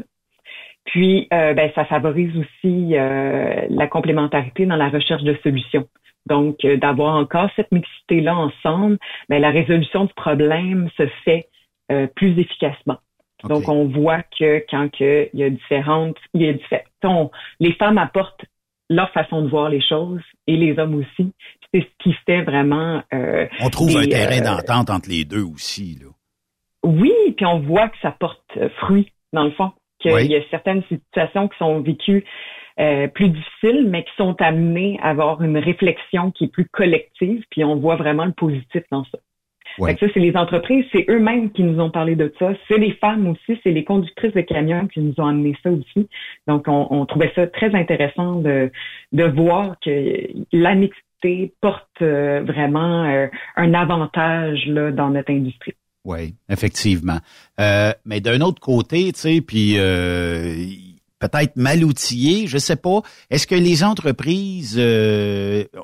[0.85, 5.87] Puis, ben, ça favorise aussi la complémentarité dans la recherche de solutions.
[6.27, 8.99] Donc, d'avoir encore cette mixité-là ensemble,
[9.29, 11.49] ben, la résolution du problème se fait
[12.17, 12.99] plus efficacement.
[13.45, 17.31] Donc, on voit que quand il y a différentes, il y a différentes,
[17.61, 18.45] les femmes apportent
[18.91, 21.33] leur façon de voir les choses et les hommes aussi
[21.73, 23.03] c'est ce qui fait vraiment.
[23.13, 25.99] Euh, on trouve un terrain euh, d'entente entre les deux aussi.
[26.01, 26.09] Là.
[26.85, 29.73] Oui, puis on voit que ça porte euh, fruit dans le fond.
[30.03, 32.25] Qu'il y a certaines situations qui sont vécues
[33.15, 37.65] plus difficiles, mais qui sont amenées à avoir une réflexion qui est plus collective, puis
[37.65, 39.19] on voit vraiment le positif dans ça.
[39.79, 42.53] ça, c'est les entreprises, c'est eux-mêmes qui nous ont parlé de ça.
[42.69, 46.09] C'est les femmes aussi, c'est les conductrices de camions qui nous ont amené ça aussi.
[46.47, 48.71] Donc, on, on trouvait ça très intéressant de,
[49.13, 50.75] de voir que la
[51.61, 55.75] porte euh, vraiment euh, un avantage là, dans notre industrie.
[56.05, 57.19] Oui, effectivement.
[57.61, 59.75] Euh, mais d'un autre côté, tu sais, puis
[61.19, 63.03] peut-être mal outillé, je sais pas.
[63.31, 64.81] Est-ce que les entreprises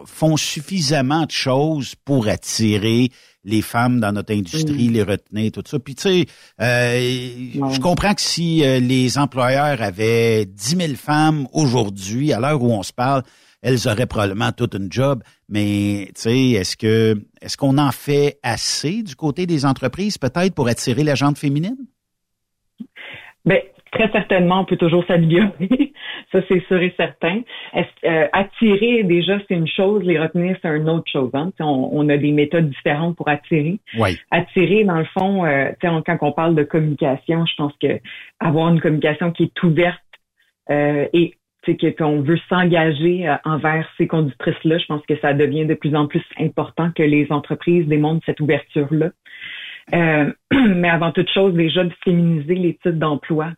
[0.05, 3.11] font suffisamment de choses pour attirer
[3.45, 4.93] les femmes dans notre industrie, mm.
[4.93, 5.79] les retenir, tout ça?
[5.79, 6.27] Puis tu sais,
[6.59, 12.83] je comprends que si les employeurs avaient 10 000 femmes aujourd'hui, à l'heure où on
[12.83, 13.23] se parle,
[13.63, 15.23] elles auraient probablement toute une job.
[15.49, 20.55] Mais tu sais, est-ce que est-ce qu'on en fait assez du côté des entreprises peut-être
[20.55, 21.77] pour attirer la gente féminine?
[23.45, 23.59] Bien,
[23.93, 25.53] très certainement, on peut toujours s'améliorer.
[26.33, 27.41] Ça, c'est sûr et certain.
[28.05, 30.03] Euh, attirer, déjà, c'est une chose.
[30.03, 31.31] Les retenir, c'est une autre chose.
[31.33, 31.51] Hein.
[31.59, 33.79] On, a des méthodes différentes pour attirer.
[33.99, 34.19] Oui.
[34.31, 37.99] Attirer, dans le fond, euh, quand on parle de communication, je pense que
[38.41, 40.03] avoir une communication qui est ouverte
[40.71, 41.38] euh, et
[41.99, 44.79] qu'on veut s'engager euh, envers ces conductrices-là.
[44.79, 48.41] Je pense que ça devient de plus en plus important que les entreprises démontrent cette
[48.41, 49.11] ouverture-là.
[49.95, 53.53] Euh, mais avant toute chose, déjà de féminiser les titres d'emploi.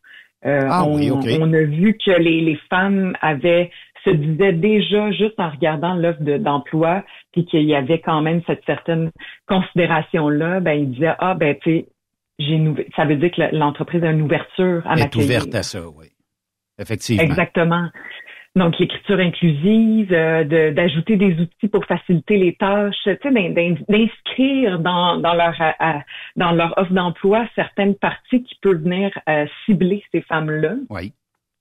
[0.47, 3.71] Euh, ah on, a vu que les, femmes avaient
[4.05, 8.65] se disaient déjà juste en regardant l'offre d'emploi, puis qu'il y avait quand même cette
[8.65, 9.11] certaine
[9.47, 11.87] considération là, ben ils disaient ah ben tu sais
[12.97, 15.05] ça veut dire que l'entreprise a une ouverture à m'accueillir.
[15.05, 16.07] est ouverte à ça, oui.
[16.81, 17.23] Effectivement.
[17.23, 17.89] Exactement.
[18.57, 25.19] Donc, l'écriture inclusive, euh, d'ajouter des outils pour faciliter les tâches, tu sais, d'inscrire dans,
[25.19, 25.55] dans leur
[26.35, 30.75] dans leur offre d'emploi certaines parties qui peuvent venir euh, cibler ces femmes-là.
[30.89, 31.13] Oui.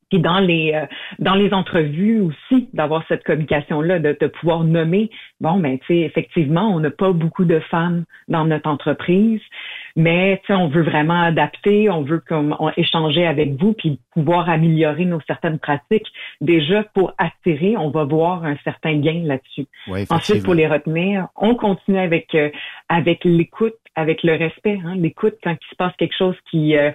[0.10, 0.88] Puis dans les euh,
[1.20, 6.00] dans les entrevues aussi, d'avoir cette communication-là, de, de pouvoir nommer, bon, ben, tu sais,
[6.00, 9.42] effectivement, on n'a pas beaucoup de femmes dans notre entreprise.
[9.96, 15.22] Mais on veut vraiment adapter, on veut comme échanger avec vous puis pouvoir améliorer nos
[15.28, 16.08] certaines pratiques.
[16.42, 19.68] Déjà pour attirer, on va voir un certain gain là-dessus.
[20.10, 22.50] Ensuite, pour les retenir, on continue avec euh,
[22.88, 24.80] avec l'écoute, avec le respect.
[24.84, 26.92] Hein, l'écoute quand il se passe quelque chose qui euh,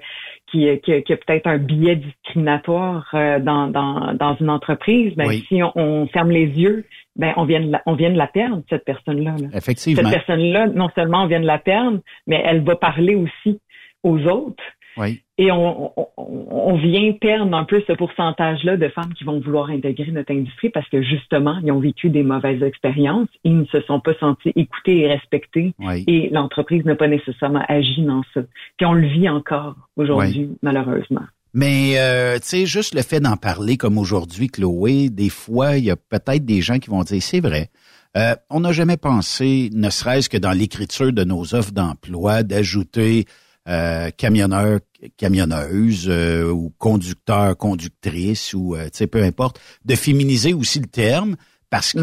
[0.50, 5.62] qui, qui, a peut-être un biais discriminatoire euh, dans, dans, dans une entreprise, ben, si
[5.62, 6.84] on, on, ferme les yeux,
[7.16, 9.36] ben on vient de la, on vient de la perdre cette personne-là.
[9.53, 10.09] Effectivement.
[10.11, 13.61] Cette personne-là, non seulement on vient de la perdre, mais elle va parler aussi
[14.03, 14.62] aux autres.
[14.97, 15.23] Oui.
[15.39, 19.70] Et on, on, on, vient perdre un peu ce pourcentage-là de femmes qui vont vouloir
[19.70, 23.81] intégrer notre industrie parce que justement, ils ont vécu des mauvaises expériences, ils ne se
[23.82, 25.74] sont pas sentis écoutés et respectés
[26.07, 28.43] et l'entreprise n'a pas nécessairement agi dans ça.
[28.77, 31.24] Puis on le vit encore aujourd'hui, malheureusement.
[31.55, 35.85] Mais euh, tu sais, juste le fait d'en parler comme aujourd'hui, Chloé, des fois, il
[35.85, 37.70] y a peut-être des gens qui vont dire c'est vrai.
[38.16, 43.26] Euh, on n'a jamais pensé, ne serait-ce que dans l'écriture de nos offres d'emploi, d'ajouter
[43.68, 44.81] euh, camionneur,
[45.16, 51.36] camionneuse euh, ou conducteur, conductrice ou tu sais peu importe, de féminiser aussi le terme
[51.70, 51.98] parce que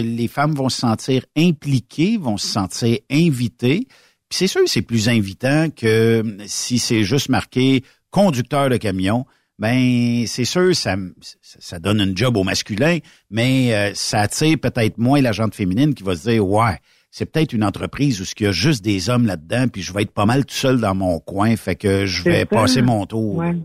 [0.00, 0.16] mm-hmm.
[0.16, 3.86] les femmes vont se sentir impliquées, vont se sentir invitées.
[4.28, 9.26] Puis c'est sûr, c'est plus invitant que si c'est juste marqué conducteur de camion,
[9.58, 10.96] ben c'est sûr, ça,
[11.42, 12.98] ça donne un job au masculin,
[13.30, 16.78] mais euh, ça attire peut-être moins la gente féminine qui va se dire Ouais,
[17.10, 20.02] c'est peut-être une entreprise où il y a juste des hommes là-dedans, puis je vais
[20.02, 23.36] être pas mal tout seul dans mon coin, fait que je vais passer mon tour.
[23.36, 23.56] Ouais.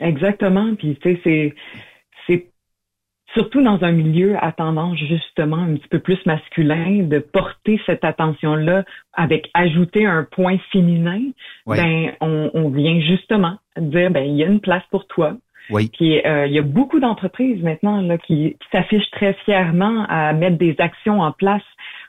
[0.00, 0.74] Exactement.
[0.74, 1.54] Puis tu sais, c'est
[3.34, 8.04] surtout dans un milieu à tendance justement un petit peu plus masculin de porter cette
[8.04, 11.20] attention-là avec ajouter un point féminin.
[11.66, 15.36] Ben on, on vient justement dire ben il y a une place pour toi.
[15.70, 15.90] Oui.
[15.92, 20.32] Puis euh, il y a beaucoup d'entreprises maintenant là, qui, qui s'affichent très fièrement à
[20.32, 21.62] mettre des actions en place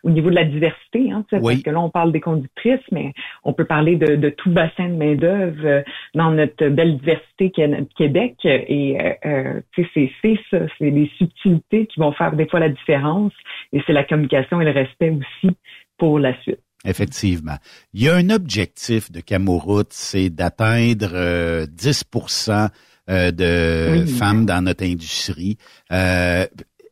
[0.06, 3.12] au niveau de la diversité, hein, parce que là on parle des conductrices, mais
[3.44, 5.82] on peut parler de, de tout bassin de main d'œuvre euh,
[6.14, 8.36] dans notre belle diversité qui est notre Québec.
[8.46, 12.70] Et euh, euh, c'est c'est ça, c'est les subtilités qui vont faire des fois la
[12.70, 13.34] différence,
[13.74, 15.56] et c'est la communication et le respect aussi
[15.98, 16.60] pour la suite.
[16.86, 17.58] Effectivement.
[17.94, 22.70] Il y a un objectif de Camoroute, c'est d'atteindre euh, 10%
[23.10, 24.08] euh, de Oui.
[24.08, 25.58] femmes dans notre industrie.
[25.92, 26.46] Euh,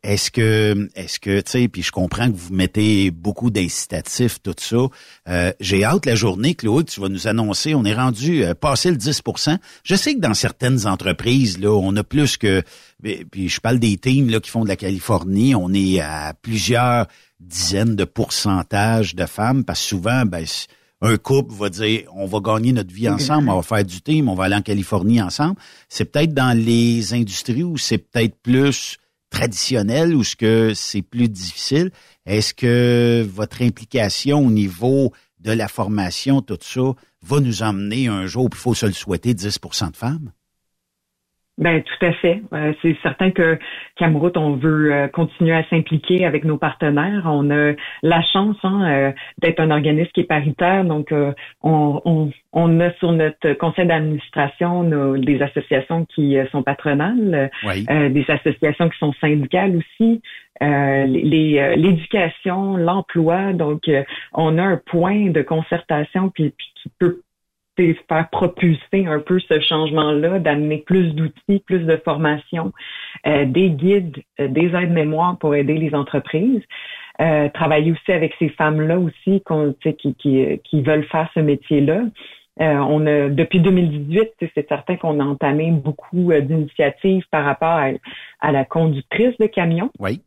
[0.04, 4.54] est-ce que, est-ce que, tu sais, puis je comprends que vous mettez beaucoup d'incitatifs, tout
[4.58, 4.88] ça.
[5.30, 8.92] Euh, J'ai hâte la journée, Claude, tu vas nous annoncer, on est rendu euh, passé
[8.92, 12.64] le 10% Je sais que dans certaines entreprises, là, on a plus que,
[13.02, 17.08] puis je parle des teams là, qui font de la Californie, on est à plusieurs
[17.40, 20.46] dizaines de pourcentages de femmes, parce que souvent, ben,
[21.02, 24.30] un couple va dire on va gagner notre vie ensemble, on va faire du team,
[24.30, 25.56] on va aller en Californie ensemble.
[25.90, 28.98] C'est peut-être dans les industries où c'est peut-être plus
[29.34, 31.92] traditionnel ou ce que c'est plus difficile?
[32.26, 36.94] Est-ce que votre implication au niveau de la formation, tout ça,
[37.24, 40.32] va nous emmener un jour, puis il faut se le souhaiter, 10% de femmes?
[41.60, 42.42] Ben tout à fait.
[42.52, 43.60] Euh, c'est certain que
[43.98, 47.24] Camroute, on veut euh, continuer à s'impliquer avec nos partenaires.
[47.26, 51.32] On a la chance hein, euh, d'être un organisme qui est paritaire, donc euh,
[51.62, 57.52] on, on, on a sur notre conseil d'administration nos- des associations qui euh, sont patronales,
[57.64, 57.86] Oui.
[57.88, 60.24] euh, des associations qui sont syndicales aussi,
[60.64, 63.54] euh, les- les, euh, l'éducation, l'emploi.
[63.54, 64.04] Donc euh,
[64.34, 67.22] on a un point de concertation puis, puis qui peut
[67.78, 72.72] faire propulser un peu ce changement-là, d'amener plus d'outils, plus de formation,
[73.26, 76.62] euh, des guides, euh, des aides-mémoires pour aider les entreprises.
[77.22, 79.44] Euh, travailler aussi avec ces femmes-là aussi
[80.00, 82.06] qui, qui, qui veulent faire ce métier-là.
[82.62, 87.24] Euh, on a depuis 2018, tu sais, c'est certain qu'on a entamé beaucoup euh, d'initiatives
[87.32, 87.90] par rapport à,
[88.42, 90.22] à la conductrice de camion Oui.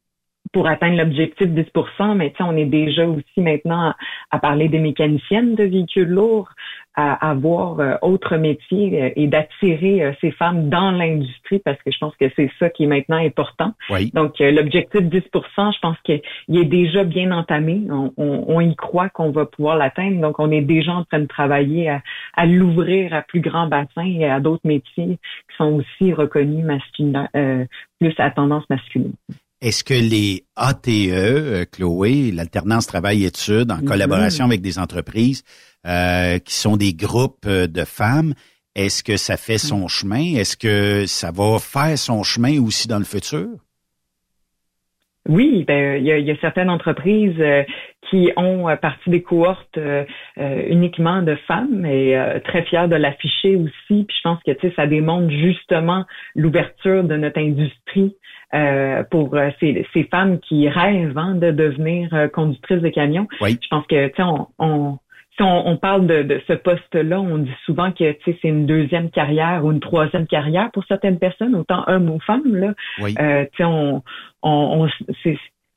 [0.52, 3.97] pour atteindre l'objectif 10% mais on est déjà aussi maintenant à,
[4.32, 6.51] à parler des mécaniciennes de véhicules lourds,
[6.97, 11.90] à avoir euh, autre métier euh, et d'attirer euh, ces femmes dans l'industrie parce que
[11.93, 13.73] je pense que c'est ça qui est maintenant important.
[13.90, 14.10] Oui.
[14.14, 17.82] Donc euh, l'objectif 10% je pense qu'il est déjà bien entamé.
[17.90, 20.20] On, on- on y croit qu'on va pouvoir l'atteindre.
[20.20, 22.02] Donc on est déjà en train de travailler à,
[22.35, 25.18] à l'ouvrir à plus grand bassin et à d'autres métiers
[25.51, 27.64] qui sont aussi reconnus masculins, euh,
[28.01, 29.12] plus à tendance masculine.
[29.62, 33.85] Est-ce que les ATE, euh, Chloé, l'alternance travail-études, en Mhm.
[33.87, 35.43] collaboration avec des entreprises
[35.87, 38.35] euh, qui sont des groupes euh, de femmes,
[38.74, 40.35] est-ce que ça fait son chemin?
[40.37, 43.47] Est-ce que ça va faire son chemin aussi dans le futur?
[45.28, 47.65] Oui, ben il y a, il y a certaines entreprises euh,
[48.09, 50.05] qui ont euh, partie des cohortes euh,
[50.37, 54.05] uniquement de femmes et euh, très fiers de l'afficher aussi.
[54.05, 56.05] Puis je pense que tu sais ça démontre justement
[56.37, 58.15] l'ouverture de notre industrie
[58.55, 63.27] euh, pour euh, ces, ces femmes qui rêvent hein, de devenir euh, conductrices de camions.
[63.40, 63.59] Oui.
[63.60, 64.98] Je pense que tu sais on, on
[65.36, 69.10] si on, on parle de, de ce poste-là, on dit souvent que c'est une deuxième
[69.10, 72.55] carrière ou une troisième carrière pour certaines personnes, autant hommes ou femmes.
[72.56, 72.74] Là.
[73.01, 73.14] Oui.
[73.20, 74.02] Euh, on,
[74.43, 75.35] on, on,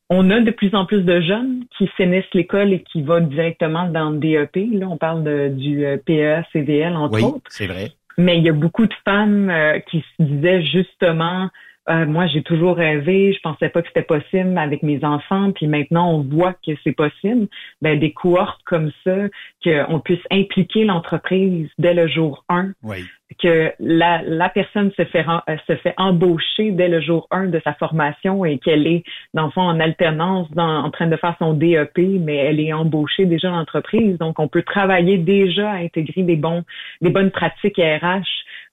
[0.10, 3.90] on a de plus en plus de jeunes qui finissent l'école et qui vont directement
[3.90, 4.56] dans le DEP.
[4.74, 7.41] Là, on parle de, du euh, PEA, CVL, entre Oui, autres.
[7.50, 7.90] c'est vrai.
[8.18, 11.50] Mais il y a beaucoup de femmes euh, qui se disaient justement,
[11.90, 15.68] euh, moi j'ai toujours rêvé, je pensais pas que c'était possible avec mes enfants, puis
[15.68, 17.48] maintenant on voit que c'est possible.
[17.82, 19.16] Ben, des cohortes comme ça,
[19.64, 23.06] qu'on puisse impliquer l'entreprise dès le jour 1, Oui.
[23.41, 25.26] que la, la personne se fait,
[25.68, 29.03] se fait embaucher dès le jour 1 de sa formation et qu'elle est,
[29.34, 32.74] dans le fond, en alternance, dans- en train de faire son DEP, mais elle est
[32.74, 34.18] embauchée déjà dans l'entreprise.
[34.18, 36.64] Donc, on peut travailler déjà à intégrer des, bons,
[37.02, 38.28] des bonnes pratiques RH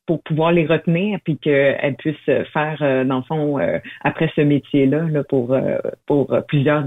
[0.06, 2.16] pour pouvoir les retenir puis qu'elles puissent
[2.52, 6.84] faire, euh, dans le fond, euh, après ce métier-là là, pour, euh, pour plusieurs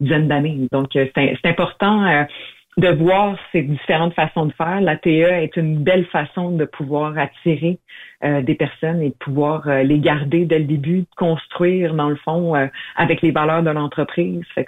[0.00, 0.68] dizaines d'années.
[0.70, 2.26] Donc, c'est important
[2.78, 4.80] de voir ces différentes façons de faire.
[4.80, 7.78] La TE est une belle façon de pouvoir attirer
[8.24, 12.56] euh, des personnes et de pouvoir les garder dès le début, construire, dans le fond,
[12.56, 12.66] euh,
[12.96, 14.42] avec les valeurs de l'entreprise.
[14.54, 14.66] C'est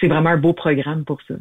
[0.00, 1.34] c'est vraiment un beau programme pour ça.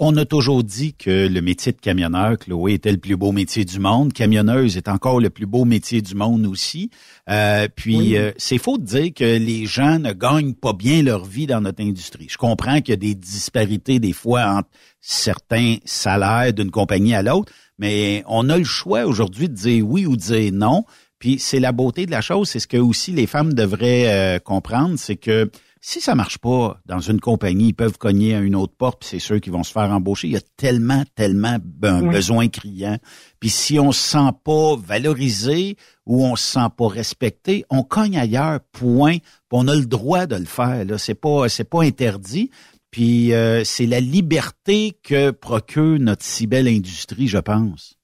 [0.00, 3.64] On a toujours dit que le métier de camionneur, Chloé, était le plus beau métier
[3.64, 4.12] du monde.
[4.12, 6.90] Camionneuse est encore le plus beau métier du monde aussi.
[7.30, 11.24] Euh, puis euh, c'est faux de dire que les gens ne gagnent pas bien leur
[11.24, 12.26] vie dans notre industrie.
[12.28, 14.68] Je comprends qu'il y a des disparités des fois entre
[15.00, 20.06] certains salaires d'une compagnie à l'autre, mais on a le choix aujourd'hui de dire oui
[20.06, 20.84] ou de dire non.
[21.20, 24.38] Puis c'est la beauté de la chose, c'est ce que aussi les femmes devraient euh,
[24.40, 25.52] comprendre, c'est que
[25.86, 29.08] si ça marche pas dans une compagnie, ils peuvent cogner à une autre porte, puis
[29.10, 30.28] c'est sûr qu'ils vont se faire embaucher.
[30.28, 32.96] Il y a tellement, tellement un besoin criant.
[33.38, 38.16] Puis si on se sent pas valorisé ou on se sent pas respecté, on cogne
[38.16, 39.18] ailleurs, point.
[39.18, 40.86] Puis on a le droit de le faire.
[40.86, 42.50] Là, c'est pas, c'est pas interdit.
[42.90, 47.98] Puis euh, c'est la liberté que procure notre si belle industrie, je pense.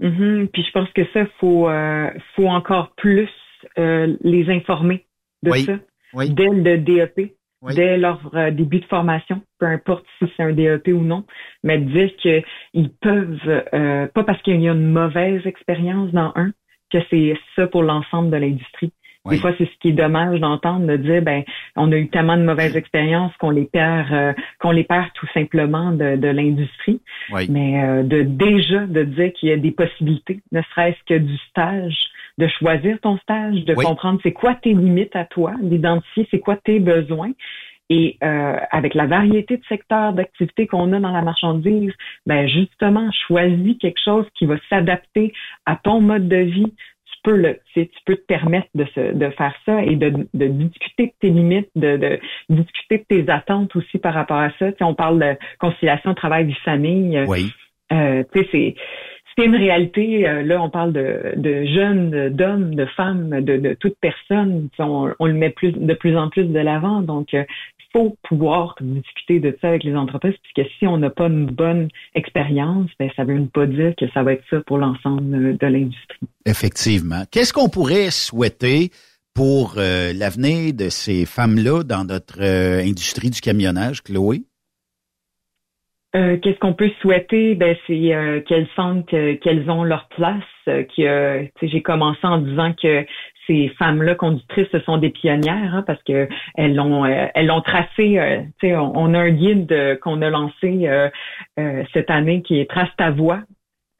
[0.00, 0.46] Mm-hmm.
[0.52, 3.28] Puis je pense que ça, faut, euh, faut encore plus
[3.78, 5.04] euh, les informer
[5.42, 5.80] de ça
[6.14, 7.34] dès le DEP,
[7.72, 11.24] dès leur euh, début de formation, peu importe si c'est un DEP ou non,
[11.62, 16.50] mais dire qu'ils peuvent, euh, pas parce qu'il y a une mauvaise expérience dans un,
[16.92, 18.92] que c'est ça pour l'ensemble de l'industrie.
[19.26, 21.44] Des fois, c'est ce qui est dommage d'entendre, de dire, ben,
[21.76, 25.26] on a eu tellement de mauvaises expériences qu'on les perd, euh, qu'on les perd tout
[25.32, 27.00] simplement de, de l'industrie.
[27.48, 31.96] Mais de déjà de dire qu'il y a des possibilités, ne serait-ce que du stage,
[32.38, 36.56] de choisir ton stage, de comprendre c'est quoi tes limites à toi, d'identifier c'est quoi
[36.56, 37.32] tes besoins.
[37.90, 41.92] Et euh, avec la variété de secteurs d'activité qu'on a dans la marchandise,
[42.24, 45.34] ben justement, choisis quelque chose qui va s'adapter
[45.66, 46.72] à ton mode de vie.
[47.06, 51.06] Tu peux le, tu peux te permettre de, de faire ça et de, de discuter
[51.08, 54.72] de tes limites, de, de, discuter de tes attentes aussi par rapport à ça.
[54.72, 57.22] Tu on parle de conciliation travail-vie-famille.
[57.28, 57.52] Oui.
[57.92, 58.74] Euh, tu sais, c'est
[59.36, 60.28] c'est une réalité.
[60.28, 64.68] Euh, là, on parle de, jeunes, d'hommes, de femmes, de, de toute personne.
[64.78, 67.00] On, le met plus, de plus en plus de l'avant.
[67.00, 67.44] Donc, euh,
[67.78, 71.46] il faut pouvoir discuter de ça avec les entreprises, puisque si on n'a pas une
[71.46, 75.66] bonne expérience, ben, ça veut pas dire que ça va être ça pour l'ensemble de
[75.66, 76.28] l'industrie.
[76.46, 77.22] Effectivement.
[77.30, 78.90] Qu'est-ce qu'on pourrait souhaiter
[79.34, 84.42] pour euh, l'avenir de ces femmes-là dans notre industrie du camionnage, Chloé?
[86.16, 87.54] Euh, qu'est-ce qu'on peut souhaiter?
[87.54, 90.42] Ben c'est euh, qu'elles sentent qu'elles ont leur place.
[90.68, 93.04] Euh, que j'ai commencé en disant que
[93.46, 98.18] ces femmes-là conductrices ce sont des pionnières hein, parce que elles l'ont elles l'ont tracé.
[98.62, 100.88] On, on, a un guide qu'on a lancé
[101.92, 103.40] cette année qui est Trace ta voix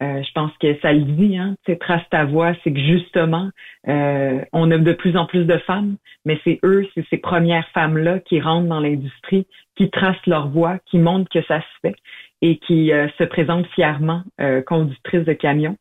[0.03, 3.49] euh, je pense que ça le dit, hein, trace ta voix, c'est que justement,
[3.89, 7.69] euh, on a de plus en plus de femmes, mais c'est eux, c'est ces premières
[7.69, 9.47] femmes-là qui rentrent dans l'industrie,
[9.77, 11.97] qui tracent leur voix, qui montrent que ça se fait
[12.43, 14.23] et qui euh, se présentent fièrement
[14.67, 15.77] conductrices de camions.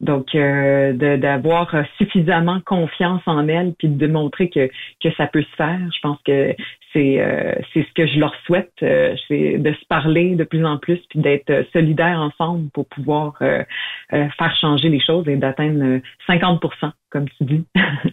[0.00, 4.68] Donc, euh, d'avoir suffisamment confiance en elles, puis de démontrer que,
[5.02, 5.80] que ça peut se faire.
[5.94, 6.54] Je pense que
[6.96, 10.64] c'est euh, c'est ce que je leur souhaite, euh, c'est de se parler de plus
[10.64, 13.62] en plus, puis d'être solidaires ensemble pour pouvoir euh,
[14.10, 17.64] faire changer les choses et d'atteindre 50% comme tu dis.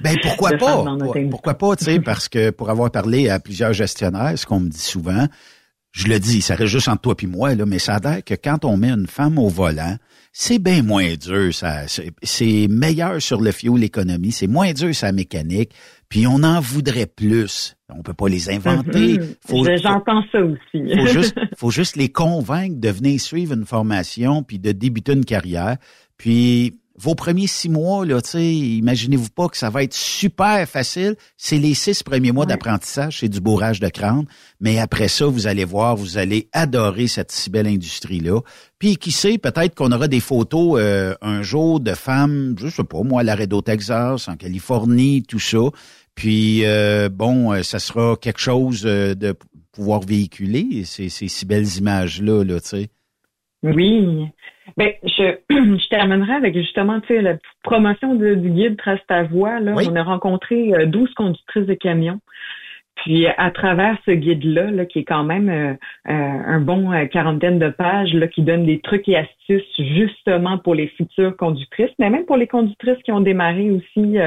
[0.02, 0.84] Ben pourquoi pas?
[1.30, 4.70] Pourquoi pas, tu sais, parce que pour avoir parlé à plusieurs gestionnaires, ce qu'on me
[4.70, 5.28] dit souvent,
[5.94, 8.24] je le dis, ça reste juste entre toi et moi, là, mais ça a l'air
[8.24, 9.96] que quand on met une femme au volant,
[10.32, 11.84] c'est bien moins dur, ça.
[12.24, 15.72] C'est meilleur sur le fuel l'économie, c'est moins dur sa mécanique,
[16.14, 17.76] puis on en voudrait plus.
[17.90, 19.18] On peut pas les inventer.
[19.18, 19.82] Mm-hmm.
[19.82, 20.96] J'entends ça aussi.
[20.96, 25.26] faut juste, faut juste les convaincre de venir suivre une formation puis de débuter une
[25.26, 25.78] carrière.
[26.16, 31.16] Puis vos premiers six mois, là, imaginez-vous pas que ça va être super facile.
[31.38, 34.26] C'est les six premiers mois d'apprentissage, c'est du bourrage de crâne.
[34.60, 38.40] Mais après ça, vous allez voir, vous allez adorer cette si belle industrie-là.
[38.78, 42.84] Puis qui sait, peut-être qu'on aura des photos euh, un jour de femmes, je sais
[42.84, 45.60] pas, moi, à Laredo, Texas, en Californie, tout ça.
[46.16, 49.36] Puis euh, bon, euh, ça sera quelque chose de
[49.72, 52.90] pouvoir véhiculer ces, ces si belles images-là, là, tu sais.
[53.64, 54.28] Oui.
[54.78, 59.60] Ben, je, je terminerai avec justement, tu sais, la promotion du guide Trace ta voix.
[59.60, 62.20] Là, on a rencontré 12 euh, conductrices de camions.
[63.04, 65.74] Puis à travers ce guide-là, là, qui est quand même euh,
[66.10, 66.14] euh,
[66.48, 70.88] un bon quarantaine de pages, là, qui donne des trucs et astuces justement pour les
[70.88, 74.18] futures conductrices, mais même pour les conductrices qui ont démarré aussi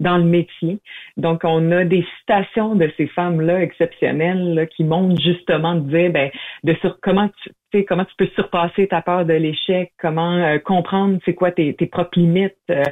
[0.00, 0.78] dans le métier.
[1.16, 6.10] Donc on a des citations de ces femmes-là exceptionnelles là, qui montrent justement de dire
[6.10, 6.30] ben,
[6.64, 11.18] de sur comment tu, comment tu peux surpasser ta peur de l'échec, comment euh, comprendre
[11.24, 12.82] c'est quoi tes, propres limites, euh,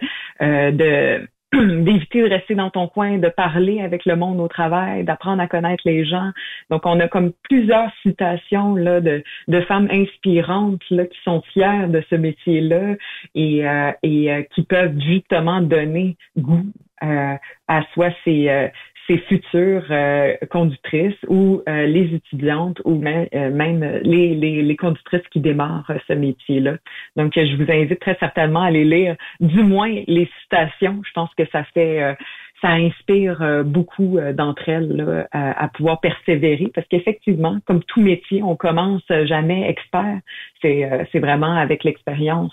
[0.43, 5.05] euh, de d'éviter de rester dans ton coin, de parler avec le monde au travail,
[5.05, 6.31] d'apprendre à connaître les gens.
[6.70, 11.89] Donc, on a comme plusieurs citations là de, de femmes inspirantes là qui sont fières
[11.89, 12.97] de ce métier-là
[13.35, 13.64] et,
[14.02, 16.66] et qui peuvent justement donner goût
[17.01, 18.70] à soit ces,
[19.19, 25.41] futures euh, conductrices ou euh, les étudiantes ou même, même les, les, les, conductrices qui
[25.41, 26.77] démarrent ce métier-là.
[27.16, 31.01] Donc, je vous invite très certainement à aller lire du moins les citations.
[31.05, 32.16] Je pense que ça fait
[32.61, 38.43] ça inspire euh, beaucoup euh, d'entre elles à, pouvoir persévérer parce qu'effectivement, comme tout métier,
[38.43, 40.19] on commence jamais expert.
[40.61, 42.53] C'est euh, c'est vraiment avec l'expérience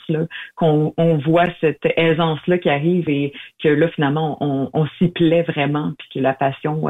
[0.55, 5.09] qu'on on voit cette aisance là qui arrive et que là finalement on, on s'y
[5.09, 6.85] plaît vraiment puis que la passion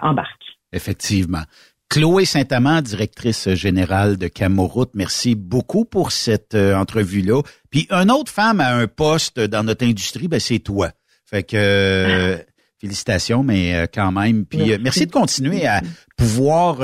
[0.00, 0.42] embarque.
[0.72, 1.42] Effectivement.
[1.88, 7.42] Chloé Saint-Amand, directrice générale de Camoroute, merci beaucoup pour cette entrevue-là.
[7.70, 10.90] Puis une autre femme à un poste dans notre industrie, ben c'est toi.
[11.28, 12.38] Fait que euh,
[12.80, 14.46] félicitations, mais euh, quand même.
[14.46, 15.82] Puis euh, merci, de continuer à
[16.16, 16.76] pouvoir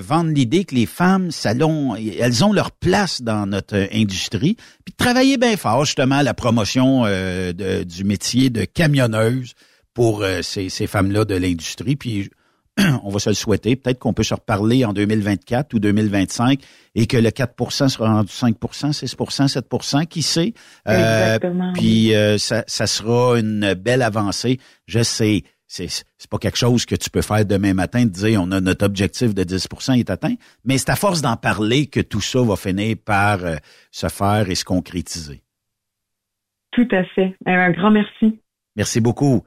[0.00, 4.56] vendre l'idée que les femmes, salon, elles ont leur place dans notre industrie.
[4.84, 9.54] Puis de travailler bien fort justement à la promotion du métier de camionneuse
[9.94, 11.96] pour ces, ces femmes-là de l'industrie.
[11.96, 12.28] Puis
[13.02, 13.76] on va se le souhaiter.
[13.76, 16.60] Peut-être qu'on peut se reparler en 2024 ou 2025
[16.94, 18.54] et que le 4% sera rendu 5%
[18.92, 20.52] 6% 7% qui sait?
[20.88, 21.38] Euh,
[21.74, 24.58] puis euh, ça, ça, sera une belle avancée.
[24.86, 28.40] Je sais, c'est c'est pas quelque chose que tu peux faire demain matin de dire
[28.42, 30.34] on a notre objectif de 10% est atteint,
[30.64, 33.56] mais c'est à force d'en parler que tout ça va finir par euh,
[33.90, 35.42] se faire et se concrétiser.
[36.72, 37.34] Tout à fait.
[37.46, 38.38] Un grand merci.
[38.76, 39.44] Merci beaucoup.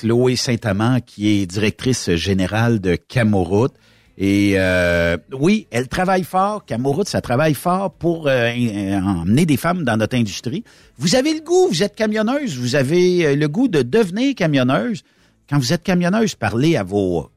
[0.00, 3.74] Chloé Saint-Amand, qui est directrice générale de Camoroute.
[4.16, 6.64] Et euh, oui, elle travaille fort.
[6.64, 10.64] Camoroute, ça travaille fort pour euh, emmener des femmes dans notre industrie.
[10.96, 15.02] Vous avez le goût, vous êtes camionneuse, vous avez euh, le goût de devenir camionneuse.
[15.50, 17.30] Quand vous êtes camionneuse, parlez à vos,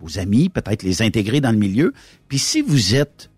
[0.00, 1.92] vos amis, peut-être les intégrer dans le milieu.
[2.26, 3.29] Puis si vous êtes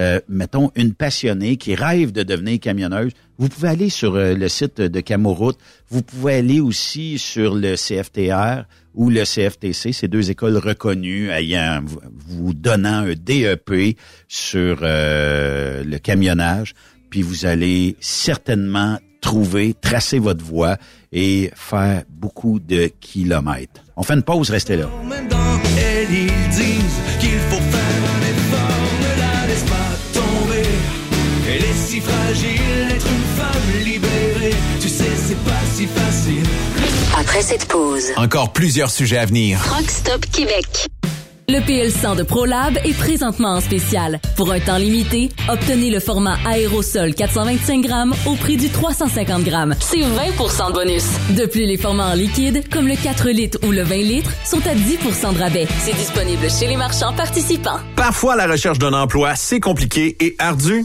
[0.00, 4.48] euh, mettons, une passionnée qui rêve de devenir camionneuse, vous pouvez aller sur euh, le
[4.48, 5.58] site de Camoroute.
[5.90, 8.64] Vous pouvez aller aussi sur le CFTR
[8.94, 11.80] ou le CFTC, ces deux écoles reconnues ayant
[12.28, 16.74] vous donnant un DEP sur euh, le camionnage.
[17.10, 20.78] Puis vous allez certainement trouver, tracer votre voie
[21.12, 23.82] et faire beaucoup de kilomètres.
[23.96, 24.88] On fait une pause, restez là.
[37.18, 39.58] Après cette pause, encore plusieurs sujets à venir.
[39.74, 40.66] Rockstop Québec.
[41.48, 44.20] Le PL100 de ProLab est présentement en spécial.
[44.36, 49.74] Pour un temps limité, obtenez le format aérosol 425 grammes au prix du 350 grammes.
[49.80, 51.04] C'est 20% de bonus.
[51.30, 54.60] De plus, les formats en liquide, comme le 4 litres ou le 20 litres, sont
[54.66, 55.66] à 10% de rabais.
[55.78, 57.80] C'est disponible chez les marchands participants.
[57.96, 60.84] Parfois, la recherche d'un emploi, c'est compliqué et ardu.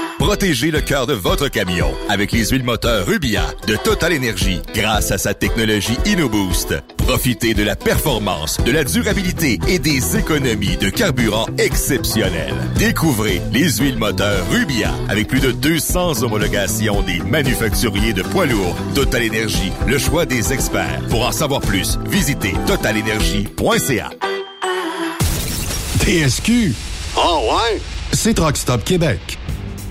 [0.21, 5.09] Protégez le cœur de votre camion avec les huiles moteurs Rubia de Total Energy grâce
[5.09, 6.75] à sa technologie InnoBoost.
[6.95, 12.53] Profitez de la performance, de la durabilité et des économies de carburant exceptionnelles.
[12.75, 18.77] Découvrez les huiles moteurs Rubia avec plus de 200 homologations des manufacturiers de poids lourds.
[18.93, 21.01] Total Energy, le choix des experts.
[21.09, 24.11] Pour en savoir plus, visitez totalenergy.ca.
[25.97, 26.75] TSQ.
[27.17, 27.81] Oh ouais?
[28.13, 29.40] C'est Truck Stop Québec.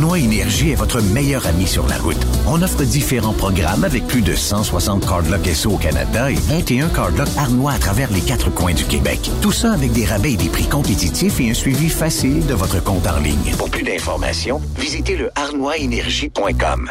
[0.00, 2.16] Arnois Énergie est votre meilleur ami sur la route.
[2.46, 7.28] On offre différents programmes avec plus de 160 cardlocks SO au Canada et 21 cardlocks
[7.36, 9.20] Arnois à travers les quatre coins du Québec.
[9.42, 12.82] Tout ça avec des rabais et des prix compétitifs et un suivi facile de votre
[12.82, 13.54] compte en ligne.
[13.58, 16.90] Pour plus d'informations, visitez le arnoisénergie.com.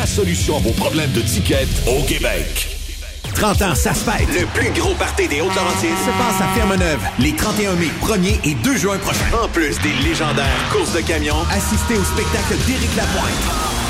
[0.05, 2.77] solution à vos problèmes de ticket au Québec.
[3.35, 4.27] 30 ans, ça se fête.
[4.27, 8.55] Le plus gros party des Hautes-Laurentides se passe à Ferme-Neuve les 31 mai, 1er et
[8.55, 9.43] 2 juin prochains.
[9.43, 13.81] En plus des légendaires courses de camions, assistez au spectacle d'Éric Lapointe.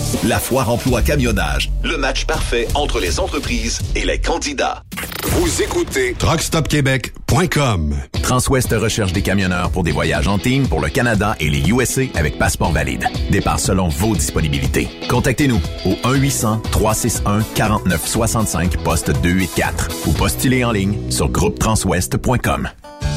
[0.27, 4.83] La foire emploi camionnage, le match parfait entre les entreprises et les candidats.
[5.23, 7.95] Vous écoutez truckstopquebec.com.
[8.21, 12.01] Transwest recherche des camionneurs pour des voyages en team pour le Canada et les USA
[12.15, 13.05] avec passeport valide.
[13.29, 14.89] Départ selon vos disponibilités.
[15.09, 22.69] Contactez-nous au 1-800-361-4965, poste 284 ou postulez en ligne sur groupetranswest.com.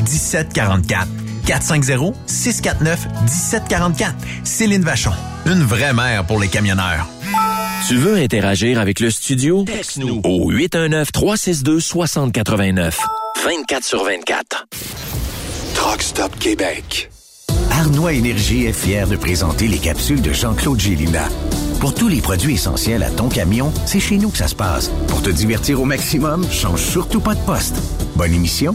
[0.00, 1.06] 1744.
[1.46, 4.12] 450-649-1744.
[4.44, 5.12] Céline Vachon.
[5.46, 7.06] Une vraie mère pour les camionneurs.
[7.88, 9.64] Tu veux interagir avec le studio?
[9.64, 12.94] Texte-nous au 819-362-6089.
[13.44, 14.66] 24 sur 24.
[15.74, 17.10] Truck Stop Québec.
[17.70, 21.28] Arnois Énergie est fier de présenter les capsules de Jean-Claude Gélina.
[21.78, 24.90] Pour tous les produits essentiels à ton camion, c'est chez nous que ça se passe.
[25.08, 27.76] Pour te divertir au maximum, change surtout pas de poste.
[28.16, 28.74] Bonne émission.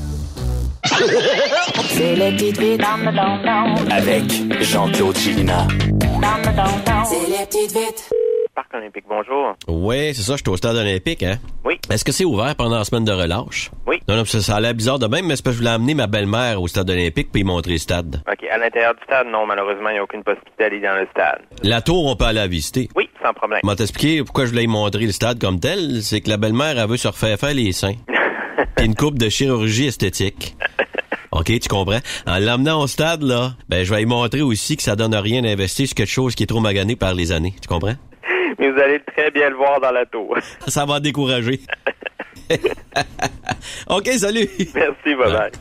[1.89, 3.91] C'est les petites vites dans le don-don.
[3.91, 4.23] Avec
[4.63, 5.67] Jean-Claude Chilina.
[5.89, 7.03] Dans le don-don.
[7.05, 8.09] C'est les petites vites.
[8.55, 9.55] Parc olympique, bonjour.
[9.67, 11.37] Oui, c'est ça, je suis au stade olympique, hein?
[11.63, 11.79] Oui.
[11.89, 13.71] Est-ce que c'est ouvert pendant la semaine de relâche?
[13.87, 13.99] Oui.
[14.09, 15.75] Non, non, ça, ça a l'air bizarre de même, mais c'est parce que je voulais
[15.75, 18.21] amener ma belle-mère au stade olympique puis y montrer le stade.
[18.29, 18.43] OK.
[18.51, 21.41] À l'intérieur du stade, non, malheureusement, il n'y a aucune possibilité d'aller dans le stade.
[21.63, 22.89] La tour, on peut aller la visiter.
[22.95, 23.61] Oui, sans problème.
[23.63, 26.01] Je vais t'expliquer pourquoi je voulais y montrer le stade comme tel?
[26.01, 27.93] C'est que la belle-mère, elle veut se refaire faire les seins.
[28.75, 30.55] Puis une coupe de chirurgie esthétique.
[31.31, 31.99] OK, tu comprends?
[32.27, 35.41] En l'emmenant au stade, là, ben, je vais y montrer aussi que ça donne rien
[35.41, 37.53] d'investir sur quelque chose qui est trop magané par les années.
[37.61, 37.95] Tu comprends?
[38.59, 40.37] Mais vous allez très bien le voir dans la tour.
[40.67, 41.61] Ça va décourager.
[43.87, 44.49] OK, salut.
[44.75, 45.51] Merci, bye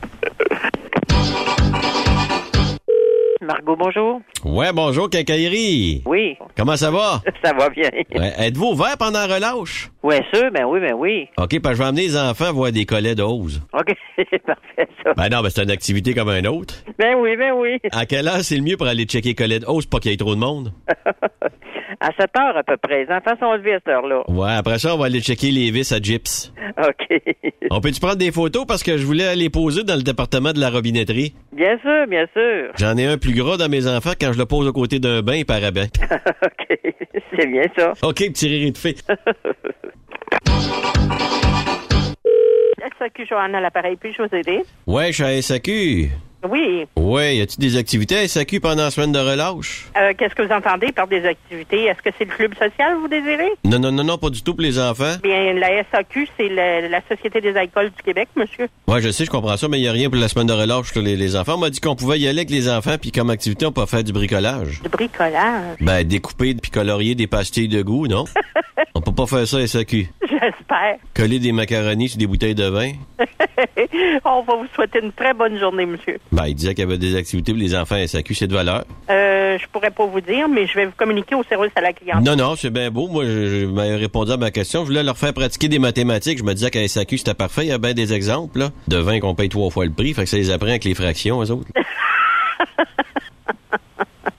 [3.41, 4.21] Margot, bonjour.
[4.45, 6.03] Ouais, bonjour, Quincaillerie.
[6.05, 6.37] Oui.
[6.55, 7.21] Comment ça va?
[7.43, 7.89] Ça va bien.
[8.13, 9.89] Ouais, Êtes-vous ouvert pendant la relâche?
[10.03, 11.27] Ouais, sûr, ben oui, ben oui.
[11.39, 13.61] OK, parce que je vais amener les enfants voir des collets d'ose.
[13.73, 13.95] OK,
[14.45, 15.13] parfait, ça.
[15.15, 16.75] Ben non, ben c'est une activité comme un autre.
[16.99, 17.79] Ben oui, ben oui.
[17.91, 20.17] À quelle heure c'est le mieux pour aller checker collets d'ose pour qu'il y ait
[20.17, 20.71] trop de monde?
[22.03, 23.05] À 7 heures à peu près.
[23.05, 24.23] Les enfants sont levés à cette heure-là.
[24.27, 26.51] Ouais, après ça, on va aller checker les vis à Gyps.
[26.79, 27.21] OK.
[27.69, 28.65] On peut-tu prendre des photos?
[28.67, 31.35] Parce que je voulais les poser dans le département de la robinetterie?
[31.53, 32.71] Bien sûr, bien sûr.
[32.79, 35.21] J'en ai un plus gros dans mes enfants quand je le pose aux côtés d'un
[35.21, 35.85] bain, il paraît bien.
[36.43, 36.79] OK.
[37.37, 37.93] C'est bien ça.
[38.01, 38.95] OK, petit rire de fée.
[42.97, 43.95] SAQ Johanna à l'appareil.
[43.95, 44.63] Puis-je vous aider?
[44.87, 46.09] Ouais, je suis à SAQ.
[46.49, 46.85] Oui.
[46.95, 49.87] Ouais, y a-tu des activités à SAQ pendant la semaine de relâche?
[49.97, 51.85] Euh, Qu'est-ce que vous entendez par des activités?
[51.85, 53.51] Est-ce que c'est le club social que vous désirez?
[53.63, 55.15] Non, non, non, non, pas du tout pour les enfants.
[55.21, 58.67] Bien, la SAQ, c'est la, la Société des alcools du Québec, monsieur.
[58.87, 60.53] Ouais, je sais, je comprends ça, mais il y a rien pour la semaine de
[60.53, 61.55] relâche pour les, les enfants.
[61.55, 63.85] On m'a dit qu'on pouvait y aller avec les enfants, puis comme activité, on peut
[63.85, 64.81] faire du bricolage.
[64.81, 65.77] Du bricolage.
[65.79, 68.25] Ben, découper puis colorier des pastilles de goût, non?
[68.95, 70.07] on peut pas faire ça à SAQ.
[70.21, 70.97] J'espère.
[71.13, 72.93] Coller des macaronis sur des bouteilles de vin.
[74.25, 76.17] On va vous souhaiter une très bonne journée, monsieur.
[76.31, 78.53] Ben, il disait qu'il y avait des activités pour les enfants à SAQ, c'est de
[78.53, 78.83] valeur.
[79.09, 81.93] Euh, je pourrais pas vous dire, mais je vais vous communiquer au service à la
[81.93, 82.23] clientèle.
[82.23, 83.07] Non, non, c'est bien beau.
[83.07, 84.81] Moi, je, je m'avais répondu à ma question.
[84.81, 86.39] Je voulais leur faire pratiquer des mathématiques.
[86.39, 87.63] Je me disais qu'à SAQ, c'était parfait.
[87.63, 90.13] Il y a bien des exemples, là, de vin qu'on paye trois fois le prix.
[90.13, 91.67] Fait que ça les apprend avec les fractions, eux autres.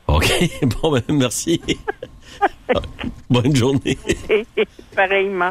[0.09, 0.31] OK.
[0.83, 1.61] Bon, ben, merci.
[3.31, 3.99] Bonne journée.
[4.95, 5.51] Pareillement.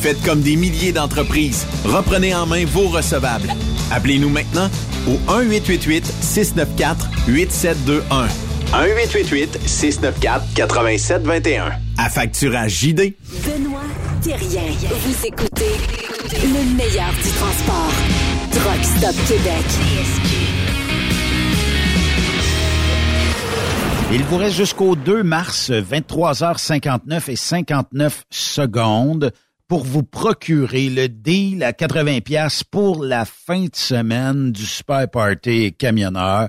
[0.00, 1.66] Faites comme des milliers d'entreprises.
[1.84, 3.52] Reprenez en main vos recevables.
[3.90, 4.70] Appelez-nous maintenant
[5.08, 8.28] au 1-888-694-8721.
[8.72, 11.72] 1-888-694-8721.
[11.96, 13.16] À facturage JD.
[13.44, 13.80] Benoît
[14.22, 14.70] Thérien.
[14.88, 15.74] Vous écoutez
[16.32, 17.92] le meilleur du transport.
[18.52, 19.64] Truck Stop Québec.
[24.10, 29.32] Il vous reste jusqu'au 2 mars, 23h59 et 59 secondes
[29.68, 35.08] pour vous procurer le deal à 80 pièces pour la fin de semaine du Super
[35.10, 36.48] Party camionneur,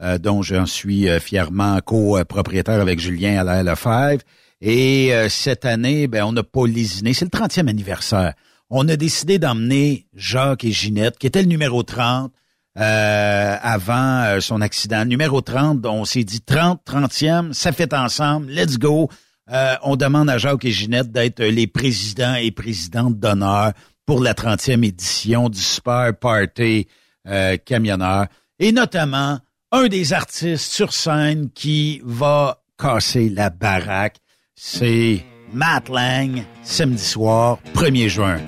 [0.00, 4.22] euh, dont j'en suis euh, fièrement copropriétaire avec Julien Allaire Lefebvre.
[4.60, 7.12] Et euh, cette année, ben, on n'a pas lésiné.
[7.12, 8.34] C'est le 30e anniversaire.
[8.70, 12.32] On a décidé d'emmener Jacques et Ginette, qui était le numéro 30,
[12.78, 15.04] euh, avant euh, son accident.
[15.04, 19.08] Numéro 30, on s'est dit 30, 30e, ça fait ensemble, let's go.
[19.52, 23.72] Euh, on demande à Jacques et Ginette d'être les présidents et présidentes d'honneur
[24.06, 26.86] pour la 30e édition du Super Party
[27.28, 28.26] euh, camionneur.
[28.58, 29.38] Et notamment,
[29.72, 34.16] un des artistes sur scène qui va casser la baraque,
[34.54, 38.40] c'est Matt Lang, samedi soir, 1er juin.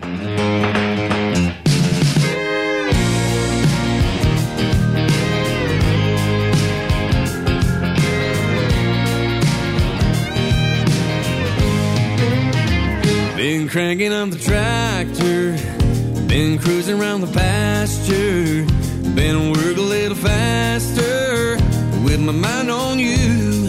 [13.66, 15.56] Been cranking up the tractor,
[16.28, 18.64] been cruising around the pasture,
[19.16, 21.56] been work a little faster
[22.04, 23.66] with my mind on you.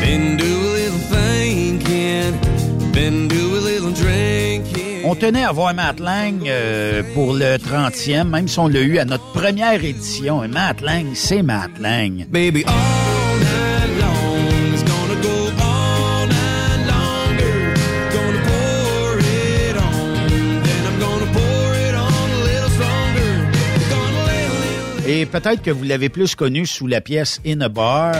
[0.00, 2.32] Been do a little thinking,
[2.90, 5.04] been do a little drinking.
[5.04, 8.98] On tenait à voir Matt Lang euh, pour le 30e, même si on l'a eu
[8.98, 10.42] à notre première édition.
[10.42, 12.26] Et Matt Lang, c'est Matt Lang.
[12.28, 13.03] Baby, all
[25.06, 28.14] Et peut-être que vous l'avez plus connu sous la pièce In a Bar.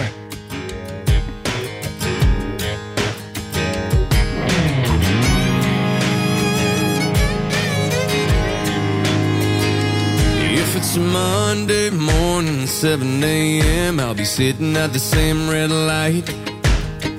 [10.97, 16.54] Monday morning, 7 a.m., I'll be sitting at the same red light.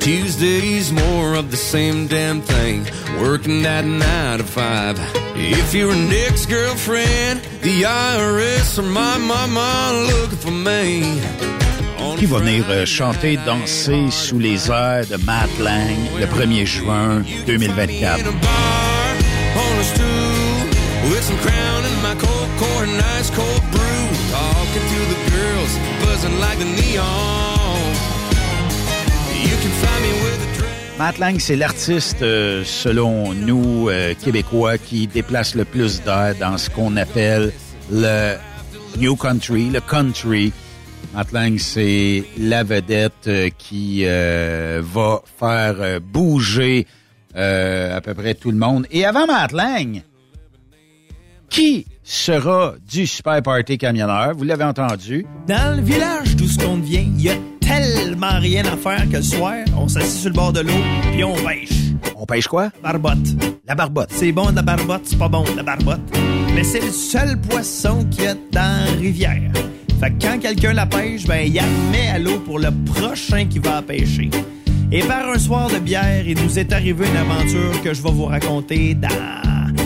[0.06, 2.86] Tuesday's more of the same damn thing,
[3.20, 5.00] working that nine to five.
[5.36, 11.20] If you're an ex-girlfriend, the IRS or my mama looking for me.
[12.20, 17.24] Qui va venir euh, chanter, danser sous les airs de Matt Lang le 1er juin
[17.48, 18.20] 2024.
[18.20, 19.16] In a bar,
[19.58, 24.06] on a stool, with some crown in my cold core and ice cold brew.
[24.30, 25.74] Talking to the girls,
[26.06, 27.55] buzzing like the neon.
[30.98, 36.70] Matt c'est l'artiste, euh, selon nous, euh, québécois, qui déplace le plus d'air dans ce
[36.70, 37.52] qu'on appelle
[37.92, 38.36] le
[38.98, 40.54] New Country, le country.
[41.14, 41.28] Matt
[41.58, 46.88] c'est la vedette euh, qui va faire bouger
[47.34, 48.88] à peu près tout le monde.
[48.90, 49.54] Et avant Matt
[51.50, 54.34] qui sera du Super Party camionneur?
[54.36, 55.26] Vous l'avez entendu.
[55.48, 57.36] Dans le village d'où ce qu'on vient, il y a
[57.66, 61.24] tellement rien à faire que le soir, on s'assit sur le bord de l'eau puis
[61.24, 61.70] on pêche.
[62.16, 62.70] On pêche quoi?
[62.82, 63.36] Barbotte.
[63.68, 64.10] La barbotte.
[64.12, 66.02] C'est bon de la barbotte, c'est pas bon de la barbotte.
[66.54, 69.52] Mais c'est le seul poisson qu'il y a dans la rivière.
[70.00, 73.46] Fait que quand quelqu'un la pêche, ben il la met à l'eau pour le prochain
[73.46, 74.30] qui va la pêcher.
[74.92, 78.12] Et par un soir de bière, il nous est arrivé une aventure que je vais
[78.12, 79.85] vous raconter dans.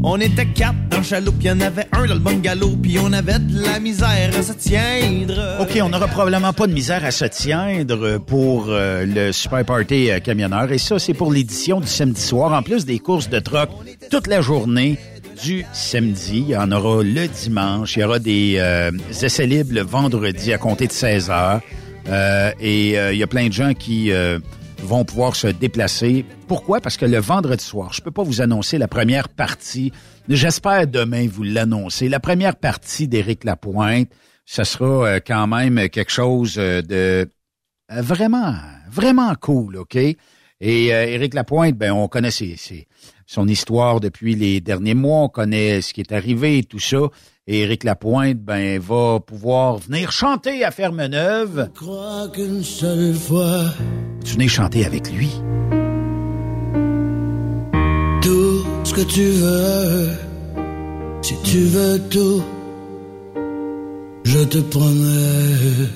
[0.00, 3.12] On était quatre dans le chaloupe, y en avait un dans le bungalow, puis on
[3.12, 5.58] avait de la misère à se tiendre.
[5.60, 10.10] OK, on n'aura probablement pas de misère à se tiendre pour euh, le Super Party
[10.10, 10.70] euh, camionneur.
[10.70, 12.52] Et ça, c'est pour l'édition du samedi soir.
[12.52, 13.70] En plus des courses de troc
[14.08, 14.98] toute la journée
[15.42, 16.44] du samedi.
[16.46, 17.96] Il y en aura le dimanche.
[17.96, 21.60] Il y aura des euh, essais libres le vendredi à compter de 16 heures.
[22.08, 24.12] Euh, et il y a plein de gens qui
[24.80, 26.24] vont pouvoir se déplacer.
[26.46, 26.80] Pourquoi?
[26.80, 29.92] Parce que le vendredi soir, je peux pas vous annoncer la première partie.
[30.28, 32.08] J'espère demain vous l'annoncer.
[32.08, 34.08] La première partie d'Éric Lapointe,
[34.44, 37.28] ce sera euh, quand même quelque chose euh, de
[37.92, 38.54] euh, vraiment,
[38.90, 39.96] vraiment cool, OK?
[40.60, 42.88] Et Éric Lapointe, ben, on connaît ses, ses-
[43.26, 46.98] son histoire depuis les derniers mois, on connaît ce qui est arrivé et tout ça.
[47.50, 51.70] Et Éric Lapointe, ben, va pouvoir venir chanter à Ferme-Neuve.
[51.74, 53.62] crois qu'une seule fois,
[54.22, 55.30] Tu venais chanter avec lui.
[58.20, 60.08] tout ce que tu veux,
[61.22, 62.42] si tu veux tout,
[64.24, 65.88] je te promets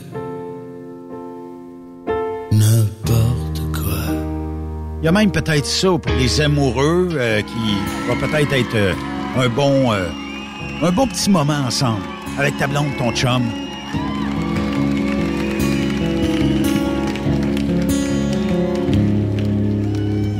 [2.53, 4.15] n'importe quoi.
[5.03, 8.95] Il y a même peut-être ça pour les amoureux euh, qui va peut-être être euh,
[9.37, 10.09] un bon euh,
[10.85, 12.03] un bon petit moment ensemble
[12.39, 13.43] avec ta blonde, ton chum.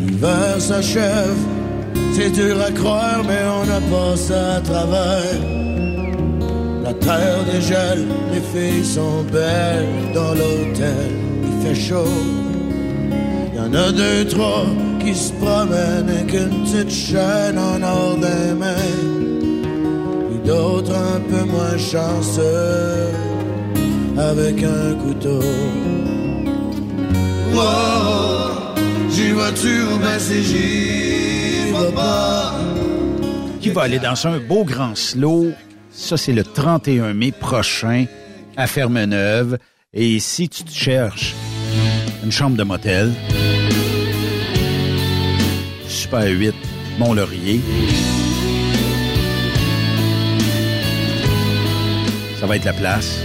[0.01, 1.37] L'hiver s'achève,
[2.13, 5.41] c'est dur à croire, mais on a passé à travers.
[6.83, 11.11] La terre dégèle, les filles sont belles dans l'hôtel,
[11.45, 12.05] il fait chaud.
[13.55, 14.67] Y en a deux, trois
[15.05, 19.22] qui se promènent avec une petite chaîne en or des mains.
[20.65, 23.11] Un peu moins chanceux,
[24.17, 25.41] avec un couteau.
[27.53, 28.77] Wow,
[29.11, 29.83] j'y vas-tu?
[33.61, 35.51] Qui va aller dans un beau grand slow?
[35.91, 38.07] Ça, c'est le 31 mai prochain
[38.57, 39.59] à Ferme-Neuve.
[39.93, 41.35] Et si tu te cherches
[42.23, 43.13] une chambre de motel,
[45.89, 46.55] Super 8,
[46.99, 47.61] Mont-Laurier,
[52.43, 53.21] ça va être la place.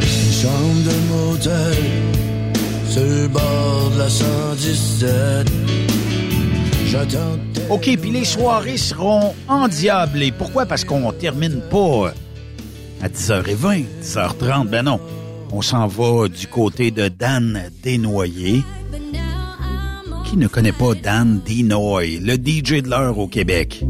[0.00, 1.76] Une chambre de motel
[2.88, 5.52] sur le bord de la 117.
[6.86, 7.38] J'attends.
[7.70, 10.32] OK, puis les soirées seront endiablées.
[10.32, 10.66] Pourquoi?
[10.66, 12.12] Parce qu'on termine pas
[13.00, 14.66] à 10h20, 10h30.
[14.66, 14.98] Ben non.
[15.52, 18.64] On s'en va du côté de Dan Desnoyers.
[20.32, 23.84] Qui ne connaît pas Dan Denoy, le DJ de l'heure au Québec?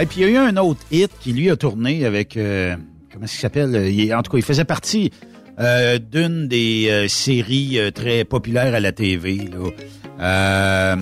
[0.00, 2.76] Et puis il y a eu un autre hit qui lui a tourné avec euh,
[3.12, 3.74] comment est-ce qu'il s'appelle?
[3.74, 5.10] Euh, En tout cas, il faisait partie
[5.58, 9.48] euh, d'une des séries très populaires à la TV.
[9.50, 10.96] Là.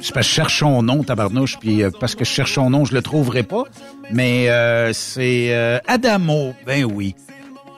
[0.00, 2.94] C'est parce que cherche son nom, tabarnouche, puis parce que je cherche son nom, je
[2.94, 3.64] le trouverai pas.
[4.12, 4.48] Mais
[4.94, 7.14] c'est Adamo, ben oui,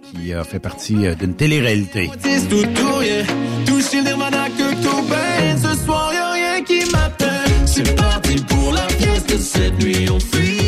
[0.05, 2.11] qui a fait partie d'une télé-réalité.
[7.67, 9.39] C'est parti pour la fiesta.
[9.39, 10.60] Cette nuit, on fuit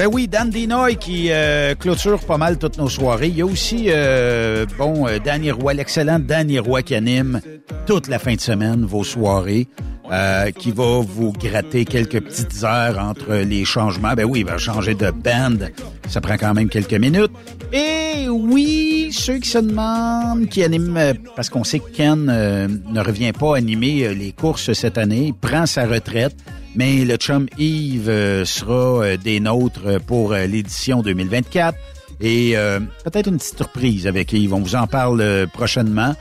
[0.00, 3.28] Ben oui, Dan Dinoy qui euh, clôture pas mal toutes nos soirées.
[3.28, 7.42] Il y a aussi, euh, bon, euh, Danny Roy, l'excellent Danny Roy qui anime
[7.84, 9.68] toute la fin de semaine vos soirées,
[10.10, 14.14] euh, qui va vous gratter quelques petites heures entre les changements.
[14.14, 15.66] Ben oui, il va changer de band.
[16.08, 17.32] Ça prend quand même quelques minutes.
[17.70, 23.32] Et oui, ceux qui se demandent, qui animent, parce qu'on sait que Ken ne revient
[23.32, 26.36] pas animer les courses cette année, prend sa retraite.
[26.76, 31.76] Mais le chum Yves euh, sera euh, des nôtres pour euh, l'édition 2024.
[32.22, 32.54] Et
[33.02, 34.52] peut-être une petite surprise avec Yves.
[34.52, 36.14] On vous en parle prochainement.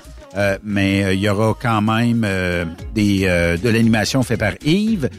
[0.63, 2.26] Mais il y aura quand même
[2.95, 3.23] des,
[3.61, 5.09] de l'animation faite par Yves.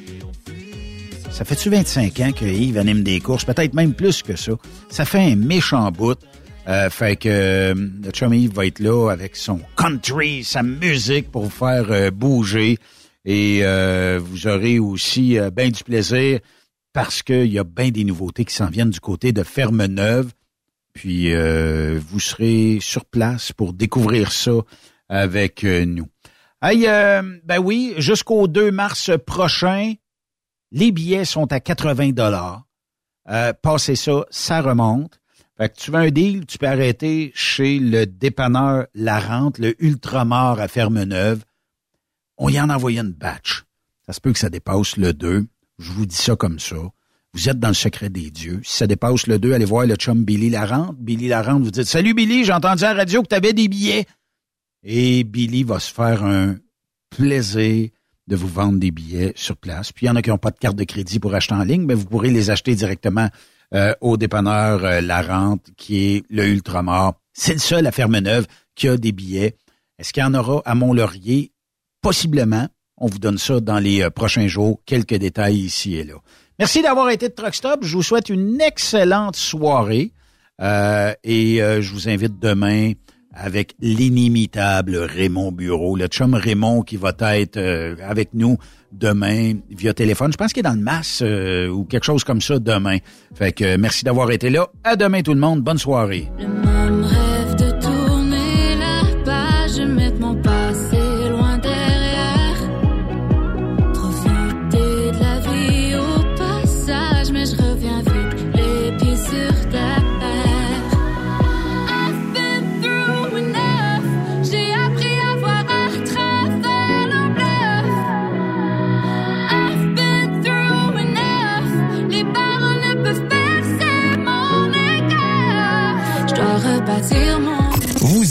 [1.31, 3.44] Ça fait-tu 25 ans que Yves anime des courses?
[3.44, 4.52] Peut-être même plus que ça.
[4.89, 6.19] Ça fait un méchant bout.
[6.89, 11.51] Fait que le chum Yves va être là avec son country, sa musique pour vous
[11.51, 12.78] faire bouger.
[13.25, 16.41] Et euh, vous aurez aussi euh, bien du plaisir
[16.93, 20.33] parce qu'il y a bien des nouveautés qui s'en viennent du côté de Ferme Neuve.
[20.93, 24.53] Puis euh, vous serez sur place pour découvrir ça
[25.09, 26.09] avec euh, nous.
[26.63, 29.95] Hey, euh, ben oui, jusqu'au 2 mars prochain,
[30.73, 32.65] les billets sont à 80 dollars.
[33.29, 35.21] Euh, passez ça, ça remonte.
[35.57, 39.75] Fait que tu veux un deal, tu peux arrêter chez le dépanneur La Rente, le
[39.83, 41.45] Ultramar à Ferme-Neuve.
[42.43, 43.65] On y en a envoyé une batch.
[44.07, 45.47] Ça se peut que ça dépasse le 2.
[45.79, 46.77] Je vous dis ça comme ça.
[47.35, 48.62] Vous êtes dans le secret des dieux.
[48.65, 50.97] Si ça dépasse le 2, allez voir le chum Billy Larente.
[50.99, 53.69] Billy Larente, vous dites Salut Billy, j'ai entendu à la radio que tu avais des
[53.69, 54.07] billets.
[54.83, 56.57] Et Billy va se faire un
[57.11, 57.91] plaisir
[58.27, 59.93] de vous vendre des billets sur place.
[59.93, 61.62] Puis il y en a qui n'ont pas de carte de crédit pour acheter en
[61.62, 63.29] ligne, mais vous pourrez les acheter directement
[63.75, 67.21] euh, au dépanneur euh, qui est le Ultramar.
[67.35, 69.57] C'est le seul à Ferme-Neuve qui a des billets.
[69.99, 71.53] Est-ce qu'il y en aura à Mont-Laurier?
[72.03, 72.67] Possiblement.
[72.97, 74.81] On vous donne ça dans les euh, prochains jours.
[74.87, 76.15] Quelques détails ici et là.
[76.59, 77.81] Merci d'avoir été de Truck Stop.
[77.83, 80.13] Je vous souhaite une excellente soirée.
[80.61, 82.93] Euh, et euh, je vous invite demain
[83.33, 87.59] avec l'inimitable Raymond Bureau, le chum Raymond qui va être
[88.03, 88.59] avec nous
[88.93, 90.33] demain via téléphone.
[90.33, 92.99] Je pense qu'il est dans le mass euh, ou quelque chose comme ça demain.
[93.35, 94.69] Fait que merci d'avoir été là.
[94.85, 95.61] À demain tout le monde.
[95.63, 96.29] Bonne soirée.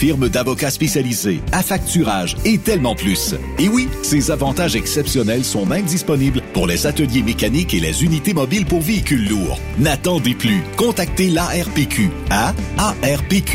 [0.00, 3.34] firme d'avocats spécialisés, affacturage et tellement plus.
[3.58, 8.32] Et oui, ces avantages exceptionnels sont même disponibles pour les ateliers mécaniques et les unités
[8.32, 9.58] mobiles pour véhicules lourds.
[9.78, 10.62] N'attendez plus.
[10.78, 13.52] Contactez l'ARPQ à arpq.org.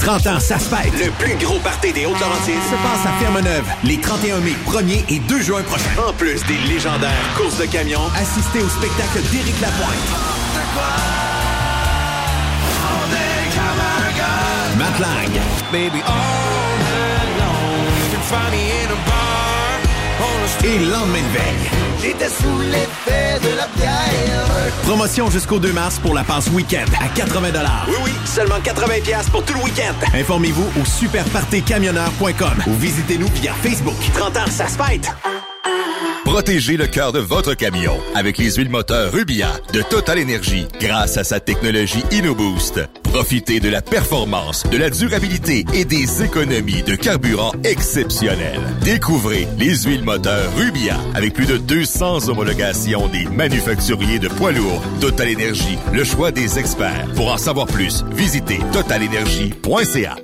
[0.00, 0.92] 30 ans, ça se fête.
[0.98, 5.20] Le plus gros party des Hautes-Laurentides se passe à Ferme-Neuve les 31 mai, 1er et
[5.20, 6.08] 2 juin prochains.
[6.08, 11.21] En plus des légendaires courses de camions, assistez au spectacle d'Éric Lapointe.
[15.02, 15.32] Bar
[20.64, 21.70] et lendemain de veille.
[22.00, 24.46] J'étais sous l'effet de la bière.
[24.84, 27.50] Promotion jusqu'au 2 mars pour la passe week-end à 80
[27.88, 29.94] Oui, oui, seulement 80 pièces pour tout le week-end.
[30.14, 33.96] Informez-vous au superpartycamionneur.com ou visitez-nous via Facebook.
[34.14, 35.10] 30 ans, ça se fête.
[36.32, 41.18] Protégez le cœur de votre camion avec les huiles moteurs Rubia de Total Energy grâce
[41.18, 42.80] à sa technologie InnoBoost.
[43.02, 48.62] Profitez de la performance, de la durabilité et des économies de carburant exceptionnelles.
[48.80, 54.82] Découvrez les huiles moteurs Rubia avec plus de 200 homologations des manufacturiers de poids lourds.
[55.02, 57.08] Total Energy, le choix des experts.
[57.14, 60.16] Pour en savoir plus, visitez totalenergy.ca.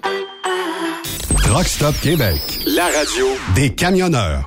[1.43, 2.41] Truck Stop Québec.
[2.67, 4.47] La radio Des camionneurs.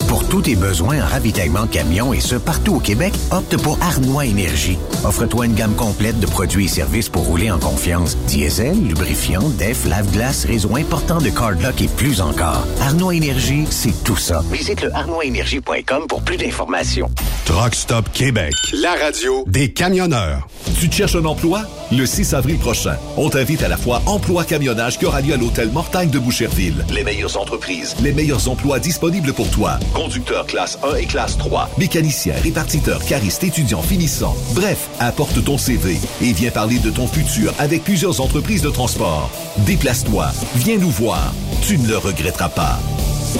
[0.07, 3.77] Pour tous tes besoins en ravitaillement de camions et ce, partout au Québec, opte pour
[3.81, 4.77] Arnois Énergie.
[5.03, 8.15] Offre-toi une gamme complète de produits et services pour rouler en confiance.
[8.27, 12.65] Diesel, lubrifiant, def, lave-glace, réseau important de cardlock et plus encore.
[12.81, 14.41] Arnois Énergie, c'est tout ça.
[14.51, 17.09] Visite le arnoisénergie.com pour plus d'informations.
[17.45, 18.53] Truck Stop Québec.
[18.73, 20.47] La radio Des camionneurs.
[20.79, 21.61] Tu te cherches un emploi?
[21.91, 25.37] Le 6 avril prochain, on t'invite à la fois Emploi Camionnage qui aura lieu à
[25.37, 26.85] l'hôtel Mortagne de Boucherville.
[26.93, 29.79] Les meilleures entreprises, les meilleurs emplois disponibles pour toi.
[29.93, 34.35] Conducteur classe 1 et classe 3, mécanicien, répartiteur, cariste, étudiant, finissant.
[34.53, 39.29] Bref, apporte ton CV et viens parler de ton futur avec plusieurs entreprises de transport.
[39.59, 41.33] Déplace-toi, viens nous voir.
[41.61, 42.79] Tu ne le regretteras pas.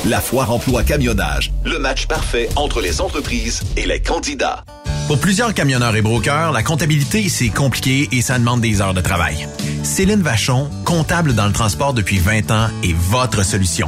[0.05, 4.63] La foire emploi camionnage, le match parfait entre les entreprises et les candidats.
[5.07, 8.99] Pour plusieurs camionneurs et brokers, la comptabilité, c'est compliqué et ça demande des heures de
[8.99, 9.47] travail.
[9.83, 13.87] Céline Vachon, comptable dans le transport depuis 20 ans, est votre solution.